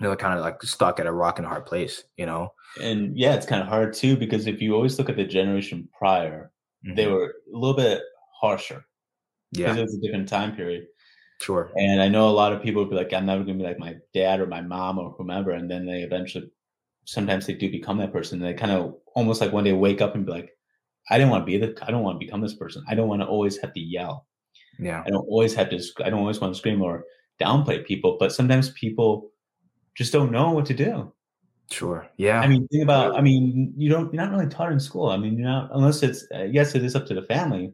they're 0.00 0.16
kind 0.16 0.36
of 0.36 0.44
like 0.44 0.60
stuck 0.62 0.98
at 0.98 1.06
a 1.06 1.12
rock 1.12 1.38
and 1.38 1.46
a 1.46 1.48
hard 1.48 1.64
place 1.64 2.04
you 2.16 2.26
know 2.26 2.52
and 2.80 3.16
yeah 3.16 3.34
it's 3.34 3.46
kind 3.46 3.62
of 3.62 3.68
hard 3.68 3.92
too 3.92 4.16
because 4.16 4.46
if 4.46 4.60
you 4.60 4.74
always 4.74 4.98
look 4.98 5.08
at 5.08 5.16
the 5.16 5.24
generation 5.24 5.88
prior 5.96 6.50
mm-hmm. 6.84 6.96
they 6.96 7.06
were 7.06 7.34
a 7.52 7.56
little 7.56 7.76
bit 7.76 8.02
harsher. 8.42 8.84
Yeah. 9.52 9.66
Because 9.66 9.78
it 9.78 9.82
was 9.82 9.94
a 9.94 10.00
different 10.00 10.28
time 10.28 10.54
period. 10.54 10.86
Sure. 11.42 11.72
And 11.76 12.00
I 12.00 12.08
know 12.08 12.28
a 12.28 12.30
lot 12.30 12.52
of 12.52 12.62
people 12.62 12.82
would 12.82 12.90
be 12.90 12.96
like, 12.96 13.12
I'm 13.12 13.26
never 13.26 13.42
gonna 13.42 13.58
be 13.58 13.64
like 13.64 13.78
my 13.78 13.96
dad 14.14 14.40
or 14.40 14.46
my 14.46 14.60
mom 14.60 14.98
or 14.98 15.10
whomever. 15.10 15.50
And 15.50 15.68
then 15.68 15.84
they 15.84 16.02
eventually 16.02 16.50
sometimes 17.04 17.46
they 17.46 17.54
do 17.54 17.68
become 17.70 17.98
that 17.98 18.12
person. 18.12 18.40
And 18.40 18.48
they 18.48 18.58
kind 18.58 18.70
of 18.70 18.94
almost 19.14 19.40
like 19.40 19.52
one 19.52 19.64
day 19.64 19.72
wake 19.72 20.00
up 20.00 20.14
and 20.14 20.24
be 20.24 20.30
like, 20.30 20.50
I 21.10 21.18
didn't 21.18 21.30
want 21.30 21.42
to 21.42 21.46
be 21.46 21.58
the 21.58 21.76
I 21.82 21.90
don't 21.90 22.04
want 22.04 22.20
to 22.20 22.24
become 22.24 22.40
this 22.40 22.54
person. 22.54 22.84
I 22.88 22.94
don't 22.94 23.08
want 23.08 23.22
to 23.22 23.26
always 23.26 23.58
have 23.58 23.72
to 23.74 23.80
yell. 23.80 24.26
Yeah. 24.78 25.02
I 25.04 25.10
don't 25.10 25.26
always 25.28 25.52
have 25.54 25.68
to 25.70 25.82
I 26.04 26.10
don't 26.10 26.20
always 26.20 26.40
want 26.40 26.54
to 26.54 26.58
scream 26.58 26.80
or 26.80 27.04
downplay 27.40 27.84
people, 27.84 28.16
but 28.20 28.32
sometimes 28.32 28.70
people 28.70 29.32
just 29.96 30.12
don't 30.12 30.30
know 30.30 30.52
what 30.52 30.66
to 30.66 30.74
do. 30.74 31.12
Sure. 31.72 32.06
Yeah. 32.18 32.40
I 32.40 32.46
mean, 32.46 32.68
think 32.68 32.84
about. 32.84 33.16
I 33.16 33.20
mean, 33.20 33.72
you 33.76 33.88
don't. 33.90 34.12
You're 34.12 34.22
not 34.22 34.32
really 34.32 34.48
taught 34.48 34.72
in 34.72 34.78
school. 34.78 35.08
I 35.08 35.16
mean, 35.16 35.38
you're 35.38 35.48
not 35.48 35.70
unless 35.72 36.02
it's. 36.02 36.26
Uh, 36.32 36.44
yes, 36.44 36.74
it 36.74 36.84
is 36.84 36.94
up 36.94 37.06
to 37.06 37.14
the 37.14 37.22
family, 37.22 37.72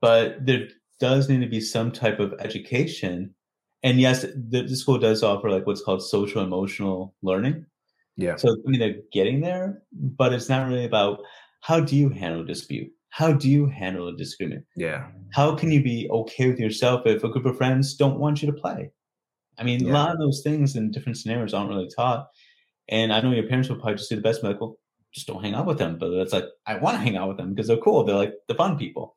but 0.00 0.44
there 0.44 0.68
does 1.00 1.28
need 1.28 1.40
to 1.40 1.46
be 1.46 1.60
some 1.60 1.92
type 1.92 2.20
of 2.20 2.34
education. 2.40 3.34
And 3.82 4.00
yes, 4.00 4.22
the, 4.22 4.62
the 4.62 4.76
school 4.76 4.98
does 4.98 5.22
offer 5.22 5.50
like 5.50 5.66
what's 5.66 5.82
called 5.82 6.02
social 6.02 6.42
emotional 6.42 7.14
learning. 7.22 7.66
Yeah. 8.16 8.36
So 8.36 8.50
I 8.50 8.70
mean, 8.70 8.80
they're 8.80 9.00
getting 9.12 9.40
there, 9.40 9.82
but 9.92 10.32
it's 10.32 10.48
not 10.48 10.68
really 10.68 10.84
about 10.84 11.20
how 11.60 11.80
do 11.80 11.96
you 11.96 12.08
handle 12.08 12.42
a 12.42 12.46
dispute? 12.46 12.90
How 13.10 13.32
do 13.32 13.48
you 13.48 13.66
handle 13.66 14.08
a 14.08 14.16
disagreement? 14.16 14.64
Yeah. 14.76 15.08
How 15.32 15.54
can 15.54 15.70
you 15.70 15.82
be 15.82 16.08
okay 16.10 16.48
with 16.48 16.58
yourself 16.58 17.06
if 17.06 17.24
a 17.24 17.28
group 17.28 17.46
of 17.46 17.56
friends 17.56 17.94
don't 17.94 18.18
want 18.18 18.42
you 18.42 18.50
to 18.50 18.58
play? 18.58 18.90
I 19.58 19.64
mean, 19.64 19.84
yeah. 19.84 19.92
a 19.92 19.94
lot 19.94 20.12
of 20.12 20.18
those 20.18 20.42
things 20.42 20.76
in 20.76 20.90
different 20.90 21.18
scenarios 21.18 21.54
aren't 21.54 21.70
really 21.70 21.88
taught. 21.94 22.28
And 22.88 23.12
I 23.12 23.20
know 23.20 23.32
your 23.32 23.48
parents 23.48 23.68
would 23.68 23.80
probably 23.80 23.96
just 23.96 24.08
do 24.08 24.16
the 24.16 24.22
best, 24.22 24.42
like, 24.42 24.60
well, 24.60 24.78
just 25.12 25.26
don't 25.26 25.42
hang 25.42 25.54
out 25.54 25.66
with 25.66 25.78
them. 25.78 25.98
But 25.98 26.12
it's 26.12 26.32
like, 26.32 26.44
I 26.66 26.76
want 26.76 26.96
to 26.96 27.02
hang 27.02 27.16
out 27.16 27.28
with 27.28 27.36
them 27.36 27.54
because 27.54 27.68
they're 27.68 27.76
cool. 27.76 28.04
They're 28.04 28.16
like 28.16 28.34
the 28.46 28.54
fun 28.54 28.78
people. 28.78 29.16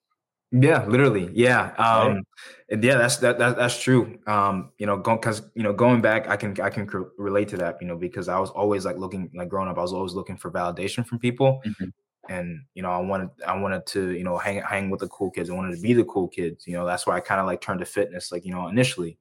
Yeah, 0.52 0.86
literally. 0.86 1.30
Yeah. 1.34 1.74
Um, 1.78 2.24
right. 2.70 2.84
yeah, 2.84 2.98
that's 2.98 3.18
that, 3.18 3.40
that 3.40 3.56
that's 3.56 3.82
true. 3.82 4.20
Um, 4.28 4.72
you 4.78 4.86
know, 4.86 4.98
because 4.98 5.44
you 5.56 5.64
know, 5.64 5.72
going 5.72 6.02
back, 6.02 6.28
I 6.28 6.36
can 6.36 6.60
I 6.60 6.70
can 6.70 6.90
relate 7.18 7.48
to 7.50 7.58
that. 7.58 7.78
You 7.80 7.88
know, 7.88 7.96
because 7.96 8.28
I 8.28 8.38
was 8.38 8.50
always 8.50 8.84
like 8.84 8.98
looking 8.98 9.32
like 9.34 9.48
growing 9.48 9.70
up, 9.70 9.78
I 9.78 9.82
was 9.82 9.94
always 9.94 10.14
looking 10.14 10.36
for 10.36 10.52
validation 10.52 11.08
from 11.08 11.20
people, 11.20 11.62
mm-hmm. 11.66 11.86
and 12.28 12.60
you 12.74 12.84
know 12.84 12.92
I 12.92 12.98
wanted 12.98 13.30
I 13.48 13.58
wanted 13.58 13.86
to 13.88 14.12
you 14.12 14.26
know 14.26 14.38
hang 14.38 14.62
hang 14.62 14.90
with 14.90 15.00
the 15.00 15.08
cool 15.08 15.32
kids. 15.32 15.50
I 15.50 15.54
wanted 15.54 15.76
to 15.76 15.82
be 15.82 15.94
the 15.94 16.04
cool 16.04 16.28
kids. 16.28 16.68
You 16.68 16.74
know 16.74 16.86
that's 16.86 17.08
why 17.08 17.16
I 17.16 17.22
kind 17.22 17.40
of 17.40 17.48
like 17.48 17.62
turned 17.62 17.80
to 17.80 17.86
fitness 17.86 18.32
like 18.32 18.46
you 18.46 18.54
know 18.54 18.68
initially. 18.68 19.18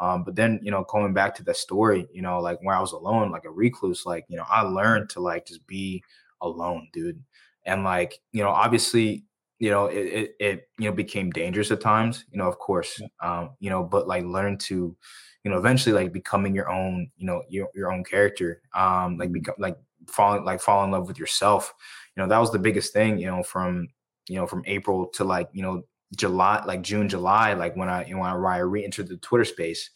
Um, 0.00 0.24
but 0.24 0.34
then 0.34 0.58
you 0.64 0.72
know 0.72 0.84
going 0.88 1.14
back 1.14 1.36
to 1.36 1.44
the 1.44 1.54
story, 1.54 2.08
you 2.12 2.22
know 2.22 2.40
like 2.40 2.58
where 2.62 2.74
I 2.74 2.80
was 2.80 2.90
alone, 2.92 3.30
like 3.30 3.44
a 3.44 3.50
recluse, 3.50 4.04
like 4.04 4.24
you 4.26 4.36
know 4.36 4.46
I 4.50 4.62
learned 4.62 5.10
to 5.10 5.20
like 5.20 5.46
just 5.46 5.64
be 5.68 6.02
alone, 6.40 6.88
dude. 6.92 7.22
And 7.64 7.84
like 7.84 8.18
you 8.32 8.42
know 8.42 8.50
obviously 8.50 9.26
you 9.62 9.70
know 9.70 9.86
it, 9.86 10.06
it, 10.20 10.36
it 10.40 10.68
you 10.78 10.90
know 10.90 10.96
became 10.96 11.30
dangerous 11.30 11.70
at 11.70 11.80
times. 11.80 12.24
You 12.32 12.38
know 12.38 12.48
of 12.48 12.58
course, 12.58 13.00
um, 13.22 13.50
you 13.60 13.70
know 13.70 13.82
but 13.84 14.08
like 14.08 14.24
learn 14.24 14.58
to 14.68 14.96
you 15.44 15.50
know 15.50 15.58
eventually 15.58 15.94
like 15.94 16.12
becoming 16.12 16.54
your 16.54 16.70
own 16.70 17.10
you 17.16 17.26
know 17.26 17.42
your, 17.48 17.68
your 17.74 17.92
own 17.92 18.04
character 18.04 18.62
um 18.74 19.18
like 19.18 19.32
become 19.32 19.54
like 19.58 19.76
falling 20.08 20.44
like 20.44 20.60
fall 20.60 20.84
in 20.84 20.90
love 20.90 21.08
with 21.08 21.18
yourself 21.18 21.74
you 22.16 22.22
know 22.22 22.28
that 22.28 22.38
was 22.38 22.52
the 22.52 22.58
biggest 22.58 22.92
thing 22.92 23.18
you 23.18 23.26
know 23.26 23.42
from 23.42 23.88
you 24.28 24.36
know 24.36 24.46
from 24.46 24.62
april 24.66 25.06
to 25.08 25.24
like 25.24 25.48
you 25.52 25.62
know 25.62 25.82
july 26.16 26.62
like 26.66 26.82
june 26.82 27.08
july 27.08 27.54
like 27.54 27.76
when 27.76 27.88
i 27.88 28.04
you 28.04 28.14
know 28.14 28.20
when 28.20 28.30
i 28.30 28.58
re-entered 28.58 29.08
the 29.08 29.16
twitter 29.18 29.44
space 29.44 29.90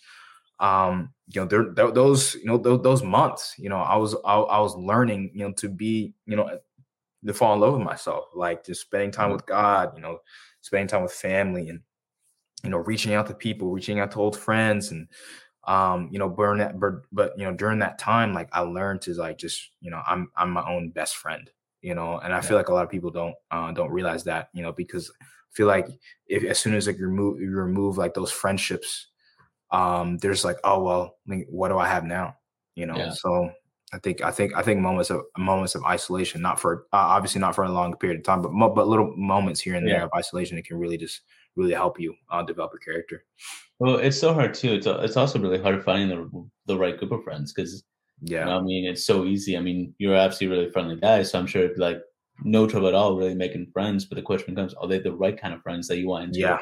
um 0.61 1.13
you 1.29 1.41
know 1.41 1.47
there, 1.47 1.91
those 1.93 2.35
you 2.37 2.47
know 2.47 2.57
those, 2.57 2.83
those 2.83 3.03
months 3.03 3.55
you 3.59 3.69
know 3.69 3.79
i 3.79 3.97
was 3.97 4.15
I, 4.25 4.37
I 4.37 4.61
was 4.61 4.75
learning 4.77 5.31
you 5.35 5.47
know 5.47 5.53
to 5.59 5.69
be 5.69 6.15
you 6.27 6.37
know 6.37 6.49
to 7.27 7.35
fall 7.35 7.55
in 7.55 7.61
love 7.61 7.75
with 7.75 7.83
myself 7.83 8.27
like 8.35 8.65
just 8.65 8.83
spending 8.83 9.11
time 9.11 9.27
mm-hmm. 9.27 9.35
with 9.35 9.47
god 9.47 9.93
you 9.97 10.03
know 10.03 10.19
spending 10.61 10.89
time 10.89 11.03
with 11.03 11.12
family 11.12 11.69
and 11.69 11.81
you 12.65 12.71
know 12.71 12.79
reaching 12.79 13.15
out 13.15 13.27
to 13.27 13.35
people 13.35 13.71
reaching 13.71 14.01
out 14.01 14.11
to 14.11 14.21
old 14.21 14.37
friends 14.37 14.91
and 14.91 15.09
um, 15.67 16.09
you 16.12 16.19
know, 16.19 16.29
burn 16.29 16.59
that, 16.59 16.79
but, 16.79 16.95
but, 17.11 17.37
you 17.37 17.45
know, 17.45 17.53
during 17.53 17.81
that 17.81 17.99
time, 17.99 18.33
like 18.33 18.49
I 18.53 18.61
learned 18.61 19.03
to 19.03 19.15
like, 19.15 19.37
just, 19.37 19.71
you 19.81 19.91
know, 19.91 20.01
I'm, 20.07 20.31
I'm 20.37 20.51
my 20.51 20.67
own 20.69 20.91
best 20.91 21.17
friend, 21.17 21.51
you 21.83 21.95
know, 21.95 22.19
and 22.19 22.33
I 22.33 22.37
yeah. 22.37 22.41
feel 22.41 22.57
like 22.57 22.69
a 22.69 22.73
lot 22.73 22.85
of 22.85 22.91
people 22.91 23.11
don't, 23.11 23.35
uh, 23.51 23.73
don't 23.73 23.91
realize 23.91 24.23
that, 24.25 24.49
you 24.53 24.62
know, 24.62 24.73
because 24.73 25.11
I 25.21 25.25
feel 25.51 25.67
like 25.67 25.89
if, 26.29 26.45
as 26.45 26.59
soon 26.59 26.75
as 26.75 26.87
like 26.87 26.99
you 26.99 27.07
remove, 27.07 27.41
you 27.41 27.51
remove 27.51 27.99
like 27.99 28.15
those 28.15 28.31
friendships, 28.31 29.09
um, 29.73 30.19
there's 30.19 30.45
like, 30.45 30.59
oh, 30.62 30.83
well, 30.85 31.17
what 31.49 31.69
do 31.69 31.79
I 31.79 31.89
have 31.89 32.05
now? 32.05 32.37
You 32.77 32.87
know? 32.87 32.97
Yeah. 32.97 33.11
So 33.11 33.51
I 33.97 33.99
think, 33.99 34.23
I 34.23 34.31
think, 34.31 34.55
I 34.55 34.63
think 34.63 34.81
moments 34.81 35.11
of 35.11 35.23
moments 35.39 35.75
of 35.75 35.83
isolation, 35.85 36.43
not 36.43 36.61
for, 36.61 36.87
uh, 36.93 37.17
obviously 37.17 37.41
not 37.41 37.55
for 37.55 37.65
a 37.65 37.71
long 37.71 37.97
period 37.97 38.19
of 38.19 38.25
time, 38.25 38.43
but, 38.43 38.53
mo- 38.53 38.75
but 38.75 38.89
little 38.89 39.17
moments 39.17 39.61
here 39.61 39.75
and 39.75 39.87
there 39.87 39.97
yeah. 39.97 40.05
of 40.05 40.11
isolation, 40.15 40.59
it 40.59 40.67
can 40.67 40.79
really 40.79 40.99
just 40.99 41.23
really 41.57 41.73
help 41.73 41.99
you 41.99 42.15
uh, 42.31 42.43
develop 42.43 42.73
a 42.75 42.79
character. 42.79 43.25
Well, 43.79 43.97
it's 43.97 44.21
so 44.21 44.33
hard 44.33 44.55
too. 44.55 44.75
It's 44.75 44.87
it's 44.87 45.17
also 45.17 45.39
really 45.39 45.59
hard 45.59 45.83
finding 45.85 46.09
the 46.09 46.49
the 46.67 46.79
right 46.79 46.97
group 46.99 47.13
of 47.13 47.25
friends 47.25 47.53
because 47.53 47.85
yeah, 48.23 48.41
you 48.41 48.45
know, 48.47 48.59
I 48.59 48.63
mean, 48.63 48.87
it's 48.87 49.05
so 49.05 49.25
easy. 49.25 49.57
I 49.57 49.61
mean, 49.61 49.95
you're 49.99 50.15
absolutely 50.15 50.59
really 50.59 50.73
friendly 50.73 50.97
guy, 50.97 51.23
so 51.23 51.39
I'm 51.39 51.47
sure 51.47 51.69
like 51.77 52.01
no 52.43 52.67
trouble 52.67 52.89
at 52.89 52.95
all 52.95 53.17
really 53.17 53.35
making 53.35 53.71
friends. 53.73 54.05
But 54.05 54.17
the 54.17 54.23
question 54.23 54.55
comes, 54.55 54.75
are 54.75 54.89
they 54.89 54.99
the 54.99 55.15
right 55.15 55.39
kind 55.39 55.53
of 55.53 55.63
friends 55.63 55.89
that 55.89 55.99
you 55.99 56.09
want? 56.09 56.25
Into 56.25 56.41
yeah, 56.41 56.59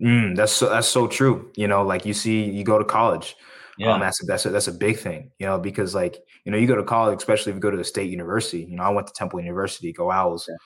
mm, 0.00 0.36
that's 0.36 0.52
so, 0.52 0.68
that's 0.68 0.88
so 0.88 1.06
true. 1.06 1.52
You 1.56 1.68
know, 1.68 1.84
like 1.84 2.04
you 2.04 2.14
see, 2.14 2.44
you 2.44 2.64
go 2.64 2.78
to 2.78 2.84
college. 2.84 3.36
Yeah, 3.78 3.94
um, 3.94 4.00
that's 4.00 4.22
a, 4.22 4.26
that's 4.26 4.46
a, 4.46 4.50
that's 4.50 4.68
a 4.68 4.72
big 4.72 4.98
thing. 4.98 5.30
You 5.38 5.46
know, 5.46 5.58
because 5.58 5.94
like 5.94 6.18
you 6.44 6.52
know, 6.52 6.58
you 6.58 6.66
go 6.66 6.76
to 6.76 6.84
college, 6.84 7.18
especially 7.18 7.50
if 7.50 7.56
you 7.56 7.60
go 7.60 7.70
to 7.70 7.80
a 7.80 7.84
state 7.84 8.10
university. 8.10 8.64
You 8.64 8.76
know, 8.76 8.82
I 8.82 8.90
went 8.90 9.06
to 9.06 9.12
Temple 9.12 9.40
University, 9.40 9.92
go 9.92 10.10
Owls. 10.10 10.48
Yeah. 10.48 10.56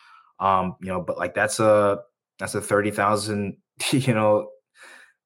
Um, 0.40 0.76
you 0.80 0.88
know, 0.88 1.00
but 1.00 1.18
like 1.18 1.34
that's 1.34 1.60
a 1.60 2.00
that's 2.38 2.54
a 2.54 2.60
thirty 2.60 2.90
thousand, 2.90 3.56
you 3.92 4.14
know, 4.14 4.48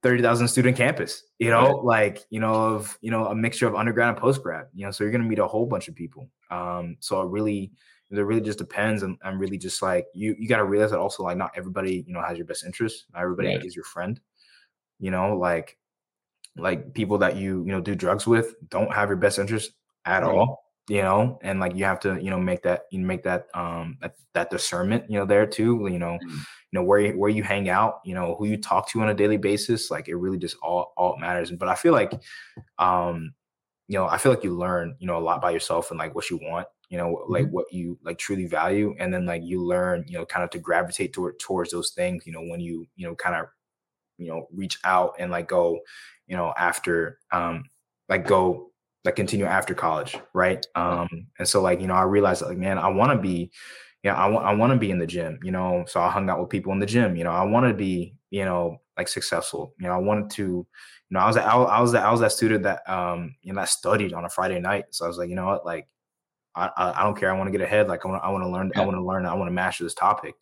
30,000 0.05 0.49
student 0.49 0.77
campus, 0.77 1.23
you 1.39 1.49
know, 1.49 1.63
right. 1.63 1.85
like, 1.85 2.25
you 2.29 2.39
know, 2.39 2.53
of, 2.53 2.99
you 3.01 3.11
know, 3.11 3.25
a 3.29 3.35
mixture 3.35 3.67
of 3.67 3.75
undergrad 3.75 4.11
and 4.11 4.19
post 4.19 4.43
grad, 4.43 4.67
you 4.75 4.85
know, 4.85 4.91
so 4.91 5.03
you're 5.03 5.11
going 5.11 5.23
to 5.23 5.29
meet 5.29 5.39
a 5.39 5.47
whole 5.47 5.65
bunch 5.65 5.89
of 5.89 5.95
people. 5.95 6.29
Um, 6.51 6.99
so 7.01 7.23
it 7.23 7.31
really, 7.31 7.73
it 8.11 8.21
really 8.21 8.43
just 8.43 8.59
depends. 8.59 9.03
And 9.03 9.17
I'm 9.25 9.39
really 9.39 9.57
just 9.57 9.81
like, 9.81 10.05
you, 10.13 10.37
you 10.39 10.47
got 10.47 10.59
to 10.59 10.67
realize 10.67 10.91
that 10.91 10.99
also 10.99 11.23
like 11.23 11.39
not 11.39 11.53
everybody, 11.57 12.05
you 12.07 12.13
know, 12.13 12.21
has 12.21 12.37
your 12.37 12.47
best 12.47 12.67
interest. 12.67 13.07
Not 13.15 13.23
everybody 13.23 13.49
right. 13.49 13.65
is 13.65 13.75
your 13.75 13.87
friend, 13.87 14.21
you 14.99 15.11
know, 15.11 15.39
like, 15.39 15.79
like 16.57 16.95
people 16.95 17.19
that 17.19 17.37
you, 17.37 17.65
you 17.65 17.73
know, 17.73 17.81
do 17.81 17.95
drugs 17.95 18.27
with 18.27 18.55
don't 18.69 18.93
have 18.93 19.09
your 19.09 19.17
best 19.17 19.39
interest 19.39 19.73
at 20.05 20.23
right. 20.23 20.31
all 20.31 20.61
you 20.91 21.01
know 21.01 21.39
and 21.43 21.61
like 21.61 21.75
you 21.75 21.83
have 21.83 21.99
to 21.99 22.23
you 22.23 22.29
know 22.29 22.39
make 22.39 22.63
that 22.63 22.83
you 22.91 22.99
make 22.99 23.23
that 23.23 23.47
um 23.55 23.97
that, 24.03 24.15
that 24.35 24.51
discernment 24.51 25.03
you 25.09 25.19
know 25.19 25.25
there 25.25 25.47
too 25.47 25.89
you 25.91 25.99
know 25.99 26.19
mm-hmm 26.23 26.37
know 26.75 26.83
where 26.83 26.99
you, 26.99 27.13
where 27.13 27.31
you 27.31 27.43
hang 27.43 27.69
out 27.69 28.01
you 28.05 28.15
know 28.15 28.35
who 28.39 28.47
you 28.47 28.57
talk 28.57 28.89
to 28.89 29.01
on 29.01 29.09
a 29.09 29.15
daily 29.15 29.37
basis 29.37 29.91
like 29.91 30.09
it 30.09 30.17
really 30.17 30.37
just 30.37 30.57
all 30.63 30.93
all 30.97 31.17
matters 31.19 31.51
but 31.53 31.69
i 31.69 31.75
feel 31.75 31.93
like 31.93 32.13
um 32.79 33.33
you 33.89 33.97
know 33.97 34.07
i 34.07 34.19
feel 34.19 34.33
like 34.33 34.45
you 34.45 34.55
learn 34.55 34.95
you 34.99 35.07
know 35.07 35.17
a 35.17 35.21
lot 35.21 35.41
by 35.41 35.51
yourself 35.51 35.91
and 35.91 35.99
like 35.99 36.15
what 36.15 36.29
you 36.29 36.39
want 36.43 36.67
you 36.91 36.99
know 36.99 37.25
like 37.29 37.45
mm-hmm. 37.45 37.55
what 37.55 37.73
you 37.73 37.97
like 38.05 38.19
truly 38.19 38.47
value 38.47 38.95
and 38.99 39.15
then 39.15 39.25
like 39.25 39.43
you 39.43 39.65
learn 39.65 40.05
you 40.09 40.19
know 40.19 40.27
kind 40.27 40.45
of 40.45 40.51
to 40.51 40.59
gravitate 40.59 41.13
toward 41.13 41.39
towards 41.39 41.71
those 41.71 41.93
things 41.93 42.27
you 42.27 42.33
know 42.33 42.43
when 42.43 42.61
you 42.61 42.87
you 42.97 43.07
know 43.07 43.15
kind 43.15 43.37
of 43.37 43.47
you 44.19 44.29
know 44.29 44.47
reach 44.53 44.79
out 44.85 45.15
and 45.19 45.31
like 45.31 45.49
go 45.49 45.79
you 46.27 46.37
know 46.37 46.53
after 46.57 47.19
um 47.33 47.65
like 48.09 48.27
go 48.27 48.71
like 49.05 49.17
continue 49.17 49.45
after 49.45 49.75
college 49.75 50.17
right 50.33 50.67
um 50.75 51.09
and 51.39 51.49
so 51.49 51.61
like 51.61 51.81
you 51.81 51.87
know 51.87 51.95
i 51.95 52.03
realized 52.03 52.43
like 52.43 52.57
man 52.57 52.79
i 52.79 52.89
want 52.89 53.13
to 53.13 53.19
be 53.19 53.51
yeah, 54.05 54.15
I 54.15 54.27
want 54.29 54.45
I 54.45 54.55
want 54.55 54.71
to 54.71 54.79
be 54.79 54.91
in 54.91 54.99
the 54.99 55.07
gym, 55.07 55.41
you 55.43 55.51
know. 55.51 55.85
So 55.89 55.99
I 55.99 56.11
hung 56.11 56.29
out 56.29 56.39
with 56.39 56.51
people 56.51 56.73
in 56.73 56.79
the 56.79 56.87
gym, 56.87 57.17
you 57.17 57.25
know. 57.25 57.31
I 57.31 57.43
want 57.43 57.67
to 57.67 57.73
be, 57.73 58.15
you 58.29 58.45
know, 58.45 58.83
like 58.99 59.09
successful. 59.09 59.75
You 59.81 59.87
know, 59.87 59.95
I 59.95 59.99
wanted 59.99 60.29
to, 60.33 60.43
you 60.43 60.67
know, 61.11 61.21
I 61.21 61.27
was 61.27 61.39
I, 61.39 61.43
I 61.43 61.81
was 61.81 61.93
that 61.93 62.05
I 62.05 62.11
was 62.13 62.21
that 62.21 62.33
student 62.33 62.65
that 62.65 62.89
um 62.89 63.35
you 63.41 63.53
know 63.53 63.61
that 63.61 63.71
studied 63.71 64.13
on 64.13 64.27
a 64.27 64.29
Friday 64.29 64.61
night. 64.61 64.85
So 64.91 65.07
I 65.07 65.09
was 65.09 65.17
like, 65.17 65.31
you 65.31 65.37
know 65.37 65.47
what, 65.47 65.65
like 65.65 65.89
I 66.55 66.71
I, 66.77 67.03
don't 67.03 67.19
care. 67.19 67.33
I 67.33 67.39
want 67.39 67.49
to 67.49 67.59
get 67.59 67.63
ahead. 67.63 67.89
Like 67.89 68.05
I 68.05 68.09
want 68.09 68.23
I 68.23 68.29
want 68.29 68.45
to 68.45 68.51
learn. 68.51 68.71
Yeah. 68.75 68.83
I 68.83 68.85
want 68.85 68.99
to 68.99 69.03
learn. 69.03 69.25
I 69.25 69.33
want 69.33 69.49
to 69.49 69.55
master 69.55 69.85
this 69.85 69.95
topic. 69.95 70.35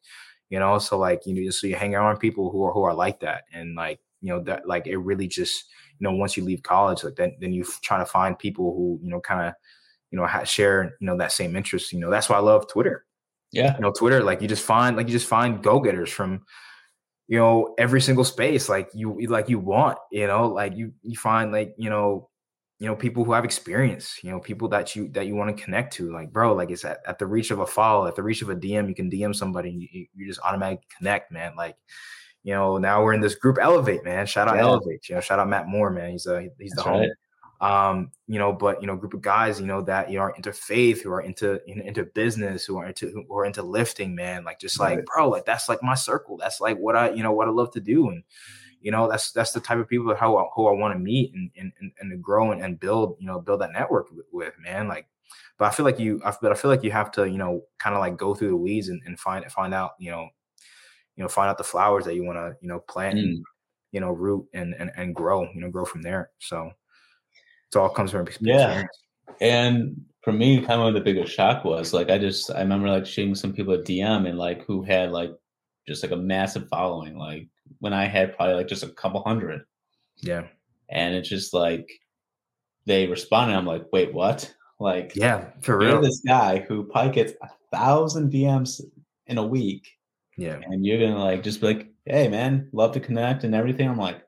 You 0.50 0.58
know, 0.58 0.80
so 0.80 0.98
like 0.98 1.24
you 1.24 1.32
know, 1.32 1.50
so 1.50 1.68
you 1.68 1.76
hang 1.76 1.94
around 1.94 2.18
people 2.18 2.50
who 2.50 2.64
are 2.64 2.72
who 2.72 2.82
are 2.82 2.94
like 2.94 3.20
that, 3.20 3.44
and 3.52 3.76
like 3.76 4.00
you 4.22 4.32
know 4.32 4.40
that 4.44 4.66
like 4.66 4.86
it 4.86 4.96
really 4.96 5.28
just 5.28 5.64
you 5.98 6.08
know 6.08 6.14
once 6.14 6.36
you 6.36 6.44
leave 6.44 6.62
college, 6.62 7.04
like 7.04 7.16
then 7.16 7.34
then 7.40 7.52
you 7.52 7.64
try 7.82 7.98
to 7.98 8.06
find 8.06 8.38
people 8.38 8.74
who 8.74 8.98
you 9.02 9.10
know 9.10 9.20
kind 9.20 9.48
of 9.48 9.54
you 10.10 10.18
know 10.18 10.26
share 10.44 10.96
you 11.00 11.06
know 11.06 11.18
that 11.18 11.32
same 11.32 11.56
interest. 11.56 11.92
You 11.92 12.00
know, 12.00 12.10
that's 12.10 12.28
why 12.28 12.36
I 12.36 12.40
love 12.40 12.68
Twitter 12.68 13.04
yeah. 13.52 13.74
You 13.76 13.82
know, 13.82 13.92
Twitter, 13.92 14.22
like 14.22 14.40
you 14.40 14.48
just 14.48 14.64
find 14.64 14.96
like 14.96 15.06
you 15.06 15.12
just 15.12 15.28
find 15.28 15.62
go-getters 15.62 16.10
from 16.10 16.42
you 17.28 17.38
know 17.38 17.74
every 17.78 18.00
single 18.00 18.24
space 18.24 18.68
like 18.68 18.88
you 18.94 19.26
like 19.28 19.48
you 19.48 19.58
want, 19.58 19.98
you 20.10 20.26
know, 20.26 20.48
like 20.48 20.74
you 20.74 20.92
you 21.02 21.16
find 21.16 21.52
like, 21.52 21.74
you 21.76 21.90
know, 21.90 22.30
you 22.78 22.86
know, 22.86 22.96
people 22.96 23.24
who 23.24 23.32
have 23.32 23.44
experience, 23.44 24.18
you 24.22 24.30
know, 24.30 24.40
people 24.40 24.68
that 24.68 24.96
you 24.96 25.08
that 25.10 25.26
you 25.26 25.36
want 25.36 25.54
to 25.54 25.62
connect 25.62 25.92
to. 25.94 26.10
Like, 26.10 26.32
bro, 26.32 26.54
like 26.54 26.70
it's 26.70 26.84
at, 26.84 27.00
at 27.06 27.18
the 27.18 27.26
reach 27.26 27.50
of 27.50 27.60
a 27.60 27.66
follow, 27.66 28.06
at 28.06 28.16
the 28.16 28.22
reach 28.22 28.40
of 28.40 28.48
a 28.48 28.56
DM, 28.56 28.88
you 28.88 28.94
can 28.94 29.10
DM 29.10 29.36
somebody, 29.36 29.70
you, 29.92 30.06
you 30.14 30.26
just 30.26 30.40
automatically 30.40 30.86
connect, 30.96 31.30
man. 31.30 31.52
Like, 31.54 31.76
you 32.42 32.54
know, 32.54 32.78
now 32.78 33.02
we're 33.04 33.12
in 33.12 33.20
this 33.20 33.34
group 33.34 33.58
Elevate, 33.60 34.04
man. 34.04 34.26
Shout 34.26 34.48
out 34.48 34.56
yeah. 34.56 34.62
Elevate. 34.62 35.08
You 35.08 35.14
know, 35.14 35.20
shout 35.20 35.38
out 35.38 35.48
Matt 35.48 35.68
Moore, 35.68 35.90
man. 35.90 36.10
He's 36.10 36.26
a 36.26 36.48
he's 36.58 36.72
That's 36.72 36.84
the 36.84 36.90
right. 36.90 37.10
Um, 37.62 38.10
you 38.26 38.40
know, 38.40 38.52
but 38.52 38.80
you 38.80 38.88
know, 38.88 38.96
group 38.96 39.14
of 39.14 39.22
guys, 39.22 39.60
you 39.60 39.66
know, 39.66 39.82
that 39.82 40.10
you 40.10 40.16
know 40.16 40.22
are 40.22 40.34
into 40.34 40.52
faith, 40.52 41.00
who 41.02 41.12
are 41.12 41.20
into 41.20 41.60
you 41.64 41.76
know, 41.76 41.84
into 41.84 42.04
business, 42.04 42.64
who 42.64 42.76
are 42.76 42.86
into 42.86 43.24
who 43.28 43.36
are 43.36 43.44
into 43.44 43.62
lifting, 43.62 44.16
man. 44.16 44.42
Like 44.42 44.58
just 44.58 44.80
like, 44.80 45.04
bro, 45.04 45.28
like 45.28 45.44
that's 45.44 45.68
like 45.68 45.80
my 45.80 45.94
circle. 45.94 46.36
That's 46.36 46.60
like 46.60 46.76
what 46.78 46.96
I, 46.96 47.10
you 47.10 47.22
know, 47.22 47.30
what 47.30 47.46
I 47.46 47.52
love 47.52 47.70
to 47.74 47.80
do. 47.80 48.08
And 48.08 48.24
you 48.80 48.90
know, 48.90 49.08
that's 49.08 49.30
that's 49.30 49.52
the 49.52 49.60
type 49.60 49.78
of 49.78 49.88
people 49.88 50.12
how 50.16 50.36
I, 50.36 50.44
who 50.56 50.66
I 50.66 50.72
want 50.72 50.94
to 50.94 50.98
meet 50.98 51.32
and 51.34 51.50
and 51.56 51.72
and 52.00 52.10
to 52.10 52.16
grow 52.16 52.50
and, 52.50 52.60
and 52.60 52.80
build, 52.80 53.16
you 53.20 53.28
know, 53.28 53.40
build 53.40 53.60
that 53.60 53.72
network 53.72 54.10
with, 54.10 54.26
with, 54.32 54.54
man. 54.60 54.88
Like, 54.88 55.06
but 55.56 55.66
I 55.66 55.70
feel 55.70 55.86
like 55.86 56.00
you, 56.00 56.20
but 56.40 56.50
I 56.50 56.56
feel 56.56 56.70
like 56.70 56.82
you 56.82 56.90
have 56.90 57.12
to, 57.12 57.30
you 57.30 57.38
know, 57.38 57.62
kind 57.78 57.94
of 57.94 58.00
like 58.00 58.16
go 58.16 58.34
through 58.34 58.48
the 58.48 58.56
weeds 58.56 58.88
and, 58.88 59.00
and 59.06 59.20
find 59.20 59.44
find 59.52 59.72
out, 59.72 59.92
you 60.00 60.10
know, 60.10 60.30
you 61.16 61.22
know, 61.22 61.28
find 61.28 61.48
out 61.48 61.58
the 61.58 61.64
flowers 61.64 62.04
that 62.04 62.14
you 62.14 62.24
want 62.24 62.38
to, 62.38 62.56
you 62.60 62.68
know, 62.68 62.80
plant 62.80 63.18
mm. 63.18 63.22
and 63.22 63.44
you 63.92 64.00
know, 64.00 64.10
root 64.10 64.46
and, 64.54 64.74
and 64.78 64.90
and 64.96 65.14
grow, 65.14 65.42
you 65.54 65.60
know, 65.60 65.70
grow 65.70 65.84
from 65.84 66.02
there. 66.02 66.30
So 66.38 66.70
it 67.72 67.76
all 67.76 67.88
comes 67.88 68.10
from 68.10 68.26
experience. 68.26 68.88
Yeah. 69.28 69.34
And 69.40 70.04
for 70.22 70.32
me, 70.32 70.62
kind 70.62 70.80
of 70.80 70.94
the 70.94 71.00
biggest 71.00 71.32
shock 71.32 71.64
was 71.64 71.92
like 71.92 72.10
I 72.10 72.18
just 72.18 72.50
I 72.50 72.60
remember 72.60 72.88
like 72.88 73.06
seeing 73.06 73.34
some 73.34 73.52
people 73.52 73.74
at 73.74 73.84
DM 73.84 74.28
and 74.28 74.38
like 74.38 74.64
who 74.66 74.82
had 74.82 75.12
like 75.12 75.32
just 75.86 76.02
like 76.02 76.12
a 76.12 76.16
massive 76.16 76.68
following. 76.68 77.16
Like 77.16 77.48
when 77.80 77.92
I 77.92 78.06
had 78.06 78.36
probably 78.36 78.54
like 78.54 78.68
just 78.68 78.84
a 78.84 78.88
couple 78.88 79.22
hundred. 79.22 79.62
Yeah. 80.18 80.46
And 80.88 81.14
it's 81.14 81.28
just 81.28 81.54
like 81.54 81.88
they 82.86 83.06
responded. 83.06 83.56
I'm 83.56 83.66
like, 83.66 83.86
wait, 83.92 84.12
what? 84.12 84.52
Like, 84.78 85.12
yeah, 85.14 85.50
for 85.60 85.78
real. 85.78 86.00
This 86.00 86.22
guy 86.26 86.58
who 86.60 86.84
probably 86.84 87.12
gets 87.12 87.34
a 87.42 87.48
thousand 87.72 88.32
DMs 88.32 88.80
in 89.26 89.38
a 89.38 89.46
week. 89.46 89.88
Yeah. 90.42 90.60
And 90.64 90.84
you're 90.84 90.98
gonna 90.98 91.22
like 91.22 91.44
just 91.44 91.60
be 91.60 91.68
like, 91.68 91.92
hey 92.04 92.28
man, 92.28 92.68
love 92.72 92.92
to 92.94 93.00
connect 93.00 93.44
and 93.44 93.54
everything. 93.54 93.88
I'm 93.88 93.96
like, 93.96 94.22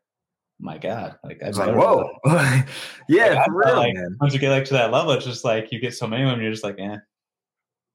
my 0.61 0.79
god, 0.79 1.19
like 1.25 1.43
I 1.43 1.49
was 1.49 1.59
like, 1.59 1.75
whoa, 1.75 2.09
yeah, 3.09 3.35
like, 3.35 3.51
real, 3.51 3.77
like, 3.77 3.97
once 4.21 4.33
you 4.33 4.39
get 4.39 4.51
like 4.51 4.65
to 4.67 4.75
that 4.75 4.93
level, 4.93 5.12
it's 5.12 5.25
just 5.25 5.45
like 5.45 5.73
you 5.73 5.81
get 5.81 5.95
so 5.95 6.07
many 6.07 6.23
of 6.23 6.31
them, 6.31 6.41
you're 6.41 6.53
just 6.53 6.62
like, 6.62 6.79
eh. 6.79 6.99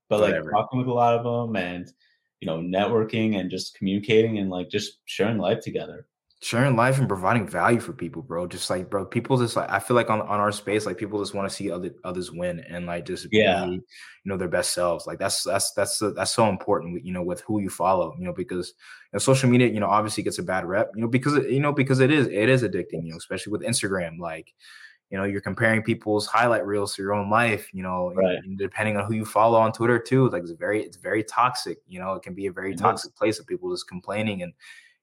But 0.09 0.19
Whatever. 0.19 0.45
like 0.45 0.51
talking 0.51 0.79
with 0.79 0.87
a 0.87 0.93
lot 0.93 1.15
of 1.15 1.23
them 1.23 1.55
and 1.55 1.87
you 2.41 2.45
know 2.47 2.57
networking 2.59 3.39
and 3.39 3.49
just 3.49 3.75
communicating 3.75 4.39
and 4.39 4.49
like 4.49 4.69
just 4.69 4.99
sharing 5.05 5.37
life 5.37 5.61
together. 5.61 6.05
Sharing 6.41 6.75
life 6.75 6.97
and 6.97 7.07
providing 7.07 7.45
value 7.45 7.81
for 7.81 7.91
people, 7.91 8.21
bro. 8.21 8.47
Just 8.47 8.69
like, 8.69 8.89
bro, 8.89 9.05
people 9.05 9.37
just 9.37 9.55
like 9.55 9.69
I 9.69 9.79
feel 9.79 9.95
like 9.95 10.09
on, 10.09 10.21
on 10.21 10.39
our 10.39 10.51
space, 10.51 10.85
like 10.85 10.97
people 10.97 11.19
just 11.19 11.33
want 11.33 11.49
to 11.49 11.53
see 11.53 11.69
other 11.69 11.91
others 12.03 12.31
win 12.31 12.61
and 12.61 12.85
like 12.85 13.05
just 13.05 13.27
yeah, 13.31 13.65
be, 13.65 13.71
you 13.73 13.81
know, 14.25 14.37
their 14.37 14.47
best 14.47 14.73
selves. 14.73 15.05
Like 15.05 15.19
that's 15.19 15.43
that's 15.43 15.73
that's 15.73 15.99
that's 15.99 16.31
so 16.31 16.47
important, 16.47 17.05
you 17.05 17.11
know, 17.11 17.23
with 17.23 17.41
who 17.41 17.59
you 17.59 17.69
follow, 17.69 18.15
you 18.17 18.23
know, 18.23 18.33
because 18.33 18.69
you 18.69 19.13
know, 19.13 19.19
social 19.19 19.49
media, 19.49 19.67
you 19.67 19.79
know, 19.79 19.89
obviously 19.89 20.23
gets 20.23 20.39
a 20.39 20.43
bad 20.43 20.65
rep, 20.65 20.91
you 20.95 21.01
know, 21.01 21.07
because 21.07 21.33
it, 21.35 21.49
you 21.49 21.59
know, 21.59 21.73
because 21.73 21.99
it 21.99 22.11
is 22.11 22.27
it 22.27 22.49
is 22.49 22.63
addicting, 22.63 23.03
you 23.03 23.11
know, 23.11 23.17
especially 23.17 23.51
with 23.51 23.61
Instagram, 23.61 24.19
like. 24.19 24.53
You 25.11 25.17
know, 25.17 25.23
you're 25.23 25.41
comparing 25.41 25.81
people's 25.81 26.27
highlight 26.27 26.67
reels 26.67 26.93
to 26.93 27.01
your 27.01 27.15
own 27.15 27.31
life. 27.31 27.67
You 27.73 27.81
know, 27.81 28.13
right. 28.13 28.37
depending 28.57 28.95
on 28.95 29.05
who 29.05 29.15
you 29.15 29.25
follow 29.25 29.57
on 29.57 29.71
Twitter 29.71 29.97
too, 29.97 30.29
like 30.29 30.43
it's 30.43 30.51
very, 30.51 30.83
it's 30.83 30.97
very 30.97 31.23
toxic. 31.23 31.79
You 31.87 31.99
know, 31.99 32.13
it 32.13 32.21
can 32.21 32.35
be 32.35 32.45
a 32.45 32.51
very 32.51 32.75
toxic 32.75 33.15
place 33.15 33.39
of 33.39 33.47
people 33.47 33.71
just 33.71 33.87
complaining 33.87 34.43
and 34.43 34.53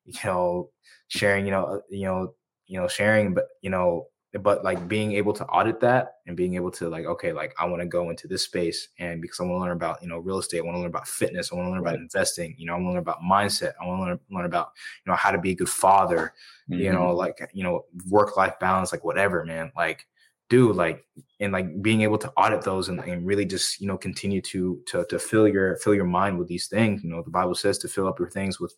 you 0.07 0.21
know 0.25 0.71
sharing, 1.09 1.45
you 1.45 1.53
know, 1.53 1.65
uh, 1.65 1.81
you 1.89 2.07
know, 2.07 2.35
you 2.67 2.81
know, 2.81 2.89
sharing, 2.89 3.35
but 3.35 3.47
you 3.63 3.71
know, 3.71 4.09
but 4.41 4.63
like 4.65 4.87
being 4.87 5.13
able 5.13 5.33
to 5.33 5.47
audit 5.47 5.81
that 5.81 6.17
and 6.27 6.37
being 6.37 6.57
able 6.57 6.71
to 6.71 6.89
like, 6.89 7.07
okay, 7.07 7.33
like 7.33 7.55
I 7.59 7.65
want 7.65 7.81
to 7.81 7.87
go 7.87 8.11
into 8.11 8.29
this 8.29 8.43
space 8.43 8.89
and 8.99 9.23
because 9.23 9.41
I 9.41 9.45
want 9.45 9.57
to 9.57 9.61
learn 9.61 9.73
about, 9.73 10.03
you 10.03 10.09
know, 10.09 10.19
real 10.19 10.39
estate, 10.39 10.59
I 10.59 10.63
want 10.63 10.75
to 10.75 10.81
learn 10.81 10.89
about 10.89 11.09
fitness, 11.09 11.51
I 11.51 11.57
want 11.57 11.67
to 11.67 11.71
learn 11.71 11.81
about 11.81 11.95
investing, 11.95 12.55
you 12.59 12.67
know, 12.67 12.75
I 12.75 12.77
want 12.77 12.87
to 12.87 12.91
learn 12.91 12.99
about 12.99 13.21
mindset, 13.23 13.73
I 13.81 13.87
want 13.87 14.01
to 14.01 14.05
learn, 14.05 14.21
learn 14.31 14.45
about, 14.45 14.73
you 15.05 15.11
know, 15.11 15.17
how 15.17 15.31
to 15.31 15.39
be 15.39 15.53
a 15.53 15.55
good 15.55 15.69
father, 15.69 16.35
mm-hmm. 16.69 16.83
you 16.83 16.93
know, 16.93 17.15
like, 17.15 17.51
you 17.55 17.63
know, 17.63 17.87
work 18.11 18.37
life 18.37 18.59
balance, 18.59 18.93
like 18.93 19.05
whatever, 19.05 19.45
man. 19.45 19.73
Like, 19.75 20.07
dude, 20.51 20.77
like, 20.77 21.07
and 21.41 21.53
like 21.53 21.81
being 21.81 22.03
able 22.03 22.19
to 22.19 22.31
audit 22.33 22.63
those 22.63 22.89
and, 22.89 23.01
and 23.01 23.27
really 23.27 23.47
just, 23.47 23.81
you 23.81 23.87
know, 23.87 23.97
continue 23.97 24.43
to, 24.43 24.83
to, 24.87 25.07
to 25.09 25.19
fill 25.19 25.49
your, 25.49 25.77
fill 25.77 25.95
your 25.95 26.05
mind 26.05 26.39
with 26.39 26.49
these 26.49 26.67
things. 26.67 27.03
You 27.03 27.11
know, 27.11 27.23
the 27.23 27.31
Bible 27.31 27.55
says 27.55 27.79
to 27.79 27.89
fill 27.89 28.07
up 28.07 28.19
your 28.19 28.31
things 28.31 28.61
with, 28.61 28.75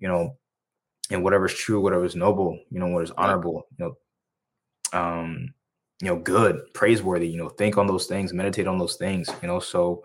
you 0.00 0.08
know, 0.08 0.36
and 1.10 1.22
whatever's 1.22 1.54
true, 1.54 1.80
whatever's 1.80 2.16
noble, 2.16 2.58
you 2.70 2.78
know, 2.78 2.88
what 2.88 3.04
is 3.04 3.10
honorable, 3.12 3.66
you 3.78 3.84
know, 3.84 4.98
um, 4.98 5.54
you 6.00 6.08
know, 6.08 6.16
good, 6.16 6.60
praiseworthy, 6.74 7.28
you 7.28 7.38
know, 7.38 7.48
think 7.48 7.76
on 7.76 7.86
those 7.86 8.06
things, 8.06 8.32
meditate 8.32 8.66
on 8.66 8.78
those 8.78 8.96
things, 8.96 9.28
you 9.42 9.48
know. 9.48 9.58
So 9.58 10.04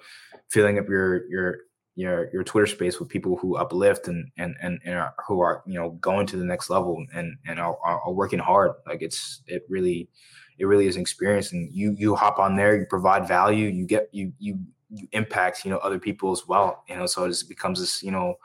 filling 0.49 0.79
up 0.79 0.89
your 0.89 1.27
your 1.29 1.57
your 1.95 2.29
your 2.33 2.43
Twitter 2.43 2.67
space 2.67 2.99
with 2.99 3.09
people 3.09 3.37
who 3.37 3.57
uplift 3.57 4.07
and 4.07 4.29
and 4.37 4.55
and, 4.61 4.79
and 4.85 4.95
are, 4.95 5.13
who 5.27 5.39
are 5.39 5.63
you 5.67 5.75
know 5.75 5.91
going 6.01 6.25
to 6.27 6.37
the 6.37 6.45
next 6.45 6.69
level 6.69 7.05
and 7.13 7.37
and 7.45 7.59
are, 7.59 7.77
are, 7.83 8.11
working 8.11 8.39
hard. 8.39 8.71
Like 8.87 9.01
it's 9.01 9.41
it 9.45 9.63
really 9.69 10.09
it 10.57 10.65
really 10.65 10.87
is 10.87 10.95
an 10.95 11.01
experience. 11.01 11.51
And 11.51 11.71
you 11.71 11.95
you 11.97 12.15
hop 12.15 12.39
on 12.39 12.55
there, 12.55 12.75
you 12.75 12.85
provide 12.85 13.27
value, 13.27 13.67
you 13.67 13.85
get 13.85 14.09
you 14.11 14.33
you 14.39 14.59
you 14.89 15.07
impact 15.11 15.63
you 15.65 15.71
know 15.71 15.77
other 15.77 15.99
people 15.99 16.31
as 16.31 16.47
well. 16.47 16.83
You 16.89 16.95
know, 16.95 17.05
so 17.05 17.25
it 17.25 17.29
just 17.29 17.49
becomes 17.49 17.79
this 17.79 18.01
you 18.01 18.11
know 18.11 18.35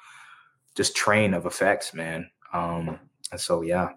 just 0.74 0.94
train 0.94 1.32
of 1.32 1.46
effects, 1.46 1.94
man. 1.94 2.30
Um, 2.52 2.98
and 3.30 3.40
so 3.40 3.62
yeah. 3.62 3.90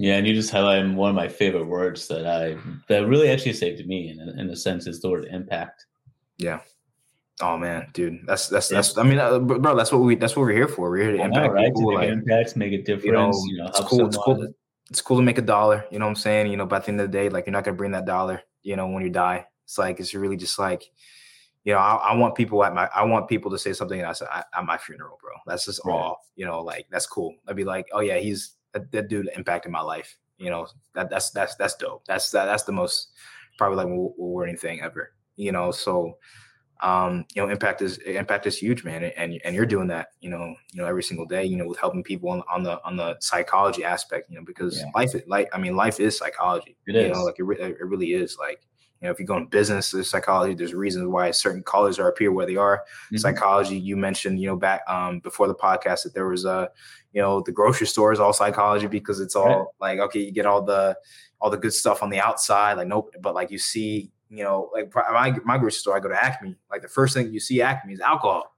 Yeah, 0.00 0.16
and 0.16 0.26
you 0.26 0.34
just 0.34 0.52
highlighted 0.52 0.94
one 0.94 1.10
of 1.10 1.16
my 1.16 1.26
favorite 1.26 1.66
words 1.66 2.06
that 2.06 2.24
I 2.24 2.56
that 2.88 3.08
really 3.08 3.30
actually 3.30 3.54
saved 3.54 3.84
me 3.86 4.10
in 4.10 4.20
in 4.38 4.48
a 4.50 4.56
sense 4.56 4.86
is 4.86 5.00
the 5.00 5.10
word 5.10 5.26
impact. 5.28 5.86
Yeah. 6.36 6.60
Oh 7.40 7.56
man, 7.56 7.88
dude, 7.92 8.20
that's 8.26 8.48
that's 8.48 8.68
that's. 8.68 8.98
I 8.98 9.02
mean, 9.04 9.18
uh, 9.18 9.38
bro, 9.38 9.76
that's 9.76 9.92
what 9.92 9.98
we 9.98 10.16
that's 10.16 10.34
what 10.34 10.42
we're 10.42 10.52
here 10.52 10.68
for. 10.68 10.90
We're 10.90 11.02
here 11.02 11.16
to 11.16 11.22
impact 11.22 11.46
know, 11.46 11.52
right? 11.52 11.66
people, 11.66 11.82
to 11.82 11.98
make 11.98 11.98
like, 11.98 12.10
impacts, 12.10 12.56
make 12.56 12.72
a 12.72 12.78
difference. 12.78 13.04
You 13.04 13.12
know, 13.12 13.32
you 13.46 13.58
know 13.58 13.66
it's 13.68 13.80
cool. 13.80 14.06
It's 14.06 14.16
cool. 14.16 14.54
It's 14.90 15.00
cool 15.00 15.16
to 15.18 15.22
make 15.22 15.38
a 15.38 15.42
dollar. 15.42 15.84
You 15.90 15.98
know 15.98 16.06
what 16.06 16.10
I'm 16.10 16.16
saying? 16.16 16.48
You 16.48 16.56
know, 16.56 16.66
by 16.66 16.80
the 16.80 16.88
end 16.88 17.00
of 17.00 17.10
the 17.10 17.16
day, 17.16 17.28
like 17.28 17.46
you're 17.46 17.52
not 17.52 17.64
gonna 17.64 17.76
bring 17.76 17.92
that 17.92 18.06
dollar. 18.06 18.42
You 18.62 18.74
know, 18.74 18.88
when 18.88 19.04
you 19.04 19.10
die, 19.10 19.46
it's 19.64 19.78
like 19.78 20.00
it's 20.00 20.14
really 20.14 20.36
just 20.36 20.58
like 20.58 20.90
you 21.68 21.74
know, 21.74 21.80
I, 21.80 21.96
I, 21.96 22.16
want 22.16 22.34
people 22.34 22.64
at 22.64 22.72
my, 22.72 22.88
I 22.96 23.04
want 23.04 23.28
people 23.28 23.50
to 23.50 23.58
say 23.58 23.74
something 23.74 24.02
I 24.02 24.14
said 24.14 24.28
at 24.32 24.64
my 24.64 24.78
funeral, 24.78 25.18
bro. 25.20 25.32
That's 25.46 25.66
just 25.66 25.82
right. 25.84 25.92
all, 25.92 26.22
you 26.34 26.46
know, 26.46 26.62
like 26.62 26.86
that's 26.90 27.06
cool. 27.06 27.34
I'd 27.46 27.56
be 27.56 27.64
like, 27.64 27.86
oh 27.92 28.00
yeah, 28.00 28.16
he's 28.16 28.54
that, 28.72 28.90
that 28.92 29.08
dude 29.08 29.28
impacted 29.36 29.70
my 29.70 29.82
life. 29.82 30.16
You 30.38 30.48
know, 30.48 30.66
that 30.94 31.10
that's 31.10 31.28
that's 31.28 31.56
that's 31.56 31.74
dope. 31.74 32.06
That's 32.06 32.30
that, 32.30 32.46
that's 32.46 32.62
the 32.62 32.72
most 32.72 33.10
probably 33.58 33.76
like 33.76 33.88
rewarding 33.88 34.56
thing 34.56 34.80
ever. 34.80 35.12
You 35.36 35.52
know, 35.52 35.70
so 35.70 36.16
um, 36.80 37.26
you 37.34 37.42
know, 37.42 37.50
impact 37.50 37.82
is 37.82 37.98
impact 37.98 38.46
is 38.46 38.56
huge, 38.56 38.82
man, 38.82 39.04
and 39.04 39.38
and 39.44 39.54
you're 39.54 39.66
doing 39.66 39.88
that, 39.88 40.12
you 40.22 40.30
know, 40.30 40.54
you 40.72 40.80
know, 40.80 40.86
every 40.86 41.02
single 41.02 41.26
day, 41.26 41.44
you 41.44 41.58
know, 41.58 41.66
with 41.66 41.78
helping 41.78 42.02
people 42.02 42.30
on, 42.30 42.42
on 42.50 42.62
the 42.62 42.82
on 42.82 42.96
the 42.96 43.18
psychology 43.20 43.84
aspect, 43.84 44.30
you 44.30 44.38
know, 44.38 44.44
because 44.46 44.78
yeah. 44.78 44.90
life, 44.94 45.12
like, 45.26 45.50
I 45.52 45.58
mean, 45.58 45.76
life 45.76 46.00
is 46.00 46.16
psychology. 46.16 46.78
It 46.86 46.94
you 46.94 47.00
is. 47.02 47.12
know, 47.12 47.24
like 47.24 47.38
it, 47.38 47.60
it 47.60 47.84
really 47.86 48.14
is. 48.14 48.38
Like, 48.38 48.62
you 49.00 49.06
know, 49.06 49.12
if 49.12 49.20
you 49.20 49.26
go 49.26 49.36
in 49.36 49.46
business 49.46 49.90
there's 49.90 50.10
psychology, 50.10 50.54
there's 50.54 50.74
reasons 50.74 51.06
why 51.06 51.30
certain 51.30 51.62
colors 51.62 51.98
are 51.98 52.08
up 52.08 52.18
here 52.18 52.32
where 52.32 52.46
they 52.46 52.56
are. 52.56 52.78
Mm-hmm. 52.78 53.18
Psychology, 53.18 53.78
you 53.78 53.96
mentioned, 53.96 54.40
you 54.40 54.48
know, 54.48 54.56
back 54.56 54.82
um, 54.88 55.20
before 55.20 55.46
the 55.46 55.54
podcast 55.54 56.02
that 56.02 56.14
there 56.14 56.28
was 56.28 56.44
a, 56.44 56.70
you 57.12 57.22
know, 57.22 57.40
the 57.40 57.52
grocery 57.52 57.86
store 57.86 58.12
is 58.12 58.18
all 58.18 58.32
psychology 58.32 58.86
because 58.86 59.20
it's 59.20 59.36
all 59.36 59.46
right. 59.46 59.66
like, 59.80 59.98
okay, 60.00 60.20
you 60.20 60.32
get 60.32 60.46
all 60.46 60.62
the 60.62 60.96
all 61.40 61.50
the 61.50 61.56
good 61.56 61.72
stuff 61.72 62.02
on 62.02 62.10
the 62.10 62.18
outside, 62.18 62.76
like 62.76 62.88
nope, 62.88 63.14
but 63.20 63.34
like 63.34 63.50
you 63.50 63.58
see, 63.58 64.10
you 64.28 64.42
know, 64.42 64.68
like 64.72 64.92
my 64.94 65.36
my 65.44 65.58
grocery 65.58 65.78
store, 65.78 65.96
I 65.96 66.00
go 66.00 66.08
to 66.08 66.24
Acme, 66.24 66.56
like 66.70 66.82
the 66.82 66.88
first 66.88 67.14
thing 67.14 67.32
you 67.32 67.40
see 67.40 67.62
Acme 67.62 67.92
is 67.92 68.00
alcohol. 68.00 68.52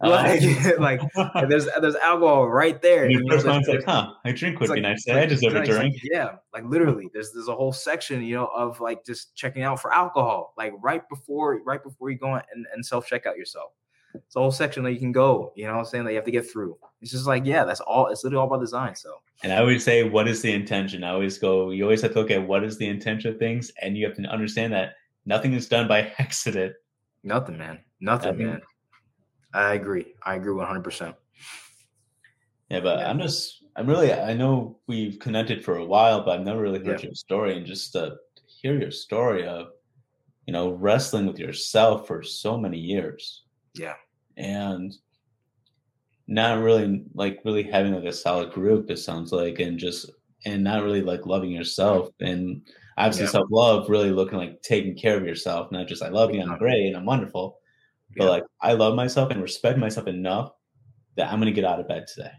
Like, 0.00 0.42
like 0.78 1.00
there's 1.48 1.68
there's 1.80 1.96
alcohol 1.96 2.48
right 2.48 2.80
there. 2.82 3.10
Your 3.10 3.22
first 3.28 3.46
mind's 3.46 3.68
like, 3.68 3.84
huh, 3.84 4.12
a 4.24 4.32
drink 4.32 4.60
would 4.60 4.66
be 4.66 4.74
like, 4.74 4.82
nice. 4.82 5.06
Like, 5.06 5.16
I 5.16 5.26
deserve 5.26 5.56
a 5.56 5.64
drink. 5.64 5.94
Like, 5.94 6.02
yeah, 6.04 6.36
like 6.52 6.64
literally, 6.64 7.08
there's 7.12 7.32
there's 7.32 7.48
a 7.48 7.54
whole 7.54 7.72
section, 7.72 8.22
you 8.22 8.34
know, 8.34 8.46
of 8.54 8.80
like 8.80 9.04
just 9.04 9.34
checking 9.34 9.62
out 9.62 9.80
for 9.80 9.92
alcohol, 9.92 10.54
like 10.56 10.72
right 10.80 11.08
before 11.08 11.60
right 11.64 11.82
before 11.82 12.10
you 12.10 12.18
go 12.18 12.34
and, 12.34 12.66
and 12.74 12.84
self 12.84 13.06
check 13.06 13.26
out 13.26 13.36
yourself. 13.36 13.72
It's 14.14 14.36
a 14.36 14.40
whole 14.40 14.52
section 14.52 14.82
that 14.84 14.92
you 14.92 14.98
can 14.98 15.12
go, 15.12 15.52
you 15.56 15.66
know 15.66 15.74
what 15.74 15.80
I'm 15.80 15.84
saying, 15.84 16.04
that 16.04 16.12
you 16.12 16.16
have 16.16 16.24
to 16.24 16.30
get 16.30 16.50
through. 16.50 16.78
It's 17.02 17.10
just 17.10 17.26
like, 17.26 17.44
yeah, 17.44 17.64
that's 17.64 17.80
all 17.80 18.08
it's 18.08 18.24
literally 18.24 18.40
all 18.40 18.46
about 18.46 18.60
design. 18.60 18.94
So 18.94 19.10
and 19.42 19.52
I 19.52 19.58
always 19.58 19.84
say, 19.84 20.08
what 20.08 20.28
is 20.28 20.42
the 20.42 20.52
intention? 20.52 21.04
I 21.04 21.10
always 21.10 21.38
go, 21.38 21.70
you 21.70 21.84
always 21.84 22.02
have 22.02 22.12
to 22.12 22.18
look 22.20 22.30
at 22.30 22.46
what 22.46 22.64
is 22.64 22.78
the 22.78 22.88
intention 22.88 23.30
of 23.30 23.38
things, 23.38 23.70
and 23.82 23.96
you 23.96 24.06
have 24.06 24.16
to 24.16 24.22
understand 24.22 24.72
that 24.72 24.94
nothing 25.26 25.52
is 25.52 25.68
done 25.68 25.88
by 25.88 26.12
accident. 26.18 26.74
Nothing, 27.22 27.58
man. 27.58 27.80
Nothing, 28.00 28.28
I 28.28 28.32
mean, 28.32 28.46
man. 28.48 28.60
I 29.56 29.72
agree. 29.72 30.14
I 30.22 30.34
agree 30.34 30.52
100%. 30.52 31.14
Yeah, 32.68 32.80
but 32.80 32.98
yeah. 32.98 33.08
I'm 33.08 33.18
just, 33.18 33.64
I'm 33.74 33.86
really, 33.86 34.12
I 34.12 34.34
know 34.34 34.78
we've 34.86 35.18
connected 35.18 35.64
for 35.64 35.78
a 35.78 35.84
while, 35.84 36.22
but 36.22 36.38
I've 36.38 36.44
never 36.44 36.60
really 36.60 36.84
heard 36.84 37.00
yeah. 37.00 37.06
your 37.06 37.14
story. 37.14 37.56
And 37.56 37.64
just 37.64 37.92
to 37.92 38.16
hear 38.46 38.78
your 38.78 38.90
story 38.90 39.46
of, 39.46 39.68
you 40.46 40.52
know, 40.52 40.72
wrestling 40.72 41.26
with 41.26 41.38
yourself 41.38 42.06
for 42.06 42.22
so 42.22 42.58
many 42.58 42.78
years. 42.78 43.44
Yeah. 43.74 43.94
And 44.36 44.94
not 46.26 46.58
really, 46.62 47.04
like, 47.14 47.40
really 47.46 47.62
having 47.62 47.94
like 47.94 48.04
a 48.04 48.12
solid 48.12 48.52
group, 48.52 48.90
it 48.90 48.98
sounds 48.98 49.32
like, 49.32 49.58
and 49.58 49.78
just, 49.78 50.10
and 50.44 50.62
not 50.64 50.84
really 50.84 51.00
like 51.00 51.24
loving 51.24 51.50
yourself. 51.50 52.10
And 52.20 52.60
obviously, 52.98 53.24
yeah. 53.24 53.30
self 53.30 53.48
love, 53.50 53.88
really 53.88 54.10
looking 54.10 54.36
like 54.36 54.60
taking 54.60 54.96
care 54.96 55.16
of 55.16 55.24
yourself, 55.24 55.72
not 55.72 55.88
just, 55.88 56.02
I 56.02 56.08
love 56.08 56.34
you, 56.34 56.42
I'm 56.42 56.58
great, 56.58 56.88
and 56.88 56.96
I'm 56.96 57.06
wonderful 57.06 57.58
but 58.16 58.24
yeah. 58.24 58.30
like 58.30 58.44
I 58.60 58.72
love 58.72 58.94
myself 58.94 59.30
and 59.30 59.42
respect 59.42 59.78
myself 59.78 60.06
enough 60.06 60.52
that 61.16 61.32
I'm 61.32 61.38
gonna 61.38 61.52
get 61.52 61.64
out 61.64 61.80
of 61.80 61.88
bed 61.88 62.06
today. 62.06 62.32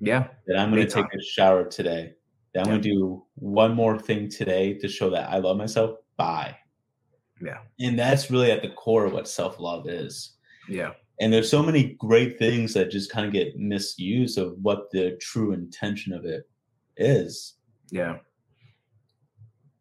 Yeah. 0.00 0.28
That 0.46 0.58
I'm 0.58 0.70
gonna 0.70 0.86
take 0.88 1.06
a 1.06 1.22
shower 1.22 1.64
today. 1.64 2.14
That 2.52 2.60
I'm 2.60 2.66
yeah. 2.66 2.72
gonna 2.72 2.82
do 2.82 3.24
one 3.34 3.74
more 3.74 3.98
thing 3.98 4.28
today 4.28 4.74
to 4.78 4.88
show 4.88 5.10
that 5.10 5.30
I 5.30 5.38
love 5.38 5.56
myself. 5.56 5.98
Bye. 6.16 6.56
Yeah. 7.40 7.58
And 7.80 7.98
that's 7.98 8.30
really 8.30 8.50
at 8.50 8.62
the 8.62 8.70
core 8.70 9.04
of 9.04 9.12
what 9.12 9.28
self 9.28 9.58
love 9.58 9.88
is. 9.88 10.36
Yeah. 10.68 10.92
And 11.20 11.32
there's 11.32 11.50
so 11.50 11.62
many 11.62 11.94
great 11.98 12.38
things 12.38 12.74
that 12.74 12.90
just 12.90 13.10
kind 13.10 13.26
of 13.26 13.32
get 13.32 13.56
misused 13.56 14.38
of 14.38 14.56
what 14.62 14.90
the 14.90 15.16
true 15.20 15.52
intention 15.52 16.12
of 16.12 16.24
it 16.24 16.48
is. 16.96 17.54
Yeah. 17.90 18.18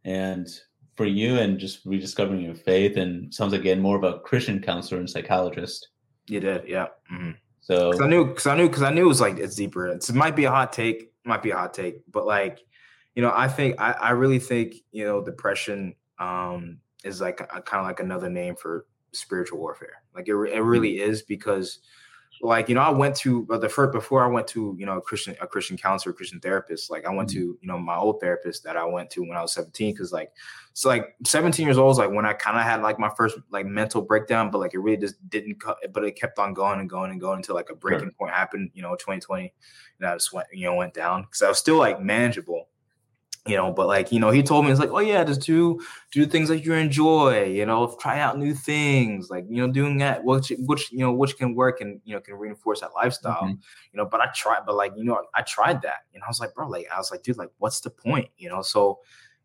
And 0.06 0.48
for 0.96 1.06
you 1.06 1.38
and 1.38 1.60
just 1.60 1.86
rediscovering 1.86 2.42
your 2.42 2.56
faith 2.56 2.98
and 2.98 3.34
sounds 3.34 3.52
like 3.52 3.62
again 3.62 3.80
more 3.80 3.98
of 3.98 4.04
a 4.04 4.20
Christian 4.20 4.62
counselor 4.62 5.00
and 5.00 5.10
psychologist. 5.10 5.90
You 6.28 6.40
did, 6.40 6.68
yeah. 6.68 6.88
Mm-hmm. 7.12 7.32
So 7.62 7.92
Cause 7.92 8.02
I 8.02 8.08
knew, 8.08 8.26
because 8.26 8.48
I 8.48 8.56
knew, 8.56 8.68
because 8.68 8.84
I 8.84 8.92
knew 8.92 9.06
it 9.06 9.08
was 9.08 9.22
like 9.22 9.38
it's 9.38 9.56
deeper. 9.56 9.88
It's, 9.88 10.10
it 10.10 10.16
might 10.16 10.36
be 10.36 10.46
a 10.46 10.52
hot 10.52 10.74
take, 10.74 11.12
might 11.26 11.42
be 11.42 11.52
a 11.52 11.58
hot 11.58 11.74
take, 11.74 12.02
but 12.12 12.26
like, 12.26 12.60
you 13.16 13.22
know, 13.22 13.32
I 13.34 13.48
think 13.48 13.80
I, 13.80 13.92
I 13.94 14.10
really 14.12 14.40
think 14.40 14.76
you 14.92 15.06
know 15.06 15.24
depression 15.24 15.96
um, 16.20 16.80
is 17.04 17.22
like 17.22 17.40
a, 17.42 17.62
kind 17.62 17.80
of 17.80 17.86
like 17.86 18.00
another 18.00 18.30
name 18.30 18.56
for 18.56 18.86
spiritual 19.12 19.60
warfare. 19.60 20.02
Like 20.16 20.28
it, 20.28 20.34
it 20.34 20.62
really 20.62 20.96
mm-hmm. 20.96 21.12
is 21.12 21.22
because 21.22 21.80
like 22.44 22.68
you 22.68 22.76
know 22.76 22.82
i 22.82 22.90
went 22.90 23.16
to 23.16 23.48
the 23.62 23.70
first 23.70 23.94
before 23.94 24.24
i 24.24 24.28
went 24.28 24.46
to 24.48 24.76
you 24.78 24.86
know 24.86 24.98
a 24.98 25.02
christian 25.02 25.36
a 25.42 25.48
christian 25.48 25.78
counselor 25.78 26.14
christian 26.14 26.40
therapist 26.40 26.92
like 26.92 27.06
i 27.06 27.10
went 27.10 27.30
mm-hmm. 27.30 27.40
to 27.40 27.58
you 27.62 27.68
know 27.68 27.80
my 27.80 27.96
old 27.96 28.20
therapist 28.20 28.64
that 28.64 28.76
i 28.76 28.84
went 28.84 29.10
to 29.10 29.22
when 29.22 29.38
i 29.38 29.42
was 29.42 29.54
17 29.54 29.94
because 29.94 30.12
like 30.12 30.32
so 30.74 30.90
like 30.90 31.16
17 31.26 31.66
years 31.66 31.78
old 31.78 31.92
is 31.92 31.98
like 31.98 32.12
when 32.12 32.26
i 32.26 32.34
kind 32.34 32.58
of 32.58 32.64
had 32.64 32.82
like 32.82 33.00
my 33.00 33.10
first 33.16 33.38
like 33.50 33.66
mental 33.66 34.02
breakdown 34.02 34.52
but 34.52 34.58
like 34.58 34.74
it 34.74 34.80
really 34.80 34.98
just 34.98 35.16
didn't 35.30 35.60
cut 35.60 35.78
but 35.94 36.04
it 36.04 36.16
kept 36.16 36.38
on 36.38 36.54
going 36.54 36.80
and 36.80 36.90
going 36.90 37.12
and 37.12 37.22
going 37.22 37.38
until 37.38 37.56
like 37.56 37.70
a 37.70 37.76
breaking 37.76 38.08
sure. 38.08 38.12
point 38.12 38.34
happened 38.34 38.70
you 38.74 38.82
know 38.82 38.92
2020 38.96 39.54
and 40.00 40.08
i 40.08 40.14
just 40.14 40.34
went 40.34 40.48
you 40.52 40.66
know 40.66 40.76
went 40.76 40.94
down 40.94 41.22
because 41.22 41.42
i 41.42 41.48
was 41.48 41.58
still 41.58 41.78
like 41.78 42.02
manageable 42.02 42.68
you 43.46 43.58
know 43.58 43.72
but 43.72 43.88
like 43.88 44.12
you 44.12 44.20
know 44.20 44.30
he 44.32 44.42
told 44.42 44.64
me 44.64 44.72
it's 44.72 44.80
like 44.80 44.92
oh 44.92 45.00
yeah 45.00 45.24
just 45.24 45.42
do 45.42 45.80
do 46.12 46.26
things 46.26 46.48
that 46.48 46.60
you 46.60 46.74
enjoy 46.74 47.44
you 47.44 47.66
know 47.66 47.96
try 48.00 48.20
out 48.20 48.38
new 48.38 48.54
things 48.54 49.30
like 49.30 49.46
you 49.50 49.58
know 49.58 49.72
doing 49.72 49.98
that 49.98 50.24
which 50.24 50.52
which 50.60 50.92
you 50.92 51.00
know 51.00 51.12
which 51.12 51.38
can 51.38 51.54
work 51.54 51.82
and 51.82 52.00
you 52.06 52.14
know 52.14 52.22
can 52.22 52.36
reinforce 52.36 52.80
that 52.80 52.92
lifestyle 52.96 53.44
mm-hmm. 53.44 53.56
you 53.92 53.98
know 53.98 54.06
but 54.06 54.22
i 54.22 54.28
tried 54.34 54.62
but 54.66 54.76
like 54.76 54.94
you 54.96 55.04
know 55.04 55.22
i 55.36 55.42
tried 55.42 55.82
that 55.82 56.06
and 56.14 56.24
i 56.24 56.28
was 56.28 56.40
like 56.40 56.54
bro 56.54 56.68
like 56.68 56.88
i 56.94 56.98
was 56.98 57.12
like 57.12 57.22
dude 57.22 57.38
like 57.38 57.50
what's 57.58 57.82
the 57.82 57.90
point 57.90 58.30
you 58.38 58.48
know 58.48 58.62
so 58.62 59.00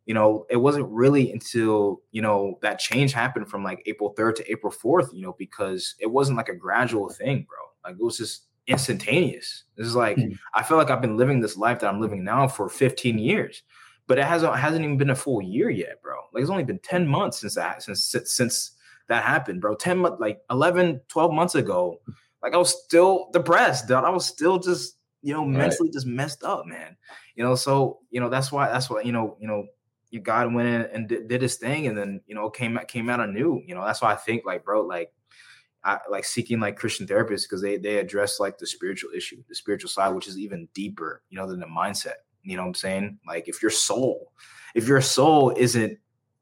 you 0.07 0.15
know 0.15 0.47
it 0.49 0.57
wasn't 0.57 0.89
really 0.89 1.33
until 1.33 2.01
you 2.13 2.23
know 2.23 2.57
that 2.63 2.79
change 2.79 3.13
happened 3.13 3.49
from 3.49 3.65
like 3.65 3.83
april 3.87 4.15
3rd 4.15 4.37
to 4.37 4.51
april 4.51 4.73
4th 4.73 5.13
you 5.13 5.23
know 5.23 5.35
because 5.39 5.97
it 5.99 6.07
wasn't 6.07 6.37
like 6.37 6.49
a 6.49 6.55
gradual 6.55 7.09
thing 7.09 7.47
bro 7.49 7.59
like 7.91 7.99
it 7.99 8.05
was 8.05 8.19
just 8.19 8.45
instantaneous 8.69 9.65
this 9.77 9.87
is 9.87 9.97
like 9.97 10.17
mm-hmm. 10.17 10.35
i 10.55 10.63
feel 10.63 10.77
like 10.77 10.91
i've 10.91 11.01
been 11.01 11.17
living 11.17 11.41
this 11.41 11.57
life 11.57 11.81
that 11.81 11.89
i'm 11.89 12.01
living 12.01 12.23
now 12.23 12.47
for 12.47 12.69
15 12.69 13.19
years 13.19 13.63
but 14.09 14.19
it 14.19 14.25
hasn't 14.25 14.57
hasn't 14.57 14.83
even 14.83 14.97
been 14.97 15.11
a 15.11 15.15
full 15.15 15.41
year 15.41 15.71
yet, 15.71 16.03
bro. 16.03 16.17
Like 16.33 16.43
it's 16.43 16.51
only 16.51 16.65
been 16.65 16.81
10 16.81 17.03
mm-hmm. 17.03 17.11
months 17.13 17.41
since 17.41 17.55
that 17.55 17.83
since 17.83 18.15
since 18.25 18.73
that 19.09 19.23
happened, 19.23 19.61
bro. 19.61 19.75
10 19.77 19.99
months 19.99 20.21
like 20.21 20.41
11, 20.51 21.01
12 21.09 21.33
months 21.33 21.55
ago. 21.55 22.01
Like 22.43 22.55
I 22.55 22.57
was 22.57 22.83
still 22.85 23.29
depressed, 23.33 23.87
dude. 23.87 23.99
I 23.99 24.11
was 24.11 24.27
still 24.27 24.59
just, 24.59 24.97
you 25.23 25.35
know, 25.35 25.45
mentally 25.45 25.89
right. 25.89 25.93
just 25.93 26.07
messed 26.07 26.43
up, 26.43 26.67
man. 26.67 26.97
You 27.35 27.45
know, 27.45 27.55
so, 27.55 28.01
you 28.11 28.21
know, 28.21 28.29
that's 28.29 28.51
why 28.51 28.69
that's 28.69 28.89
why, 28.89 29.03
you 29.03 29.13
know, 29.13 29.37
you 29.41 29.47
know, 29.47 29.67
you 30.11 30.21
God 30.21 30.53
went 30.55 30.69
in 30.69 30.81
and 30.93 31.09
did, 31.09 31.29
did 31.29 31.43
his 31.43 31.57
thing 31.57 31.87
and 31.87 31.97
then, 31.97 32.21
you 32.27 32.35
know, 32.35 32.49
came 32.49 32.79
came 32.89 33.11
out 33.11 33.21
anew. 33.21 33.63
You 33.67 33.75
know, 33.75 33.85
that's 33.85 34.01
why 34.01 34.13
I 34.13 34.17
think 34.17 34.45
like, 34.47 34.65
bro, 34.65 34.83
like 34.83 35.13
I, 35.85 35.99
like 36.11 36.25
seeking 36.25 36.61
like 36.61 36.77
Christian 36.77 37.07
therapists 37.07 37.43
because 37.43 37.61
they 37.61 37.77
they 37.77 37.99
address 37.99 38.41
like 38.41 38.59
the 38.59 38.67
spiritual 38.67 39.11
issue, 39.15 39.43
the 39.49 39.55
spiritual 39.55 39.91
side, 39.91 40.15
which 40.15 40.29
is 40.29 40.39
even 40.39 40.69
deeper, 40.75 41.23
you 41.29 41.39
know, 41.39 41.47
than 41.47 41.61
the 41.61 41.67
mindset. 41.67 42.17
You 42.49 42.57
know 42.57 42.63
what 42.63 42.69
I'm 42.69 42.75
saying? 42.75 43.19
Like 43.27 43.49
if 43.49 43.63
your 43.63 43.71
soul, 43.71 44.33
if 44.75 44.89
your 44.89 45.01
soul 45.01 45.53
isn't, 45.57 45.99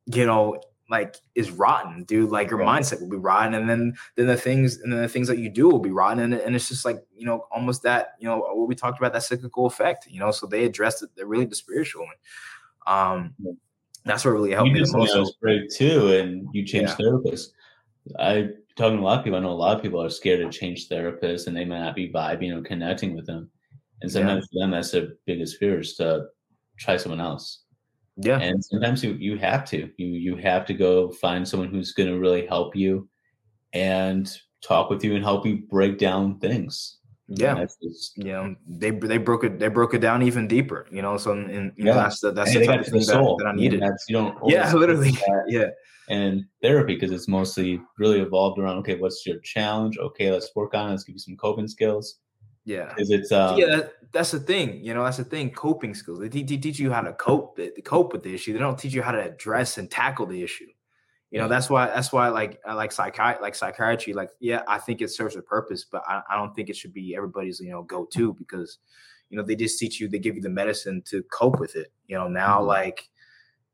you 0.06 0.26
know, 0.26 0.60
like 0.88 1.16
is 1.34 1.50
rotten, 1.50 2.04
dude, 2.04 2.30
like 2.30 2.50
your 2.50 2.60
right. 2.60 2.80
mindset 2.80 3.00
will 3.00 3.08
be 3.08 3.16
rotten. 3.16 3.54
And 3.54 3.68
then 3.68 3.94
then 4.14 4.26
the 4.26 4.36
things 4.36 4.78
and 4.78 4.92
then 4.92 5.02
the 5.02 5.08
things 5.08 5.26
that 5.28 5.38
you 5.38 5.50
do 5.50 5.68
will 5.68 5.80
be 5.80 5.90
rotten. 5.90 6.20
And, 6.20 6.34
and 6.34 6.54
it's 6.54 6.68
just 6.68 6.84
like, 6.84 6.98
you 7.16 7.26
know, 7.26 7.46
almost 7.50 7.82
that, 7.82 8.14
you 8.20 8.28
know, 8.28 8.38
what 8.38 8.68
we 8.68 8.76
talked 8.76 8.98
about, 8.98 9.12
that 9.12 9.24
cyclical 9.24 9.66
effect, 9.66 10.06
you 10.08 10.20
know. 10.20 10.30
So 10.30 10.46
they 10.46 10.64
addressed 10.64 11.02
it, 11.02 11.10
they're 11.16 11.26
really 11.26 11.46
the 11.46 11.56
spiritual. 11.56 12.06
Um 12.86 13.34
that's 14.04 14.24
what 14.24 14.30
really 14.30 14.52
helped 14.52 14.68
you 14.68 14.74
me 14.74 14.80
the 14.80 14.96
most. 14.96 15.18
was 15.18 15.36
great 15.42 15.68
too, 15.70 16.12
and 16.12 16.48
you 16.52 16.64
changed 16.64 16.94
yeah. 16.98 17.06
therapists. 17.06 17.48
I 18.20 18.50
talking 18.76 18.98
to 18.98 19.02
a 19.02 19.04
lot 19.04 19.18
of 19.18 19.24
people. 19.24 19.38
I 19.38 19.42
know 19.42 19.50
a 19.50 19.52
lot 19.52 19.76
of 19.76 19.82
people 19.82 20.00
are 20.00 20.08
scared 20.08 20.40
to 20.40 20.56
change 20.56 20.88
therapists, 20.88 21.48
and 21.48 21.56
they 21.56 21.64
might 21.64 21.80
not 21.80 21.96
be 21.96 22.08
vibing 22.08 22.56
or 22.56 22.62
connecting 22.62 23.16
with 23.16 23.26
them. 23.26 23.50
And 24.02 24.10
sometimes 24.10 24.46
yeah. 24.50 24.60
for 24.60 24.64
them, 24.64 24.70
that's 24.72 24.90
their 24.90 25.08
biggest 25.26 25.58
fear 25.58 25.80
is 25.80 25.94
to 25.96 26.26
try 26.78 26.96
someone 26.96 27.20
else. 27.20 27.62
Yeah. 28.16 28.38
And 28.40 28.64
sometimes 28.64 29.02
you, 29.04 29.12
you 29.14 29.36
have 29.38 29.64
to. 29.66 29.90
You 29.96 30.06
you 30.06 30.36
have 30.36 30.64
to 30.66 30.74
go 30.74 31.10
find 31.10 31.46
someone 31.46 31.68
who's 31.68 31.92
gonna 31.92 32.18
really 32.18 32.46
help 32.46 32.74
you 32.74 33.08
and 33.72 34.30
talk 34.62 34.90
with 34.90 35.04
you 35.04 35.14
and 35.14 35.24
help 35.24 35.46
you 35.46 35.62
break 35.68 35.98
down 35.98 36.38
things. 36.38 36.98
Yeah, 37.28 37.64
just, 37.82 38.12
yeah. 38.16 38.52
They 38.68 38.90
they 38.90 39.18
broke 39.18 39.44
it. 39.44 39.58
They 39.58 39.68
broke 39.68 39.94
it 39.94 40.00
down 40.00 40.22
even 40.22 40.46
deeper. 40.46 40.86
You 40.90 41.02
know, 41.02 41.16
so 41.16 41.32
in, 41.32 41.72
you 41.76 41.86
yeah. 41.86 41.94
that's 41.94 42.20
the 42.20 42.30
that's 42.30 42.54
and 42.54 42.62
the 42.62 42.66
type 42.66 42.80
of 42.80 42.86
thing 42.86 43.00
that, 43.00 43.36
that, 43.38 43.46
I 43.46 43.52
needed. 43.54 43.82
I 43.82 43.88
mean, 43.88 43.96
you 44.08 44.14
don't. 44.14 44.38
Yeah, 44.46 44.72
literally. 44.74 45.18
yeah. 45.48 45.66
And 46.08 46.44
therapy 46.62 46.94
because 46.94 47.10
it's 47.10 47.26
mostly 47.26 47.80
really 47.98 48.20
evolved 48.20 48.60
around 48.60 48.78
okay, 48.78 48.94
what's 48.94 49.26
your 49.26 49.40
challenge? 49.40 49.98
Okay, 49.98 50.30
let's 50.30 50.50
work 50.54 50.72
on 50.74 50.88
it. 50.88 50.90
Let's 50.92 51.04
give 51.04 51.14
you 51.14 51.20
some 51.20 51.36
coping 51.36 51.66
skills. 51.66 52.20
Yeah, 52.66 52.88
because 52.88 53.10
it's 53.10 53.30
um, 53.30 53.56
yeah. 53.56 53.66
That, 53.66 53.92
that's 54.12 54.32
the 54.32 54.40
thing. 54.40 54.84
You 54.84 54.92
know, 54.92 55.04
that's 55.04 55.18
the 55.18 55.24
thing. 55.24 55.50
Coping 55.50 55.94
skills. 55.94 56.18
They, 56.18 56.28
they 56.28 56.42
teach 56.42 56.80
you 56.80 56.90
how 56.90 57.00
to 57.00 57.12
cope. 57.12 57.60
Cope 57.84 58.12
with 58.12 58.24
the 58.24 58.34
issue. 58.34 58.52
They 58.52 58.58
don't 58.58 58.76
teach 58.76 58.92
you 58.92 59.02
how 59.02 59.12
to 59.12 59.22
address 59.22 59.78
and 59.78 59.88
tackle 59.88 60.26
the 60.26 60.42
issue. 60.42 60.66
You 61.30 61.38
know, 61.38 61.48
that's 61.48 61.70
why 61.70 61.86
that's 61.86 62.12
why 62.12 62.28
like 62.28 62.60
I 62.66 62.72
like 62.72 62.90
psychiatry, 62.90 63.40
like 63.40 63.54
psychiatry. 63.54 64.14
Like, 64.14 64.30
yeah, 64.40 64.62
I 64.66 64.78
think 64.78 65.00
it 65.00 65.10
serves 65.10 65.36
a 65.36 65.42
purpose, 65.42 65.84
but 65.84 66.02
I, 66.08 66.22
I 66.28 66.36
don't 66.36 66.54
think 66.56 66.68
it 66.68 66.76
should 66.76 66.92
be 66.92 67.14
everybody's 67.14 67.60
you 67.60 67.70
know 67.70 67.84
go 67.84 68.04
to 68.14 68.34
because 68.34 68.78
you 69.30 69.36
know 69.36 69.44
they 69.44 69.54
just 69.54 69.78
teach 69.78 70.00
you. 70.00 70.08
They 70.08 70.18
give 70.18 70.34
you 70.34 70.42
the 70.42 70.48
medicine 70.48 71.02
to 71.06 71.22
cope 71.24 71.60
with 71.60 71.76
it. 71.76 71.92
You 72.08 72.16
know, 72.16 72.26
now 72.26 72.58
mm-hmm. 72.58 72.66
like 72.66 73.08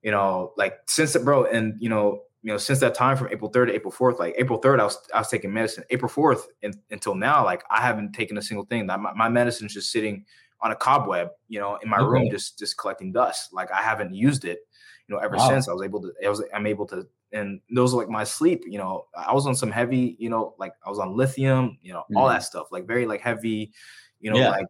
you 0.02 0.10
know 0.10 0.52
like 0.58 0.80
since 0.86 1.16
it 1.16 1.24
bro 1.24 1.44
and 1.44 1.76
you 1.78 1.88
know 1.88 2.24
you 2.42 2.50
know, 2.50 2.58
since 2.58 2.80
that 2.80 2.94
time 2.94 3.16
from 3.16 3.28
April 3.30 3.50
3rd 3.50 3.68
to 3.68 3.74
April 3.74 3.92
4th, 3.92 4.18
like 4.18 4.34
April 4.36 4.60
3rd, 4.60 4.80
I 4.80 4.84
was 4.84 4.98
I 5.14 5.18
was 5.18 5.28
taking 5.28 5.52
medicine. 5.52 5.84
April 5.90 6.10
4th 6.10 6.42
in, 6.62 6.74
until 6.90 7.14
now, 7.14 7.44
like 7.44 7.62
I 7.70 7.80
haven't 7.80 8.12
taken 8.12 8.36
a 8.36 8.42
single 8.42 8.66
thing. 8.66 8.86
My, 8.86 8.96
my 8.96 9.28
medicine 9.28 9.66
is 9.66 9.74
just 9.74 9.92
sitting 9.92 10.24
on 10.60 10.72
a 10.72 10.76
cobweb, 10.76 11.28
you 11.48 11.60
know, 11.60 11.76
in 11.76 11.88
my 11.88 11.98
okay. 11.98 12.06
room, 12.06 12.30
just 12.30 12.58
just 12.58 12.76
collecting 12.76 13.12
dust. 13.12 13.52
Like 13.52 13.70
I 13.70 13.80
haven't 13.80 14.14
used 14.14 14.44
it, 14.44 14.60
you 15.06 15.14
know, 15.14 15.20
ever 15.20 15.36
wow. 15.36 15.48
since 15.48 15.68
I 15.68 15.72
was 15.72 15.82
able 15.84 16.02
to. 16.02 16.12
I 16.24 16.28
was 16.28 16.42
I'm 16.52 16.66
able 16.66 16.86
to, 16.88 17.06
and 17.32 17.60
those 17.72 17.94
are 17.94 17.98
like 17.98 18.08
my 18.08 18.24
sleep. 18.24 18.64
You 18.66 18.78
know, 18.78 19.06
I 19.16 19.32
was 19.32 19.46
on 19.46 19.54
some 19.54 19.70
heavy, 19.70 20.16
you 20.18 20.28
know, 20.28 20.54
like 20.58 20.72
I 20.84 20.90
was 20.90 20.98
on 20.98 21.16
lithium, 21.16 21.78
you 21.80 21.92
know, 21.92 22.02
mm. 22.10 22.16
all 22.16 22.28
that 22.28 22.42
stuff, 22.42 22.72
like 22.72 22.88
very 22.88 23.06
like 23.06 23.20
heavy, 23.20 23.72
you 24.20 24.32
know, 24.32 24.38
yeah. 24.40 24.50
like 24.50 24.66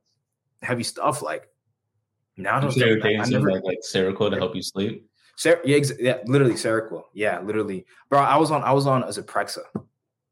heavy 0.60 0.82
stuff. 0.82 1.22
Like 1.22 1.48
now, 2.36 2.58
I 2.58 2.60
don't. 2.60 2.82
I 2.82 3.24
never, 3.26 3.50
like, 3.50 3.64
like 3.64 3.78
Seroquel 3.82 4.30
to 4.30 4.36
help 4.36 4.54
you 4.54 4.62
sleep. 4.62 5.08
Ser- 5.42 5.60
yeah, 5.64 5.76
ex- 5.76 5.92
yeah, 5.98 6.18
literally 6.26 6.54
Seroquel. 6.54 7.02
Yeah, 7.14 7.40
literally, 7.40 7.84
bro. 8.08 8.20
I 8.20 8.36
was 8.36 8.52
on, 8.52 8.62
I 8.62 8.72
was 8.72 8.86
on 8.86 9.02
a 9.02 9.08
Zyprexa. 9.08 9.64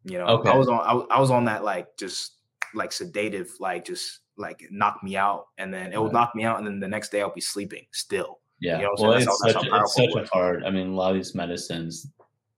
You 0.05 0.19
know, 0.19 0.27
okay. 0.27 0.51
I 0.51 0.55
was 0.55 0.69
on, 0.69 0.79
I, 0.79 1.17
I 1.17 1.21
was 1.21 1.33
on 1.33 1.47
that 1.47 1.65
like 1.65 1.97
just 1.97 2.37
like 2.77 2.93
sedative, 2.93 3.51
like 3.59 3.85
just 3.85 4.21
like 4.37 4.63
knock 4.71 5.03
me 5.03 5.17
out, 5.17 5.47
and 5.59 5.75
then 5.75 5.93
it 5.93 6.01
would 6.01 6.13
knock 6.13 6.37
me 6.37 6.45
out, 6.45 6.59
and 6.59 6.67
then 6.67 6.79
the 6.79 6.87
next 6.87 7.09
day 7.11 7.23
I'll 7.23 7.35
be 7.35 7.41
sleeping 7.41 7.87
still. 7.91 8.39
Yeah, 8.61 8.77
you 8.77 8.85
know 8.85 8.95
well, 8.99 9.13
it's, 9.15 9.27
how, 9.27 9.35
such, 9.35 9.67
it's 9.67 9.95
such 9.95 10.15
a 10.15 10.29
hard. 10.33 10.63
I 10.63 10.71
mean, 10.71 10.91
a 10.91 10.95
lot 10.95 11.11
of 11.11 11.17
these 11.17 11.35
medicines, 11.35 12.07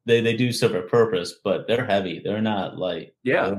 they 0.05 0.21
they 0.21 0.37
do 0.37 0.53
serve 0.53 0.75
a 0.75 0.83
purpose, 0.83 1.37
but 1.43 1.67
they're 1.67 1.87
heavy. 1.87 2.21
They're 2.23 2.43
not 2.43 2.77
like 2.77 3.15
yeah. 3.23 3.55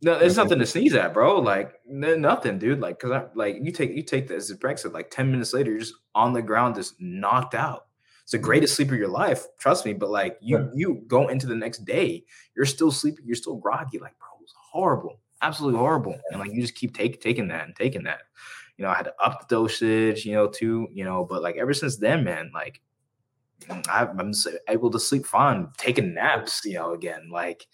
no, 0.00 0.18
there's 0.18 0.38
nothing 0.38 0.60
to 0.60 0.66
sneeze 0.66 0.94
at, 0.94 1.12
bro. 1.12 1.40
Like 1.40 1.74
nothing, 1.86 2.58
dude. 2.58 2.80
Like, 2.80 2.98
cause 2.98 3.10
I 3.10 3.26
like 3.34 3.58
you 3.60 3.70
take 3.70 3.94
you 3.94 4.02
take 4.02 4.28
the 4.28 4.36
Zyprexa, 4.36 4.94
like 4.94 5.10
ten 5.10 5.30
minutes 5.30 5.52
later, 5.52 5.72
you're 5.72 5.80
just 5.80 5.94
on 6.14 6.32
the 6.32 6.40
ground, 6.40 6.76
just 6.76 6.98
knocked 6.98 7.54
out 7.54 7.84
it's 8.24 8.32
the 8.32 8.38
greatest 8.38 8.74
sleep 8.74 8.90
of 8.90 8.96
your 8.96 9.08
life, 9.08 9.46
trust 9.58 9.84
me. 9.84 9.92
But 9.92 10.08
like 10.08 10.38
you, 10.40 10.58
yeah. 10.58 10.66
you 10.72 11.04
go 11.06 11.28
into 11.28 11.46
the 11.46 11.54
next 11.54 11.84
day, 11.84 12.24
you're 12.56 12.64
still 12.64 12.90
sleeping, 12.90 13.26
you're 13.26 13.36
still 13.36 13.56
groggy. 13.56 13.98
Like, 13.98 14.18
bro, 14.18 14.28
it 14.38 14.40
was 14.40 14.54
horrible, 14.72 15.20
absolutely 15.42 15.78
horrible. 15.78 16.18
And 16.30 16.40
like 16.40 16.50
you 16.50 16.62
just 16.62 16.74
keep 16.74 16.96
taking 16.96 17.20
taking 17.20 17.48
that 17.48 17.66
and 17.66 17.76
taking 17.76 18.04
that. 18.04 18.20
You 18.78 18.84
know, 18.84 18.90
I 18.90 18.94
had 18.94 19.04
to 19.04 19.14
up 19.22 19.40
the 19.46 19.54
dosage, 19.54 20.24
you 20.24 20.32
know, 20.32 20.48
too, 20.48 20.88
you 20.90 21.04
know, 21.04 21.26
but 21.28 21.42
like 21.42 21.56
ever 21.56 21.74
since 21.74 21.98
then, 21.98 22.24
man, 22.24 22.50
like 22.54 22.80
I'm 23.88 24.32
able 24.68 24.90
to 24.90 24.98
sleep 24.98 25.26
fine, 25.26 25.68
taking 25.76 26.14
naps, 26.14 26.62
you 26.64 26.74
know, 26.74 26.94
again, 26.94 27.28
like 27.30 27.66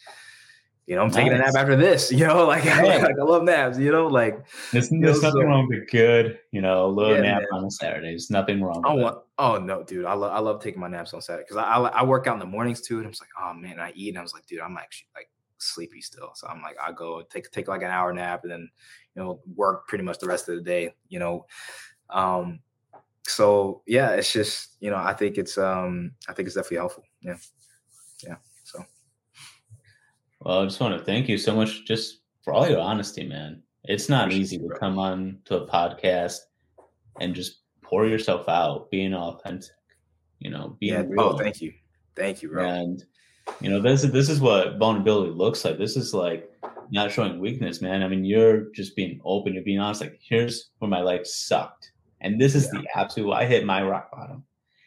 you 0.90 0.96
know, 0.96 1.02
I'm 1.02 1.08
nice. 1.08 1.16
taking 1.18 1.32
a 1.34 1.38
nap 1.38 1.54
after 1.54 1.76
this. 1.76 2.10
You 2.20 2.26
know, 2.26 2.44
like, 2.46 2.66
I, 2.66 2.98
like 2.98 3.16
I 3.16 3.22
love 3.22 3.44
naps. 3.44 3.78
You 3.78 3.92
know, 3.92 4.08
like 4.08 4.44
there's, 4.72 4.90
know, 4.90 5.12
nothing 5.12 5.30
so, 5.30 5.42
wrong 5.42 5.68
with 5.68 5.88
good. 5.88 6.40
You 6.50 6.60
know, 6.62 6.86
a 6.86 6.88
little 6.88 7.14
yeah, 7.14 7.20
nap 7.20 7.42
man. 7.42 7.60
on 7.60 7.64
a 7.64 7.70
Saturday. 7.70 8.08
There's 8.08 8.28
nothing 8.28 8.60
wrong. 8.60 8.82
I 8.84 8.92
want. 8.92 9.18
Oh 9.38 9.56
no, 9.56 9.84
dude, 9.84 10.04
I 10.04 10.14
love 10.14 10.32
I 10.32 10.40
love 10.40 10.60
taking 10.60 10.80
my 10.80 10.88
naps 10.88 11.14
on 11.14 11.22
Saturday 11.22 11.44
because 11.48 11.58
I, 11.58 11.74
I, 11.74 12.00
I 12.00 12.02
work 12.02 12.26
out 12.26 12.34
in 12.34 12.40
the 12.40 12.46
mornings 12.46 12.80
too, 12.80 12.98
and 12.98 13.06
I'm 13.06 13.12
like, 13.12 13.28
oh 13.40 13.54
man, 13.54 13.78
I 13.78 13.92
eat, 13.94 14.08
and 14.08 14.18
I 14.18 14.22
was 14.22 14.34
like, 14.34 14.46
dude, 14.46 14.58
I'm 14.58 14.76
actually 14.76 15.06
like 15.14 15.30
sleepy 15.58 16.00
still. 16.00 16.32
So 16.34 16.48
I'm 16.48 16.60
like, 16.60 16.76
I 16.84 16.90
go 16.90 17.22
take 17.22 17.48
take 17.52 17.68
like 17.68 17.82
an 17.82 17.90
hour 17.90 18.12
nap, 18.12 18.42
and 18.42 18.50
then 18.50 18.68
you 19.14 19.22
know 19.22 19.40
work 19.54 19.86
pretty 19.86 20.02
much 20.02 20.18
the 20.18 20.26
rest 20.26 20.48
of 20.48 20.56
the 20.56 20.62
day. 20.62 20.92
You 21.08 21.20
know, 21.20 21.46
um, 22.10 22.58
so 23.28 23.82
yeah, 23.86 24.10
it's 24.10 24.32
just 24.32 24.76
you 24.80 24.90
know 24.90 24.96
I 24.96 25.12
think 25.12 25.38
it's 25.38 25.56
um 25.56 26.10
I 26.28 26.32
think 26.32 26.48
it's 26.48 26.56
definitely 26.56 26.78
helpful. 26.78 27.04
Yeah, 27.22 27.36
yeah. 28.24 28.36
Well, 30.40 30.62
I 30.62 30.64
just 30.64 30.80
want 30.80 30.98
to 30.98 31.04
thank 31.04 31.28
you 31.28 31.36
so 31.36 31.54
much 31.54 31.84
just 31.84 32.20
for 32.42 32.54
all 32.54 32.68
your 32.68 32.80
honesty, 32.80 33.26
man. 33.26 33.62
It's 33.84 34.08
not 34.08 34.32
easy 34.32 34.58
to 34.58 34.68
come 34.78 34.98
on 34.98 35.38
to 35.46 35.62
a 35.62 35.66
podcast 35.66 36.38
and 37.20 37.34
just 37.34 37.60
pour 37.82 38.06
yourself 38.06 38.48
out, 38.48 38.90
being 38.90 39.14
authentic, 39.14 39.70
you 40.38 40.50
know, 40.50 40.76
being 40.80 40.94
yeah, 40.94 41.00
oh, 41.00 41.08
real. 41.08 41.20
Oh, 41.20 41.38
thank 41.38 41.60
you. 41.60 41.72
Thank 42.16 42.42
you, 42.42 42.48
bro. 42.48 42.64
And 42.66 43.04
you 43.60 43.68
know, 43.68 43.80
this 43.80 44.04
is 44.04 44.12
this 44.12 44.28
is 44.28 44.40
what 44.40 44.78
vulnerability 44.78 45.32
looks 45.32 45.64
like. 45.64 45.78
This 45.78 45.96
is 45.96 46.14
like 46.14 46.50
not 46.90 47.10
showing 47.12 47.38
weakness, 47.38 47.82
man. 47.82 48.02
I 48.02 48.08
mean, 48.08 48.24
you're 48.24 48.70
just 48.72 48.96
being 48.96 49.20
open, 49.24 49.54
you're 49.54 49.62
being 49.62 49.78
honest. 49.78 50.00
Like, 50.00 50.18
here's 50.22 50.70
where 50.78 50.88
my 50.88 51.00
life 51.00 51.26
sucked. 51.26 51.92
And 52.20 52.40
this 52.40 52.54
is 52.54 52.68
yeah. 52.72 52.80
the 52.80 52.98
absolute 52.98 53.32
I 53.32 53.46
hit 53.46 53.64
my 53.64 53.82
rock 53.82 54.10
bottom. 54.10 54.44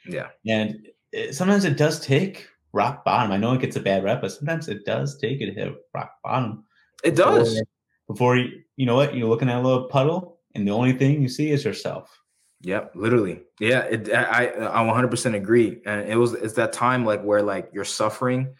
Yeah. 0.07 0.29
And 0.47 0.87
it, 1.11 1.35
sometimes 1.35 1.65
it 1.65 1.77
does 1.77 1.99
take 1.99 2.47
rock 2.73 3.05
bottom. 3.05 3.31
I 3.31 3.37
know 3.37 3.53
it 3.53 3.61
gets 3.61 3.75
a 3.75 3.79
bad 3.79 4.03
rep, 4.03 4.21
but 4.21 4.31
sometimes 4.31 4.67
it 4.67 4.85
does 4.85 5.17
take 5.17 5.39
it 5.41 5.45
to 5.45 5.53
hit 5.53 5.75
rock 5.93 6.11
bottom. 6.23 6.65
It 7.03 7.15
does. 7.15 7.49
Before, 7.49 7.65
before 8.07 8.37
you, 8.37 8.63
you 8.75 8.85
know 8.85 8.95
what, 8.95 9.15
you're 9.15 9.29
looking 9.29 9.49
at 9.49 9.57
a 9.57 9.61
little 9.61 9.85
puddle, 9.85 10.39
and 10.55 10.67
the 10.67 10.71
only 10.71 10.93
thing 10.93 11.21
you 11.21 11.29
see 11.29 11.51
is 11.51 11.63
yourself. 11.63 12.19
Yep, 12.61 12.93
literally. 12.95 13.41
Yeah, 13.59 13.81
it, 13.81 14.11
I 14.11 14.47
I 14.47 14.83
100% 14.83 15.35
agree. 15.35 15.81
And 15.85 16.07
it 16.07 16.15
was 16.15 16.33
it's 16.33 16.53
that 16.53 16.73
time 16.73 17.05
like 17.05 17.21
where 17.21 17.41
like 17.41 17.69
you're 17.73 17.83
suffering, 17.83 18.55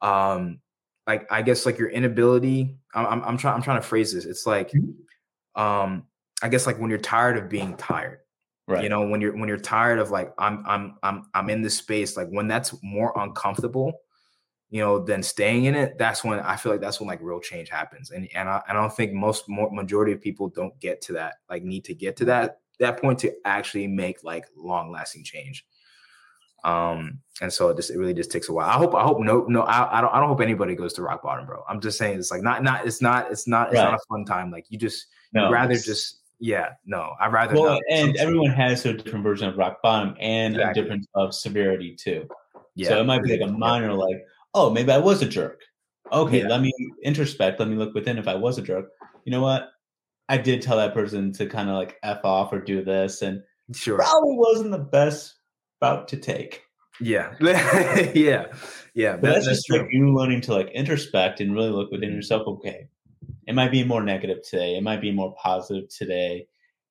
um, 0.00 0.60
like 1.06 1.30
I 1.30 1.42
guess 1.42 1.66
like 1.66 1.78
your 1.78 1.88
inability. 1.88 2.76
I'm 2.94 3.06
I'm, 3.06 3.22
I'm 3.22 3.36
trying 3.36 3.56
I'm 3.56 3.62
trying 3.62 3.80
to 3.80 3.86
phrase 3.86 4.14
this. 4.14 4.24
It's 4.24 4.46
like, 4.46 4.70
mm-hmm. 4.70 5.60
um, 5.60 6.04
I 6.40 6.48
guess 6.48 6.66
like 6.66 6.78
when 6.78 6.88
you're 6.88 7.00
tired 7.00 7.36
of 7.36 7.48
being 7.48 7.76
tired. 7.76 8.20
Right. 8.68 8.84
You 8.84 8.88
know, 8.88 9.06
when 9.06 9.20
you're 9.20 9.36
when 9.36 9.48
you're 9.48 9.58
tired 9.58 9.98
of 9.98 10.10
like 10.10 10.32
I'm 10.38 10.64
I'm 10.66 10.94
I'm 11.02 11.24
I'm 11.34 11.50
in 11.50 11.62
this 11.62 11.76
space, 11.76 12.16
like 12.16 12.28
when 12.28 12.46
that's 12.46 12.74
more 12.82 13.12
uncomfortable, 13.16 13.92
you 14.70 14.80
know, 14.80 15.04
than 15.04 15.22
staying 15.22 15.64
in 15.64 15.74
it, 15.74 15.98
that's 15.98 16.22
when 16.22 16.38
I 16.38 16.56
feel 16.56 16.70
like 16.70 16.80
that's 16.80 17.00
when 17.00 17.08
like 17.08 17.20
real 17.22 17.40
change 17.40 17.68
happens. 17.68 18.12
And 18.12 18.28
and 18.34 18.48
I, 18.48 18.62
I 18.68 18.72
don't 18.72 18.94
think 18.94 19.12
most 19.12 19.48
more, 19.48 19.70
majority 19.72 20.12
of 20.12 20.20
people 20.20 20.48
don't 20.48 20.78
get 20.78 21.00
to 21.02 21.14
that, 21.14 21.34
like 21.50 21.64
need 21.64 21.84
to 21.86 21.94
get 21.94 22.16
to 22.18 22.24
that 22.26 22.60
that 22.78 23.00
point 23.00 23.18
to 23.20 23.32
actually 23.44 23.88
make 23.88 24.22
like 24.22 24.46
long 24.56 24.92
lasting 24.92 25.24
change. 25.24 25.66
Um, 26.64 27.18
and 27.40 27.52
so 27.52 27.70
it 27.70 27.76
just 27.76 27.90
it 27.90 27.98
really 27.98 28.14
just 28.14 28.30
takes 28.30 28.48
a 28.48 28.52
while. 28.52 28.68
I 28.68 28.74
hope 28.74 28.94
I 28.94 29.02
hope 29.02 29.18
no 29.18 29.44
no 29.48 29.62
I, 29.62 29.98
I 29.98 30.00
don't 30.00 30.14
I 30.14 30.20
don't 30.20 30.28
hope 30.28 30.40
anybody 30.40 30.76
goes 30.76 30.92
to 30.94 31.02
rock 31.02 31.22
bottom, 31.22 31.46
bro. 31.46 31.64
I'm 31.68 31.80
just 31.80 31.98
saying 31.98 32.18
it's 32.18 32.30
like 32.30 32.42
not 32.42 32.62
not 32.62 32.86
it's 32.86 33.02
not 33.02 33.30
it's 33.32 33.48
not 33.48 33.68
it's 33.68 33.78
right. 33.78 33.90
not 33.90 33.94
a 33.94 34.04
fun 34.08 34.24
time. 34.24 34.52
Like 34.52 34.66
you 34.68 34.78
just 34.78 35.06
no, 35.32 35.50
rather 35.50 35.74
just 35.74 36.21
yeah 36.42 36.70
no 36.84 37.14
I'd 37.20 37.32
rather 37.32 37.54
well 37.54 37.78
and 37.88 38.16
everyone 38.16 38.50
has 38.50 38.84
a 38.84 38.94
different 38.94 39.22
version 39.22 39.48
of 39.48 39.56
rock 39.56 39.78
bottom 39.82 40.16
and 40.18 40.56
exactly. 40.56 40.80
a 40.80 40.82
difference 40.82 41.06
of 41.14 41.34
severity 41.34 41.96
too. 41.96 42.28
Yeah. 42.74 42.88
So 42.88 43.00
it 43.00 43.04
might 43.04 43.22
be 43.22 43.38
like 43.38 43.48
a 43.48 43.52
minor 43.52 43.94
like 43.94 44.26
oh 44.52 44.70
maybe 44.70 44.92
I 44.92 44.98
was 44.98 45.22
a 45.22 45.26
jerk. 45.26 45.60
Okay, 46.12 46.40
yeah. 46.40 46.48
let 46.48 46.60
me 46.60 46.72
introspect. 47.04 47.58
Let 47.58 47.68
me 47.68 47.76
look 47.76 47.94
within. 47.94 48.18
If 48.18 48.28
I 48.28 48.34
was 48.34 48.58
a 48.58 48.62
jerk, 48.62 48.90
you 49.24 49.32
know 49.32 49.40
what? 49.40 49.70
I 50.28 50.36
did 50.36 50.62
tell 50.62 50.76
that 50.76 50.94
person 50.94 51.32
to 51.34 51.46
kind 51.46 51.70
of 51.70 51.76
like 51.76 51.96
f 52.02 52.24
off 52.24 52.52
or 52.52 52.60
do 52.60 52.84
this, 52.84 53.22
and 53.22 53.42
sure 53.74 53.96
probably 53.96 54.36
wasn't 54.36 54.72
the 54.72 54.78
best 54.78 55.34
about 55.80 56.08
to 56.08 56.16
take. 56.18 56.62
Yeah, 57.00 57.32
yeah, 58.14 58.46
yeah. 58.94 59.16
But 59.16 59.22
that, 59.22 59.34
that's, 59.34 59.46
just 59.46 59.66
true. 59.66 59.78
like 59.78 59.88
you 59.90 60.14
learning 60.14 60.42
to 60.42 60.52
like 60.52 60.70
introspect 60.74 61.40
and 61.40 61.54
really 61.54 61.70
look 61.70 61.90
within 61.90 62.10
mm-hmm. 62.10 62.16
yourself. 62.16 62.46
Okay, 62.46 62.88
it 63.46 63.54
might 63.54 63.70
be 63.70 63.84
more 63.84 64.02
negative 64.02 64.38
today. 64.48 64.76
It 64.76 64.82
might 64.82 65.00
be 65.00 65.10
more 65.10 65.34
positive 65.34 65.88
today. 65.88 66.46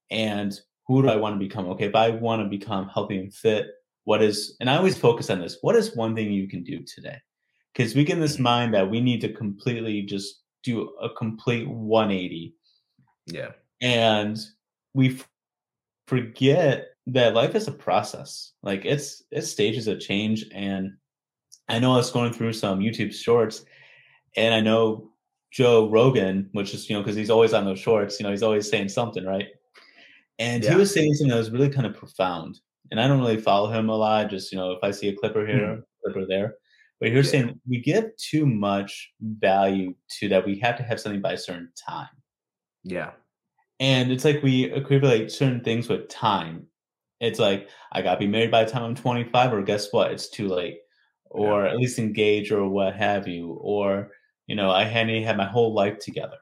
And 0.09 0.53
who 0.87 1.01
do 1.01 1.09
I 1.09 1.15
want 1.15 1.35
to 1.35 1.39
become? 1.39 1.65
Okay, 1.67 1.85
if 1.85 1.95
I 1.95 2.09
want 2.09 2.41
to 2.41 2.49
become 2.49 2.89
healthy 2.89 3.17
and 3.17 3.33
fit, 3.33 3.67
what 4.03 4.21
is? 4.21 4.55
And 4.59 4.69
I 4.69 4.77
always 4.77 4.97
focus 4.97 5.29
on 5.29 5.39
this. 5.39 5.57
What 5.61 5.75
is 5.75 5.95
one 5.95 6.15
thing 6.15 6.31
you 6.31 6.47
can 6.47 6.63
do 6.63 6.83
today? 6.83 7.17
Because 7.73 7.95
we 7.95 8.03
get 8.03 8.15
in 8.15 8.21
this 8.21 8.33
mm-hmm. 8.33 8.43
mind 8.43 8.73
that 8.73 8.89
we 8.89 8.99
need 8.99 9.21
to 9.21 9.31
completely 9.31 10.01
just 10.01 10.41
do 10.63 10.89
a 11.01 11.09
complete 11.09 11.67
180. 11.67 12.53
Yeah. 13.27 13.51
And 13.81 14.37
we 14.93 15.19
forget 16.07 16.87
that 17.07 17.33
life 17.33 17.55
is 17.55 17.67
a 17.67 17.71
process. 17.71 18.51
Like 18.63 18.85
it's 18.85 19.23
it's 19.31 19.49
stages 19.49 19.87
of 19.87 19.99
change. 19.99 20.45
And 20.53 20.91
I 21.69 21.79
know 21.79 21.93
I 21.93 21.97
was 21.97 22.11
going 22.11 22.33
through 22.33 22.53
some 22.53 22.79
YouTube 22.79 23.13
shorts, 23.13 23.63
and 24.35 24.53
I 24.53 24.59
know 24.59 25.10
Joe 25.51 25.89
Rogan, 25.89 26.49
which 26.53 26.73
is 26.73 26.89
you 26.89 26.95
know 26.95 27.01
because 27.01 27.15
he's 27.15 27.29
always 27.29 27.53
on 27.53 27.65
those 27.65 27.79
shorts. 27.79 28.19
You 28.19 28.23
know 28.23 28.31
he's 28.31 28.43
always 28.43 28.69
saying 28.69 28.89
something, 28.89 29.25
right? 29.25 29.47
And 30.39 30.63
yeah. 30.63 30.71
he 30.71 30.75
was 30.75 30.93
saying 30.93 31.13
something 31.13 31.31
that 31.31 31.37
was 31.37 31.51
really 31.51 31.69
kind 31.69 31.85
of 31.85 31.95
profound. 31.95 32.59
And 32.89 32.99
I 32.99 33.07
don't 33.07 33.19
really 33.19 33.39
follow 33.39 33.71
him 33.71 33.89
a 33.89 33.95
lot. 33.95 34.29
Just 34.29 34.51
you 34.51 34.57
know, 34.57 34.71
if 34.71 34.79
I 34.83 34.91
see 34.91 35.09
a 35.09 35.15
clipper 35.15 35.45
here, 35.45 35.59
mm. 35.59 35.83
clipper 36.03 36.25
there. 36.27 36.55
But 36.99 37.09
you're 37.09 37.23
yeah. 37.23 37.29
saying 37.29 37.59
we 37.67 37.81
give 37.81 38.15
too 38.17 38.45
much 38.45 39.11
value 39.21 39.93
to 40.19 40.29
that. 40.29 40.45
We 40.45 40.59
have 40.59 40.77
to 40.77 40.83
have 40.83 40.99
something 40.99 41.21
by 41.21 41.33
a 41.33 41.37
certain 41.37 41.71
time. 41.87 42.09
Yeah. 42.83 43.11
And 43.79 44.11
it's 44.11 44.25
like 44.25 44.43
we 44.43 44.65
equate 44.65 45.31
certain 45.31 45.63
things 45.63 45.89
with 45.89 46.07
time 46.07 46.67
it's 47.21 47.39
like 47.39 47.69
I 47.91 48.01
got 48.01 48.15
to 48.15 48.19
be 48.19 48.27
married 48.27 48.51
by 48.51 48.65
the 48.65 48.71
time 48.71 48.83
I'm 48.83 48.95
25, 48.95 49.53
or 49.53 49.61
guess 49.61 49.93
what? 49.93 50.11
It's 50.11 50.27
too 50.27 50.47
late, 50.47 50.79
or 51.29 51.63
yeah. 51.63 51.71
at 51.71 51.77
least 51.77 51.99
engage, 51.99 52.51
or 52.51 52.67
what 52.67 52.95
have 52.95 53.27
you, 53.27 53.53
or 53.61 54.09
you 54.47 54.55
know, 54.55 54.71
I 54.71 54.83
had 54.83 55.09
have 55.09 55.37
my 55.37 55.45
whole 55.45 55.73
life 55.73 55.99
together. 55.99 56.37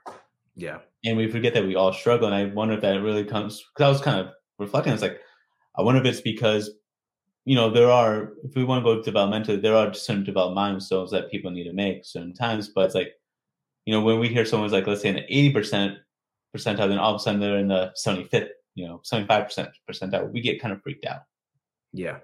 Yeah, 0.56 0.80
and 1.06 1.18
we 1.18 1.30
forget 1.30 1.54
that 1.54 1.66
we 1.66 1.76
all 1.76 1.93
struggle, 1.93 2.28
and 2.28 2.36
I 2.36 2.45
wonder 2.45 2.76
if 2.76 2.82
that 2.82 3.02
really 3.02 3.24
comes 3.24 3.64
because 3.74 3.86
I 3.86 3.89
was 3.89 4.02
kind 4.02 4.20
of 4.20 4.34
reflecting. 4.58 4.93
It's 4.93 5.02
like 5.02 5.20
I 5.78 5.82
wonder 5.82 6.02
if 6.02 6.08
it's 6.08 6.22
because 6.22 6.72
you 7.45 7.56
know 7.56 7.70
there 7.70 7.89
are 7.89 8.34
if 8.43 8.56
we 8.56 8.64
want 8.64 8.84
to 8.84 8.95
go 8.95 9.02
developmentally, 9.02 9.62
there 9.62 9.76
are 9.76 9.93
certain 9.93 10.24
development 10.24 10.56
milestones 10.56 11.12
that 11.12 11.32
people 11.32 11.52
need 11.52 11.66
to 11.66 11.74
make 11.74 12.06
certain 12.06 12.34
times, 12.34 12.70
but 12.70 12.86
it's 12.86 12.95
like 12.95 13.14
you 13.86 13.93
know 13.93 14.02
when 14.02 14.20
we 14.20 14.28
hear 14.28 14.45
someone's 14.45 14.74
like 14.74 14.88
let's 14.88 15.02
say 15.02 15.10
in 15.10 15.16
the 15.16 15.26
80 15.34 15.54
percent 15.54 15.97
percentile, 16.56 16.89
then 16.89 17.00
all 17.00 17.14
of 17.14 17.22
a 17.22 17.24
sudden 17.24 17.39
they're 17.39 17.58
in 17.58 17.68
the 17.68 17.93
75th 18.04 18.50
you 18.80 18.88
know, 18.88 19.02
75% 19.04 19.72
percentile, 19.89 20.32
we 20.32 20.39
get 20.39 20.62
kind 20.62 20.74
of 20.74 20.82
freaked 20.82 21.06
out. 21.06 21.24
Yeah. 21.91 22.20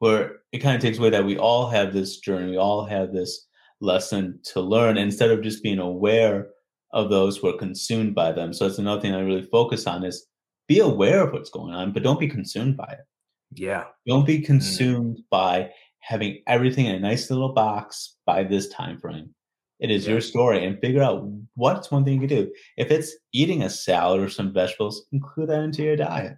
Where 0.00 0.40
it 0.50 0.58
kind 0.58 0.74
of 0.74 0.82
takes 0.82 0.98
away 0.98 1.10
that 1.10 1.24
we 1.24 1.38
all 1.38 1.68
have 1.68 1.92
this 1.92 2.18
journey, 2.18 2.50
we 2.50 2.56
all 2.56 2.84
have 2.84 3.12
this 3.12 3.46
lesson 3.84 4.40
to 4.52 4.60
learn 4.60 4.96
instead 4.96 5.30
of 5.30 5.42
just 5.42 5.62
being 5.62 5.78
aware 5.78 6.48
of 6.92 7.10
those 7.10 7.36
who 7.36 7.48
are 7.48 7.58
consumed 7.58 8.14
by 8.14 8.32
them. 8.32 8.52
So 8.52 8.66
that's 8.66 8.78
another 8.78 9.00
thing 9.00 9.14
I 9.14 9.20
really 9.20 9.42
focus 9.42 9.86
on 9.86 10.04
is 10.04 10.26
be 10.68 10.78
aware 10.78 11.22
of 11.22 11.32
what's 11.32 11.50
going 11.50 11.74
on, 11.74 11.92
but 11.92 12.02
don't 12.02 12.20
be 12.20 12.28
consumed 12.28 12.76
by 12.76 12.88
it. 12.92 13.04
Yeah. 13.52 13.84
Don't 14.06 14.26
be 14.26 14.40
mm. 14.40 14.46
consumed 14.46 15.18
mm. 15.18 15.24
by 15.30 15.70
having 16.00 16.42
everything 16.46 16.86
in 16.86 16.94
a 16.94 17.00
nice 17.00 17.30
little 17.30 17.52
box 17.52 18.16
by 18.26 18.44
this 18.44 18.68
time 18.68 19.00
frame. 19.00 19.34
It 19.80 19.90
is 19.90 20.06
yeah. 20.06 20.12
your 20.12 20.20
story 20.20 20.64
and 20.64 20.78
figure 20.80 21.02
out 21.02 21.28
what's 21.56 21.90
one 21.90 22.04
thing 22.04 22.14
you 22.14 22.28
can 22.28 22.36
do. 22.36 22.52
If 22.76 22.90
it's 22.90 23.14
eating 23.32 23.62
a 23.62 23.70
salad 23.70 24.20
or 24.20 24.28
some 24.28 24.52
vegetables, 24.52 25.06
include 25.12 25.50
that 25.50 25.62
into 25.62 25.82
your 25.82 25.96
diet. 25.96 26.36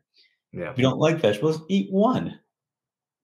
Yeah. 0.53 0.71
If 0.71 0.79
you 0.79 0.83
don't 0.83 0.99
like 0.99 1.19
vegetables, 1.19 1.61
eat 1.69 1.93
one. 1.93 2.39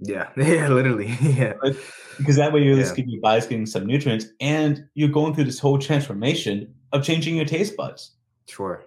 Yeah. 0.01 0.28
Yeah, 0.36 0.68
literally. 0.68 1.16
yeah. 1.20 1.55
But, 1.61 1.76
because 2.18 2.36
that 2.36 2.53
way 2.53 2.62
you're 2.62 2.76
yeah. 2.76 2.88
getting 2.88 3.11
your 3.11 3.20
body's 3.20 3.47
getting 3.47 3.66
some 3.66 3.86
nutrients 3.86 4.26
and 4.40 4.84
you're 4.95 5.09
going 5.09 5.34
through 5.34 5.45
this 5.45 5.59
whole 5.59 5.78
transformation 5.78 6.74
of 6.93 7.03
changing 7.03 7.36
your 7.36 7.47
taste 7.47 7.76
buds. 7.76 8.12
Sure. 8.47 8.84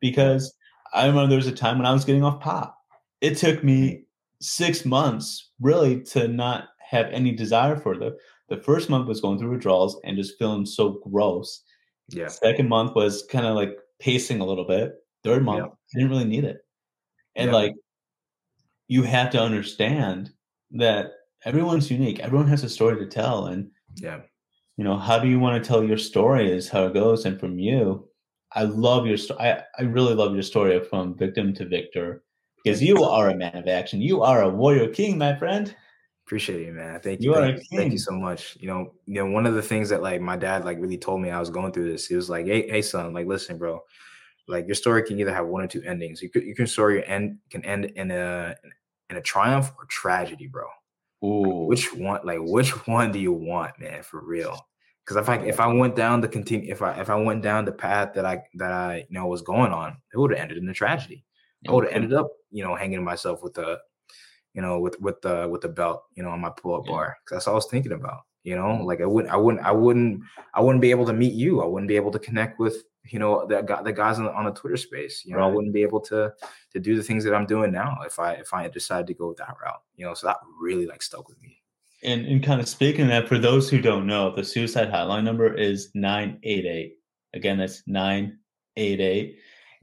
Because 0.00 0.54
I 0.94 1.06
remember 1.06 1.28
there 1.28 1.36
was 1.36 1.46
a 1.46 1.52
time 1.52 1.76
when 1.78 1.86
I 1.86 1.92
was 1.92 2.04
getting 2.04 2.24
off 2.24 2.40
pop. 2.40 2.78
It 3.20 3.36
took 3.36 3.62
me 3.62 3.88
mm-hmm. 3.88 4.02
six 4.40 4.84
months 4.84 5.50
really 5.60 6.02
to 6.04 6.28
not 6.28 6.68
have 6.90 7.06
any 7.12 7.32
desire 7.32 7.76
for 7.76 7.96
the 7.96 8.16
the 8.48 8.56
first 8.56 8.90
month 8.90 9.06
was 9.06 9.20
going 9.20 9.38
through 9.38 9.52
withdrawals 9.52 9.98
and 10.02 10.16
just 10.16 10.36
feeling 10.36 10.66
so 10.66 11.00
gross. 11.08 11.62
Yeah. 12.08 12.26
Second 12.26 12.68
month 12.68 12.96
was 12.96 13.24
kind 13.30 13.46
of 13.46 13.54
like 13.54 13.78
pacing 14.00 14.40
a 14.40 14.44
little 14.44 14.66
bit. 14.66 14.94
Third 15.22 15.44
month, 15.44 15.66
yeah. 15.94 16.00
Didn't 16.00 16.10
really 16.10 16.24
need 16.24 16.42
it. 16.42 16.58
And 17.36 17.50
yeah. 17.50 17.56
like, 17.56 17.74
you 18.90 19.04
have 19.04 19.30
to 19.30 19.40
understand 19.40 20.32
that 20.72 21.12
everyone's 21.44 21.92
unique. 21.92 22.18
Everyone 22.18 22.48
has 22.48 22.64
a 22.64 22.68
story 22.68 22.98
to 22.98 23.06
tell. 23.06 23.46
And, 23.46 23.70
yeah, 23.94 24.22
you 24.76 24.82
know, 24.82 24.96
how 24.96 25.16
do 25.20 25.28
you 25.28 25.38
want 25.38 25.62
to 25.62 25.66
tell 25.66 25.84
your 25.84 25.96
story 25.96 26.50
is 26.50 26.68
how 26.68 26.86
it 26.86 26.94
goes. 26.94 27.24
And 27.24 27.38
from 27.38 27.56
you, 27.56 28.08
I 28.52 28.64
love 28.64 29.06
your 29.06 29.16
story. 29.16 29.38
I, 29.40 29.62
I 29.78 29.82
really 29.82 30.14
love 30.14 30.34
your 30.34 30.42
story 30.42 30.82
from 30.82 31.16
victim 31.16 31.54
to 31.54 31.66
victor 31.66 32.24
because 32.64 32.82
you 32.82 33.04
are 33.04 33.30
a 33.30 33.36
man 33.36 33.54
of 33.54 33.68
action. 33.68 34.02
You 34.02 34.22
are 34.22 34.42
a 34.42 34.48
warrior 34.48 34.88
king, 34.88 35.16
my 35.18 35.36
friend. 35.36 35.72
Appreciate 36.26 36.66
you, 36.66 36.72
man. 36.72 36.98
Thank 36.98 37.20
you. 37.20 37.30
You 37.30 37.36
thank, 37.36 37.62
you, 37.70 37.78
thank 37.78 37.92
you 37.92 37.98
so 37.98 38.12
much. 38.12 38.56
You 38.58 38.66
know, 38.66 38.94
you 39.06 39.24
know, 39.24 39.30
one 39.30 39.46
of 39.46 39.54
the 39.54 39.62
things 39.62 39.88
that 39.90 40.02
like 40.02 40.20
my 40.20 40.36
dad 40.36 40.64
like 40.64 40.80
really 40.80 40.98
told 40.98 41.20
me 41.20 41.30
I 41.30 41.38
was 41.38 41.50
going 41.50 41.72
through 41.72 41.92
this. 41.92 42.08
He 42.08 42.16
was 42.16 42.28
like, 42.28 42.46
"Hey, 42.46 42.68
hey, 42.68 42.82
son, 42.82 43.12
like, 43.12 43.28
listen, 43.28 43.56
bro. 43.56 43.80
Like, 44.48 44.66
your 44.66 44.74
story 44.74 45.04
can 45.04 45.20
either 45.20 45.32
have 45.32 45.46
one 45.46 45.62
or 45.62 45.68
two 45.68 45.82
endings. 45.82 46.20
You 46.22 46.28
could, 46.28 46.42
you 46.42 46.56
can 46.56 46.66
story 46.66 47.06
end 47.06 47.38
can 47.50 47.64
end 47.64 47.84
in 47.84 48.10
a 48.10 48.56
in 49.10 49.16
a 49.16 49.22
triumph 49.22 49.72
or 49.78 49.84
tragedy, 49.86 50.46
bro. 50.46 50.66
Ooh. 51.22 51.66
which 51.66 51.92
one? 51.92 52.20
Like, 52.24 52.38
which 52.40 52.70
one 52.86 53.12
do 53.12 53.18
you 53.18 53.32
want, 53.32 53.78
man? 53.78 54.02
For 54.02 54.24
real? 54.24 54.58
Because 55.04 55.16
if 55.16 55.28
I 55.28 55.36
if 55.36 55.60
I 55.60 55.66
went 55.66 55.96
down 55.96 56.20
the 56.20 56.28
continue 56.28 56.70
if 56.70 56.82
I 56.82 56.98
if 57.00 57.10
I 57.10 57.16
went 57.16 57.42
down 57.42 57.64
the 57.64 57.72
path 57.72 58.14
that 58.14 58.24
I 58.24 58.42
that 58.54 58.72
I 58.72 59.06
you 59.08 59.14
know 59.18 59.26
was 59.26 59.42
going 59.42 59.72
on, 59.72 59.96
it 60.14 60.18
would 60.18 60.30
have 60.30 60.40
ended 60.40 60.58
in 60.58 60.68
a 60.68 60.74
tragedy. 60.74 61.24
I 61.68 61.72
would 61.72 61.84
have 61.84 61.92
ended 61.92 62.14
up, 62.14 62.30
you 62.50 62.64
know, 62.64 62.74
hanging 62.74 63.04
myself 63.04 63.42
with 63.42 63.58
a 63.58 63.78
you 64.54 64.62
know, 64.62 64.80
with 64.80 65.00
with 65.00 65.20
the 65.22 65.48
with 65.48 65.60
the 65.60 65.68
belt, 65.68 66.04
you 66.14 66.22
know, 66.22 66.30
on 66.30 66.40
my 66.40 66.50
pull 66.50 66.74
up 66.74 66.86
yeah. 66.86 66.92
bar. 66.92 67.16
That's 67.30 67.46
all 67.46 67.54
I 67.54 67.56
was 67.56 67.66
thinking 67.66 67.92
about. 67.92 68.20
You 68.42 68.56
know, 68.56 68.82
like 68.84 69.02
I 69.02 69.06
wouldn't, 69.06 69.32
I 69.32 69.36
wouldn't, 69.36 69.64
I 69.64 69.70
wouldn't, 69.70 70.22
I 70.54 70.60
wouldn't 70.62 70.80
be 70.80 70.90
able 70.90 71.04
to 71.06 71.12
meet 71.12 71.34
you. 71.34 71.60
I 71.60 71.66
wouldn't 71.66 71.88
be 71.88 71.96
able 71.96 72.10
to 72.12 72.18
connect 72.18 72.58
with, 72.58 72.84
you 73.04 73.18
know, 73.18 73.46
the 73.46 73.62
the 73.84 73.92
guys 73.92 74.18
on 74.18 74.26
the, 74.26 74.32
on 74.32 74.44
the 74.44 74.52
Twitter 74.52 74.76
space. 74.76 75.22
You 75.24 75.32
know, 75.32 75.40
right. 75.40 75.46
I 75.46 75.50
wouldn't 75.50 75.74
be 75.74 75.82
able 75.82 76.00
to 76.02 76.32
to 76.72 76.80
do 76.80 76.96
the 76.96 77.02
things 77.02 77.24
that 77.24 77.34
I'm 77.34 77.46
doing 77.46 77.72
now 77.72 77.98
if 78.04 78.18
I 78.18 78.32
if 78.34 78.52
I 78.52 78.62
had 78.62 78.72
decided 78.72 79.06
to 79.08 79.14
go 79.14 79.34
that 79.38 79.56
route. 79.62 79.82
You 79.96 80.06
know, 80.06 80.14
so 80.14 80.26
that 80.26 80.38
really 80.60 80.86
like 80.86 81.02
stuck 81.02 81.28
with 81.28 81.40
me. 81.42 81.60
And 82.02 82.26
and 82.26 82.42
kind 82.42 82.60
of 82.60 82.68
speaking 82.68 83.02
of 83.02 83.08
that, 83.08 83.28
for 83.28 83.38
those 83.38 83.68
who 83.68 83.80
don't 83.80 84.06
know, 84.06 84.34
the 84.34 84.44
suicide 84.44 84.90
hotline 84.90 85.24
number 85.24 85.54
is 85.54 85.90
nine 85.94 86.38
eight 86.42 86.66
eight. 86.66 86.98
Again, 87.34 87.58
that's 87.58 87.82
nine 87.86 88.38
eight 88.76 89.00
eight. 89.00 89.38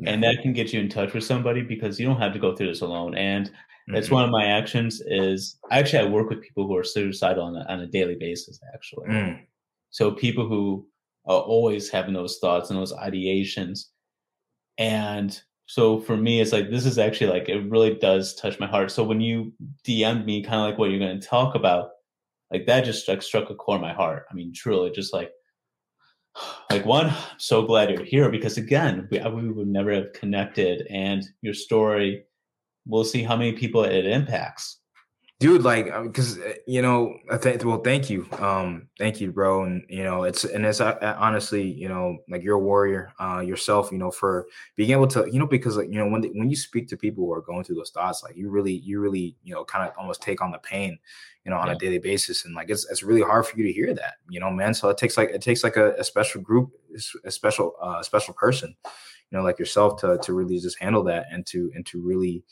And 0.06 0.22
that 0.24 0.44
can 0.44 0.54
get 0.54 0.74
you 0.74 0.80
in 0.80 0.90
touch 0.90 1.14
with 1.14 1.24
somebody 1.24 1.64
because 1.64 2.00
you 2.00 2.06
don't 2.06 2.22
have 2.22 2.34
to 2.34 2.40
go 2.40 2.56
through 2.56 2.68
this 2.68 2.82
alone. 2.82 3.16
And 3.16 3.50
that's 3.88 4.08
mm-hmm. 4.08 4.16
one 4.16 4.26
of 4.26 4.30
my 4.30 4.46
actions. 4.46 5.02
Is 5.08 5.58
actually 5.72 6.00
I 6.00 6.10
work 6.10 6.30
with 6.30 6.42
people 6.42 6.68
who 6.68 6.76
are 6.78 6.84
suicidal 6.84 7.44
on 7.44 7.56
a, 7.56 7.66
on 7.68 7.80
a 7.80 7.88
daily 7.88 8.16
basis. 8.16 8.60
Actually, 8.76 9.08
mm. 9.08 9.40
so 9.90 10.12
people 10.12 10.48
who 10.48 10.86
are 11.28 11.42
always 11.42 11.90
having 11.90 12.14
those 12.14 12.40
thoughts 12.40 12.70
and 12.70 12.80
those 12.80 12.94
ideations, 12.94 13.86
and 14.78 15.40
so 15.68 16.00
for 16.00 16.16
me, 16.16 16.40
it's 16.40 16.54
like 16.54 16.70
this 16.70 16.86
is 16.86 16.98
actually 16.98 17.32
like 17.32 17.50
it 17.50 17.70
really 17.70 17.96
does 17.96 18.36
touch 18.36 18.60
my 18.60 18.68
heart. 18.68 18.90
So 18.90 19.04
when 19.04 19.20
you 19.20 19.54
DM 19.86 20.26
me, 20.26 20.42
kind 20.42 20.56
of 20.56 20.62
like 20.62 20.78
what 20.78 20.90
you're 20.90 21.00
going 21.00 21.20
to 21.20 21.28
talk 21.28 21.56
about, 21.56 21.90
like 22.52 22.66
that 22.68 22.86
just 22.86 23.04
struck 23.04 23.22
struck 23.22 23.50
a 23.50 23.56
chord 23.56 23.78
in 23.78 23.82
my 23.82 23.94
heart. 23.94 24.26
I 24.32 24.34
mean, 24.34 24.54
truly, 24.54 24.92
just 24.92 25.14
like 25.14 25.32
like 26.72 26.86
one, 26.86 27.08
I'm 27.08 27.40
so 27.40 27.64
glad 27.64 27.90
you're 27.92 28.04
here 28.04 28.32
because 28.32 28.58
again, 28.58 29.08
we, 29.12 29.20
we 29.20 29.52
would 29.52 29.68
never 29.68 29.94
have 29.94 30.14
connected, 30.14 30.88
and 30.90 31.24
your 31.42 31.54
story 31.54 32.24
we'll 32.88 33.04
see 33.04 33.22
how 33.22 33.36
many 33.36 33.52
people 33.52 33.84
it 33.84 34.06
impacts 34.06 34.77
dude 35.40 35.62
like 35.62 35.86
because 36.04 36.40
uh, 36.40 36.54
you 36.66 36.82
know 36.82 37.16
i 37.30 37.38
think 37.38 37.64
well 37.64 37.78
thank 37.78 38.10
you 38.10 38.28
um 38.40 38.88
thank 38.98 39.22
you 39.22 39.32
bro 39.32 39.64
and 39.64 39.84
you 39.88 40.04
know 40.04 40.24
it's 40.24 40.44
and 40.44 40.66
it's 40.66 40.82
uh, 40.82 40.98
uh, 41.02 41.16
honestly 41.20 41.62
you 41.62 41.88
know 41.88 42.18
like 42.28 42.42
you're 42.42 42.56
a 42.56 42.60
warrior 42.60 43.14
uh 43.20 43.40
yourself 43.40 43.92
you 43.92 44.00
know 44.00 44.10
for 44.10 44.48
being 44.76 44.90
able 44.90 45.06
to 45.06 45.30
you 45.32 45.38
know 45.38 45.46
because 45.46 45.78
like 45.78 45.90
you 45.90 46.00
know 46.00 46.08
when 46.08 46.22
the, 46.22 46.30
when 46.30 46.50
you 46.50 46.56
speak 46.56 46.88
to 46.88 46.98
people 46.98 47.24
who 47.24 47.32
are 47.32 47.42
going 47.42 47.64
through 47.64 47.76
those 47.76 47.92
thoughts 47.92 48.24
like 48.24 48.36
you 48.36 48.50
really 48.50 48.74
you 48.80 49.00
really 49.00 49.36
you 49.44 49.54
know 49.54 49.64
kind 49.64 49.88
of 49.88 49.96
almost 49.98 50.24
take 50.24 50.42
on 50.42 50.50
the 50.50 50.58
pain 50.60 50.98
you 51.46 51.52
know 51.52 51.58
on 51.58 51.68
yeah. 51.68 51.74
a 51.74 51.78
daily 51.78 52.00
basis 52.00 52.46
and 52.46 52.56
like 52.56 52.72
it's, 52.72 52.90
it's 52.90 53.04
really 53.04 53.22
hard 53.22 53.46
for 53.46 53.58
you 53.58 53.64
to 53.64 53.74
hear 53.74 53.94
that 53.94 54.16
you 54.30 54.40
know 54.40 54.50
man 54.50 54.74
so 54.74 54.90
it 54.90 54.98
takes 54.98 55.18
like 55.18 55.30
it 55.30 55.42
takes 55.42 55.64
like 55.64 55.78
a, 55.78 55.94
a 55.94 56.04
special 56.04 56.42
group 56.42 56.72
a 57.26 57.32
special 57.32 57.76
uh 57.80 58.02
special 58.02 58.34
person 58.34 58.76
you 59.32 59.38
know 59.38 59.44
like 59.44 59.60
yourself 59.60 60.00
to 60.00 60.18
to 60.24 60.34
really 60.34 60.60
just 60.60 60.80
handle 60.80 61.04
that 61.04 61.28
and 61.32 61.46
to 61.46 61.72
and 61.76 61.86
to 61.86 62.02
really 62.02 62.44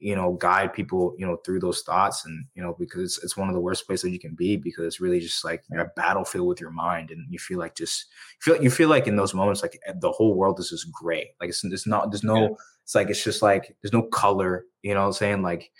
you 0.00 0.16
know 0.16 0.32
guide 0.32 0.72
people 0.72 1.14
you 1.18 1.26
know 1.26 1.36
through 1.36 1.60
those 1.60 1.82
thoughts 1.82 2.24
and 2.24 2.46
you 2.54 2.62
know 2.62 2.74
because 2.78 3.02
it's, 3.02 3.22
it's 3.22 3.36
one 3.36 3.48
of 3.48 3.54
the 3.54 3.60
worst 3.60 3.86
places 3.86 4.10
you 4.10 4.18
can 4.18 4.34
be 4.34 4.56
because 4.56 4.86
it's 4.86 5.00
really 5.00 5.20
just 5.20 5.44
like 5.44 5.62
you're 5.70 5.82
a 5.82 5.92
battlefield 5.94 6.48
with 6.48 6.60
your 6.60 6.70
mind 6.70 7.10
and 7.10 7.26
you 7.30 7.38
feel 7.38 7.58
like 7.58 7.74
just 7.76 8.06
you 8.46 8.54
feel 8.54 8.62
you 8.62 8.70
feel 8.70 8.88
like 8.88 9.06
in 9.06 9.16
those 9.16 9.34
moments 9.34 9.62
like 9.62 9.78
eh, 9.86 9.92
the 10.00 10.10
whole 10.10 10.34
world 10.34 10.58
is 10.58 10.70
just 10.70 10.90
gray. 10.90 11.34
Like 11.40 11.50
it's, 11.50 11.62
it's 11.62 11.86
not 11.86 12.10
there's 12.10 12.24
no 12.24 12.56
it's 12.82 12.94
like 12.94 13.10
it's 13.10 13.22
just 13.22 13.42
like 13.42 13.76
there's 13.82 13.92
no 13.92 14.02
color 14.02 14.64
you 14.82 14.94
know 14.94 15.00
what 15.00 15.06
i'm 15.08 15.12
saying? 15.12 15.42
Like 15.42 15.70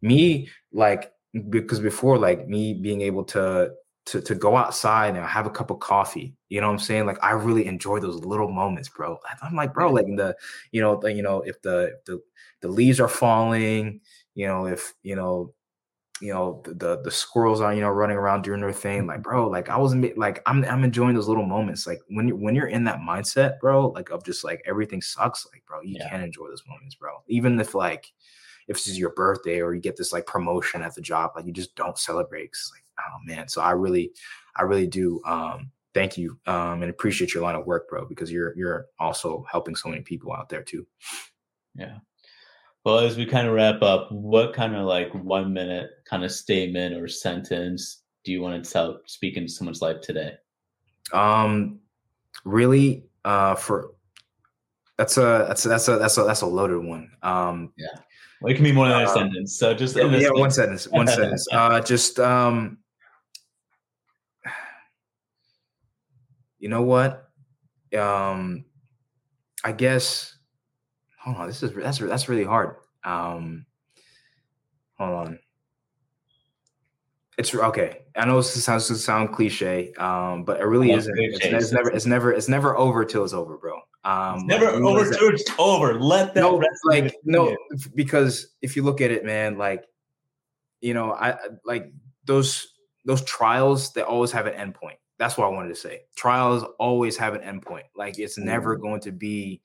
me 0.00 0.48
like 0.72 1.12
because 1.50 1.80
before 1.80 2.18
like 2.18 2.48
me 2.48 2.74
being 2.74 3.02
able 3.02 3.24
to 3.24 3.70
to 4.10 4.20
to 4.20 4.34
go 4.34 4.56
outside 4.56 5.14
and 5.16 5.24
have 5.24 5.46
a 5.46 5.50
cup 5.50 5.70
of 5.70 5.78
coffee. 5.78 6.34
You 6.48 6.60
know 6.60 6.66
what 6.66 6.74
I'm 6.74 6.78
saying? 6.80 7.06
Like 7.06 7.22
I 7.22 7.30
really 7.30 7.66
enjoy 7.66 8.00
those 8.00 8.24
little 8.24 8.50
moments, 8.50 8.88
bro. 8.88 9.18
I'm 9.42 9.54
like, 9.54 9.72
bro, 9.72 9.92
like 9.92 10.06
the 10.06 10.36
you 10.72 10.80
know 10.80 10.98
the 10.98 11.12
you 11.12 11.22
know 11.22 11.42
if 11.42 11.62
the 11.62 11.92
if 11.94 12.04
the 12.04 12.20
the 12.60 12.68
leaves 12.68 12.98
are 13.00 13.08
falling, 13.08 14.00
you 14.34 14.46
know 14.46 14.66
if 14.66 14.94
you 15.02 15.14
know 15.14 15.54
you 16.20 16.32
know 16.32 16.60
the, 16.64 16.74
the, 16.74 17.02
the 17.02 17.10
squirrels 17.10 17.60
are 17.60 17.72
you 17.72 17.80
know 17.80 17.88
running 17.88 18.16
around 18.16 18.42
doing 18.42 18.60
their 18.60 18.72
thing 18.72 19.06
like 19.06 19.22
bro 19.22 19.48
like 19.48 19.70
i 19.70 19.76
was 19.76 19.94
like 20.16 20.42
i'm 20.44 20.64
i'm 20.66 20.84
enjoying 20.84 21.14
those 21.14 21.28
little 21.28 21.46
moments 21.46 21.86
like 21.86 21.98
when 22.08 22.28
you 22.28 22.36
when 22.36 22.54
you're 22.54 22.66
in 22.66 22.84
that 22.84 22.98
mindset 22.98 23.58
bro 23.58 23.88
like 23.88 24.10
of 24.10 24.22
just 24.22 24.44
like 24.44 24.62
everything 24.66 25.00
sucks 25.00 25.46
like 25.50 25.64
bro 25.64 25.80
you 25.80 25.96
yeah. 25.98 26.10
can't 26.10 26.22
enjoy 26.22 26.46
those 26.48 26.62
moments 26.68 26.94
bro 26.94 27.22
even 27.26 27.58
if 27.58 27.74
like 27.74 28.12
if 28.68 28.76
this 28.76 28.86
is 28.86 28.98
your 28.98 29.10
birthday 29.10 29.60
or 29.60 29.74
you 29.74 29.80
get 29.80 29.96
this 29.96 30.12
like 30.12 30.26
promotion 30.26 30.82
at 30.82 30.94
the 30.94 31.00
job 31.00 31.30
like 31.34 31.46
you 31.46 31.52
just 31.52 31.74
don't 31.74 31.98
celebrate 31.98 32.50
like 32.72 32.84
oh 33.08 33.18
man. 33.24 33.48
So 33.48 33.60
I 33.60 33.72
really, 33.72 34.12
I 34.56 34.62
really 34.62 34.86
do 34.86 35.20
um, 35.24 35.70
thank 35.94 36.16
you 36.16 36.38
um, 36.46 36.82
and 36.82 36.90
appreciate 36.90 37.34
your 37.34 37.42
line 37.42 37.54
of 37.54 37.66
work, 37.66 37.88
bro, 37.88 38.06
because 38.06 38.30
you're 38.30 38.56
you're 38.56 38.86
also 38.98 39.44
helping 39.50 39.74
so 39.74 39.88
many 39.88 40.02
people 40.02 40.32
out 40.32 40.48
there 40.48 40.62
too. 40.62 40.86
Yeah. 41.74 41.98
Well, 42.84 43.00
as 43.00 43.16
we 43.16 43.26
kind 43.26 43.46
of 43.46 43.54
wrap 43.54 43.82
up, 43.82 44.10
what 44.10 44.54
kind 44.54 44.74
of 44.74 44.86
like 44.86 45.12
one 45.12 45.52
minute 45.52 45.90
kind 46.08 46.24
of 46.24 46.32
statement 46.32 46.94
or 46.94 47.08
sentence 47.08 48.02
do 48.24 48.32
you 48.32 48.40
want 48.40 48.62
to 48.62 48.70
tell 48.70 49.00
speak 49.06 49.36
into 49.36 49.50
someone's 49.50 49.82
life 49.82 50.00
today? 50.00 50.34
Um, 51.12 51.80
really, 52.44 53.04
uh, 53.24 53.54
for 53.54 53.92
that's 54.96 55.16
a 55.16 55.46
that's 55.48 55.64
a, 55.64 55.68
that's 55.68 55.88
a 55.88 55.98
that's 55.98 56.18
a 56.18 56.22
that's 56.24 56.40
a 56.42 56.46
loaded 56.46 56.84
one. 56.84 57.10
Um, 57.22 57.72
yeah. 57.76 57.88
Well, 58.40 58.52
it 58.52 58.54
can 58.54 58.64
be 58.64 58.72
more 58.72 58.88
than 58.88 59.00
a 59.00 59.04
uh, 59.04 59.14
sentence. 59.14 59.58
So 59.58 59.74
just 59.74 59.96
yeah, 59.96 60.06
yeah 60.16 60.30
one 60.32 60.50
sentence, 60.50 60.88
one 60.88 61.06
sentence. 61.06 61.46
Uh, 61.52 61.80
just 61.80 62.18
um, 62.18 62.78
you 66.60 66.68
know 66.68 66.82
what? 66.82 67.28
Um, 67.98 68.64
I 69.64 69.72
guess. 69.72 70.36
Hold 71.22 71.38
on. 71.38 71.46
This 71.48 71.62
is 71.62 71.74
that's 71.74 71.98
that's 71.98 72.28
really 72.28 72.44
hard. 72.44 72.76
Um, 73.02 73.66
hold 74.96 75.26
on. 75.26 75.38
It's 77.38 77.54
okay. 77.54 78.02
I 78.16 78.26
know 78.26 78.36
this 78.36 78.62
sounds 78.62 78.86
to 78.88 78.96
sound 78.96 79.32
cliche, 79.32 79.94
um, 79.94 80.44
but 80.44 80.60
it 80.60 80.64
really 80.64 80.92
isn't. 80.92 81.14
It's, 81.18 81.38
it's, 81.42 81.72
never. 81.72 81.90
It's 81.90 82.04
never. 82.04 82.32
It's 82.32 82.48
never 82.48 82.76
over 82.76 83.04
till 83.04 83.24
it's 83.24 83.32
over, 83.32 83.56
bro. 83.56 83.76
Um, 84.04 84.36
it's 84.36 84.44
never 84.44 84.72
like, 84.72 84.82
over 84.82 85.10
till 85.10 85.28
it's 85.30 85.50
over. 85.58 85.98
Let 85.98 86.34
that. 86.34 86.40
No, 86.40 86.62
like 86.84 87.14
no, 87.24 87.56
because 87.94 88.54
if 88.60 88.76
you 88.76 88.82
look 88.82 89.00
at 89.00 89.10
it, 89.10 89.24
man, 89.24 89.56
like 89.56 89.86
you 90.82 90.92
know, 90.92 91.12
I 91.12 91.36
like 91.64 91.92
those 92.26 92.74
those 93.06 93.24
trials. 93.24 93.92
They 93.94 94.02
always 94.02 94.32
have 94.32 94.46
an 94.46 94.54
endpoint. 94.54 94.98
That's 95.20 95.36
what 95.36 95.44
I 95.44 95.50
wanted 95.50 95.68
to 95.68 95.74
say. 95.74 96.04
Trials 96.16 96.64
always 96.78 97.14
have 97.18 97.34
an 97.34 97.42
endpoint. 97.42 97.82
Like 97.94 98.18
it's 98.18 98.38
never 98.38 98.74
mm-hmm. 98.74 98.82
going 98.82 99.00
to 99.02 99.12
be 99.12 99.60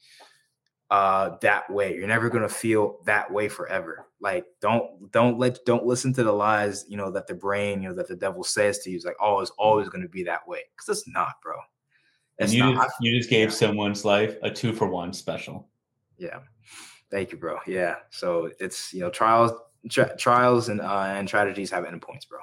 uh 0.91 1.37
that 1.41 1.69
way. 1.69 1.95
You're 1.95 2.09
never 2.09 2.29
going 2.29 2.43
to 2.43 2.49
feel 2.49 2.99
that 3.05 3.31
way 3.31 3.47
forever. 3.47 4.05
Like 4.19 4.45
don't 4.59 5.09
don't 5.13 5.39
let 5.39 5.59
don't 5.65 5.85
listen 5.85 6.13
to 6.15 6.23
the 6.23 6.31
lies, 6.33 6.83
you 6.89 6.97
know, 6.97 7.09
that 7.11 7.27
the 7.27 7.35
brain, 7.35 7.81
you 7.81 7.87
know, 7.87 7.95
that 7.95 8.09
the 8.09 8.17
devil 8.17 8.43
says 8.43 8.79
to 8.79 8.89
you. 8.89 8.97
It's 8.97 9.05
like, 9.05 9.15
oh, 9.21 9.39
it's 9.39 9.51
always 9.51 9.87
going 9.87 10.01
to 10.01 10.09
be 10.09 10.23
that 10.23 10.45
way. 10.45 10.59
Cuz 10.75 10.89
it's 10.89 11.07
not, 11.07 11.35
bro. 11.41 11.55
It's 12.37 12.51
and 12.51 12.57
you 12.57 12.73
not, 12.73 12.87
just, 12.87 12.95
you 12.99 13.17
just 13.17 13.29
gave 13.29 13.47
yeah. 13.47 13.55
someone's 13.55 14.03
life 14.03 14.35
a 14.43 14.51
2 14.51 14.73
for 14.73 14.89
1 14.89 15.13
special. 15.13 15.69
Yeah. 16.17 16.39
Thank 17.09 17.31
you, 17.31 17.37
bro. 17.37 17.59
Yeah. 17.65 17.95
So 18.09 18.51
it's, 18.59 18.93
you 18.93 18.99
know, 18.99 19.09
trials 19.09 19.53
tra- 19.89 20.17
trials 20.17 20.67
and 20.67 20.81
uh 20.81 21.05
and 21.15 21.29
tragedies 21.29 21.71
have 21.71 21.85
endpoints, 21.85 22.27
bro. 22.27 22.39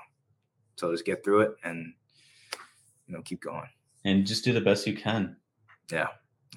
So 0.76 0.90
just 0.92 1.04
get 1.04 1.22
through 1.22 1.42
it 1.42 1.56
and 1.62 1.92
you 3.06 3.14
know, 3.14 3.22
keep 3.22 3.40
going. 3.40 3.68
And 4.04 4.26
just 4.26 4.44
do 4.44 4.52
the 4.52 4.60
best 4.60 4.86
you 4.86 4.96
can. 4.96 5.36
Yeah. 5.90 6.08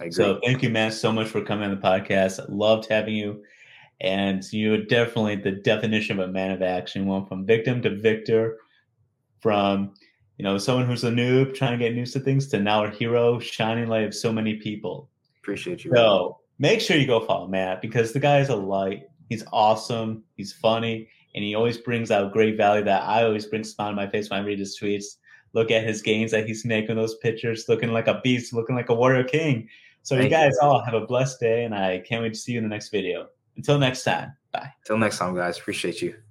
So 0.10 0.40
thank 0.44 0.62
you, 0.62 0.70
man, 0.70 0.92
so 0.92 1.12
much 1.12 1.28
for 1.28 1.42
coming 1.42 1.70
on 1.70 1.76
the 1.76 1.82
podcast. 1.82 2.44
Loved 2.50 2.88
having 2.90 3.16
you. 3.16 3.44
And 4.02 4.44
you're 4.52 4.84
definitely 4.84 5.38
the 5.38 5.52
definition 5.52 6.20
of 6.20 6.30
a 6.30 6.32
man 6.32 6.52
of 6.52 6.62
action. 6.62 7.06
Went 7.06 7.30
from 7.30 7.46
victim 7.46 7.82
to 7.84 7.96
victor, 7.96 8.58
from 9.40 9.94
you 10.38 10.44
know 10.44 10.58
someone 10.58 10.86
who's 10.86 11.06
a 11.06 11.12
noob 11.12 11.56
trying 11.56 11.72
to 11.72 11.78
get 11.78 11.94
used 11.94 12.12
to 12.12 12.20
things 12.20 12.48
to 12.48 12.60
now 12.60 12.84
a 12.84 12.90
hero, 12.90 13.40
shining 13.40 13.88
light 13.88 14.04
of 14.04 14.14
so 14.14 14.34
many 14.34 14.56
people. 14.56 15.10
Appreciate 15.42 15.86
you. 15.86 15.92
So 15.96 16.40
make 16.60 16.82
sure 16.82 16.98
you 16.98 17.08
go 17.08 17.22
follow 17.22 17.48
Matt 17.48 17.82
because 17.82 18.12
the 18.12 18.20
guy 18.20 18.40
is 18.40 18.50
a 18.50 18.56
light. 18.56 19.04
He's 19.30 19.46
awesome. 19.54 20.26
He's 20.36 20.52
funny, 20.52 21.08
and 21.34 21.42
he 21.42 21.56
always 21.56 21.78
brings 21.78 22.12
out 22.12 22.34
great 22.34 22.58
value 22.58 22.84
that 22.84 23.04
I 23.04 23.24
always 23.24 23.46
bring 23.46 23.64
smile 23.64 23.90
on 23.90 23.96
my 23.96 24.10
face 24.10 24.30
when 24.30 24.42
I 24.42 24.44
read 24.44 24.60
his 24.60 24.78
tweets 24.78 25.16
look 25.56 25.72
at 25.72 25.84
his 25.84 26.02
games 26.02 26.32
that 26.32 26.46
he's 26.46 26.66
making 26.66 26.98
those 26.98 27.16
pictures, 27.16 27.66
looking 27.68 27.92
like 27.92 28.08
a 28.08 28.20
beast, 28.24 28.54
looking 28.54 28.76
like 28.76 28.90
a 28.90 28.94
warrior 28.94 29.24
king. 29.24 29.68
So 30.04 30.16
Thank 30.16 30.26
you 30.26 30.30
guys 30.30 30.54
you. 30.62 30.68
all 30.68 30.84
have 30.84 30.94
a 30.94 31.08
blessed 31.08 31.40
day, 31.40 31.64
and 31.64 31.74
I 31.74 32.00
can't 32.00 32.22
wait 32.22 32.34
to 32.34 32.40
see 32.40 32.52
you 32.52 32.60
in 32.60 32.64
the 32.64 32.70
next 32.70 32.90
video. 32.90 33.30
Until 33.56 33.80
next 33.80 34.04
time, 34.04 34.34
bye. 34.52 34.70
Until 34.84 34.98
next 35.00 35.18
time, 35.18 35.34
guys. 35.34 35.58
Appreciate 35.58 36.02
you. 36.02 36.25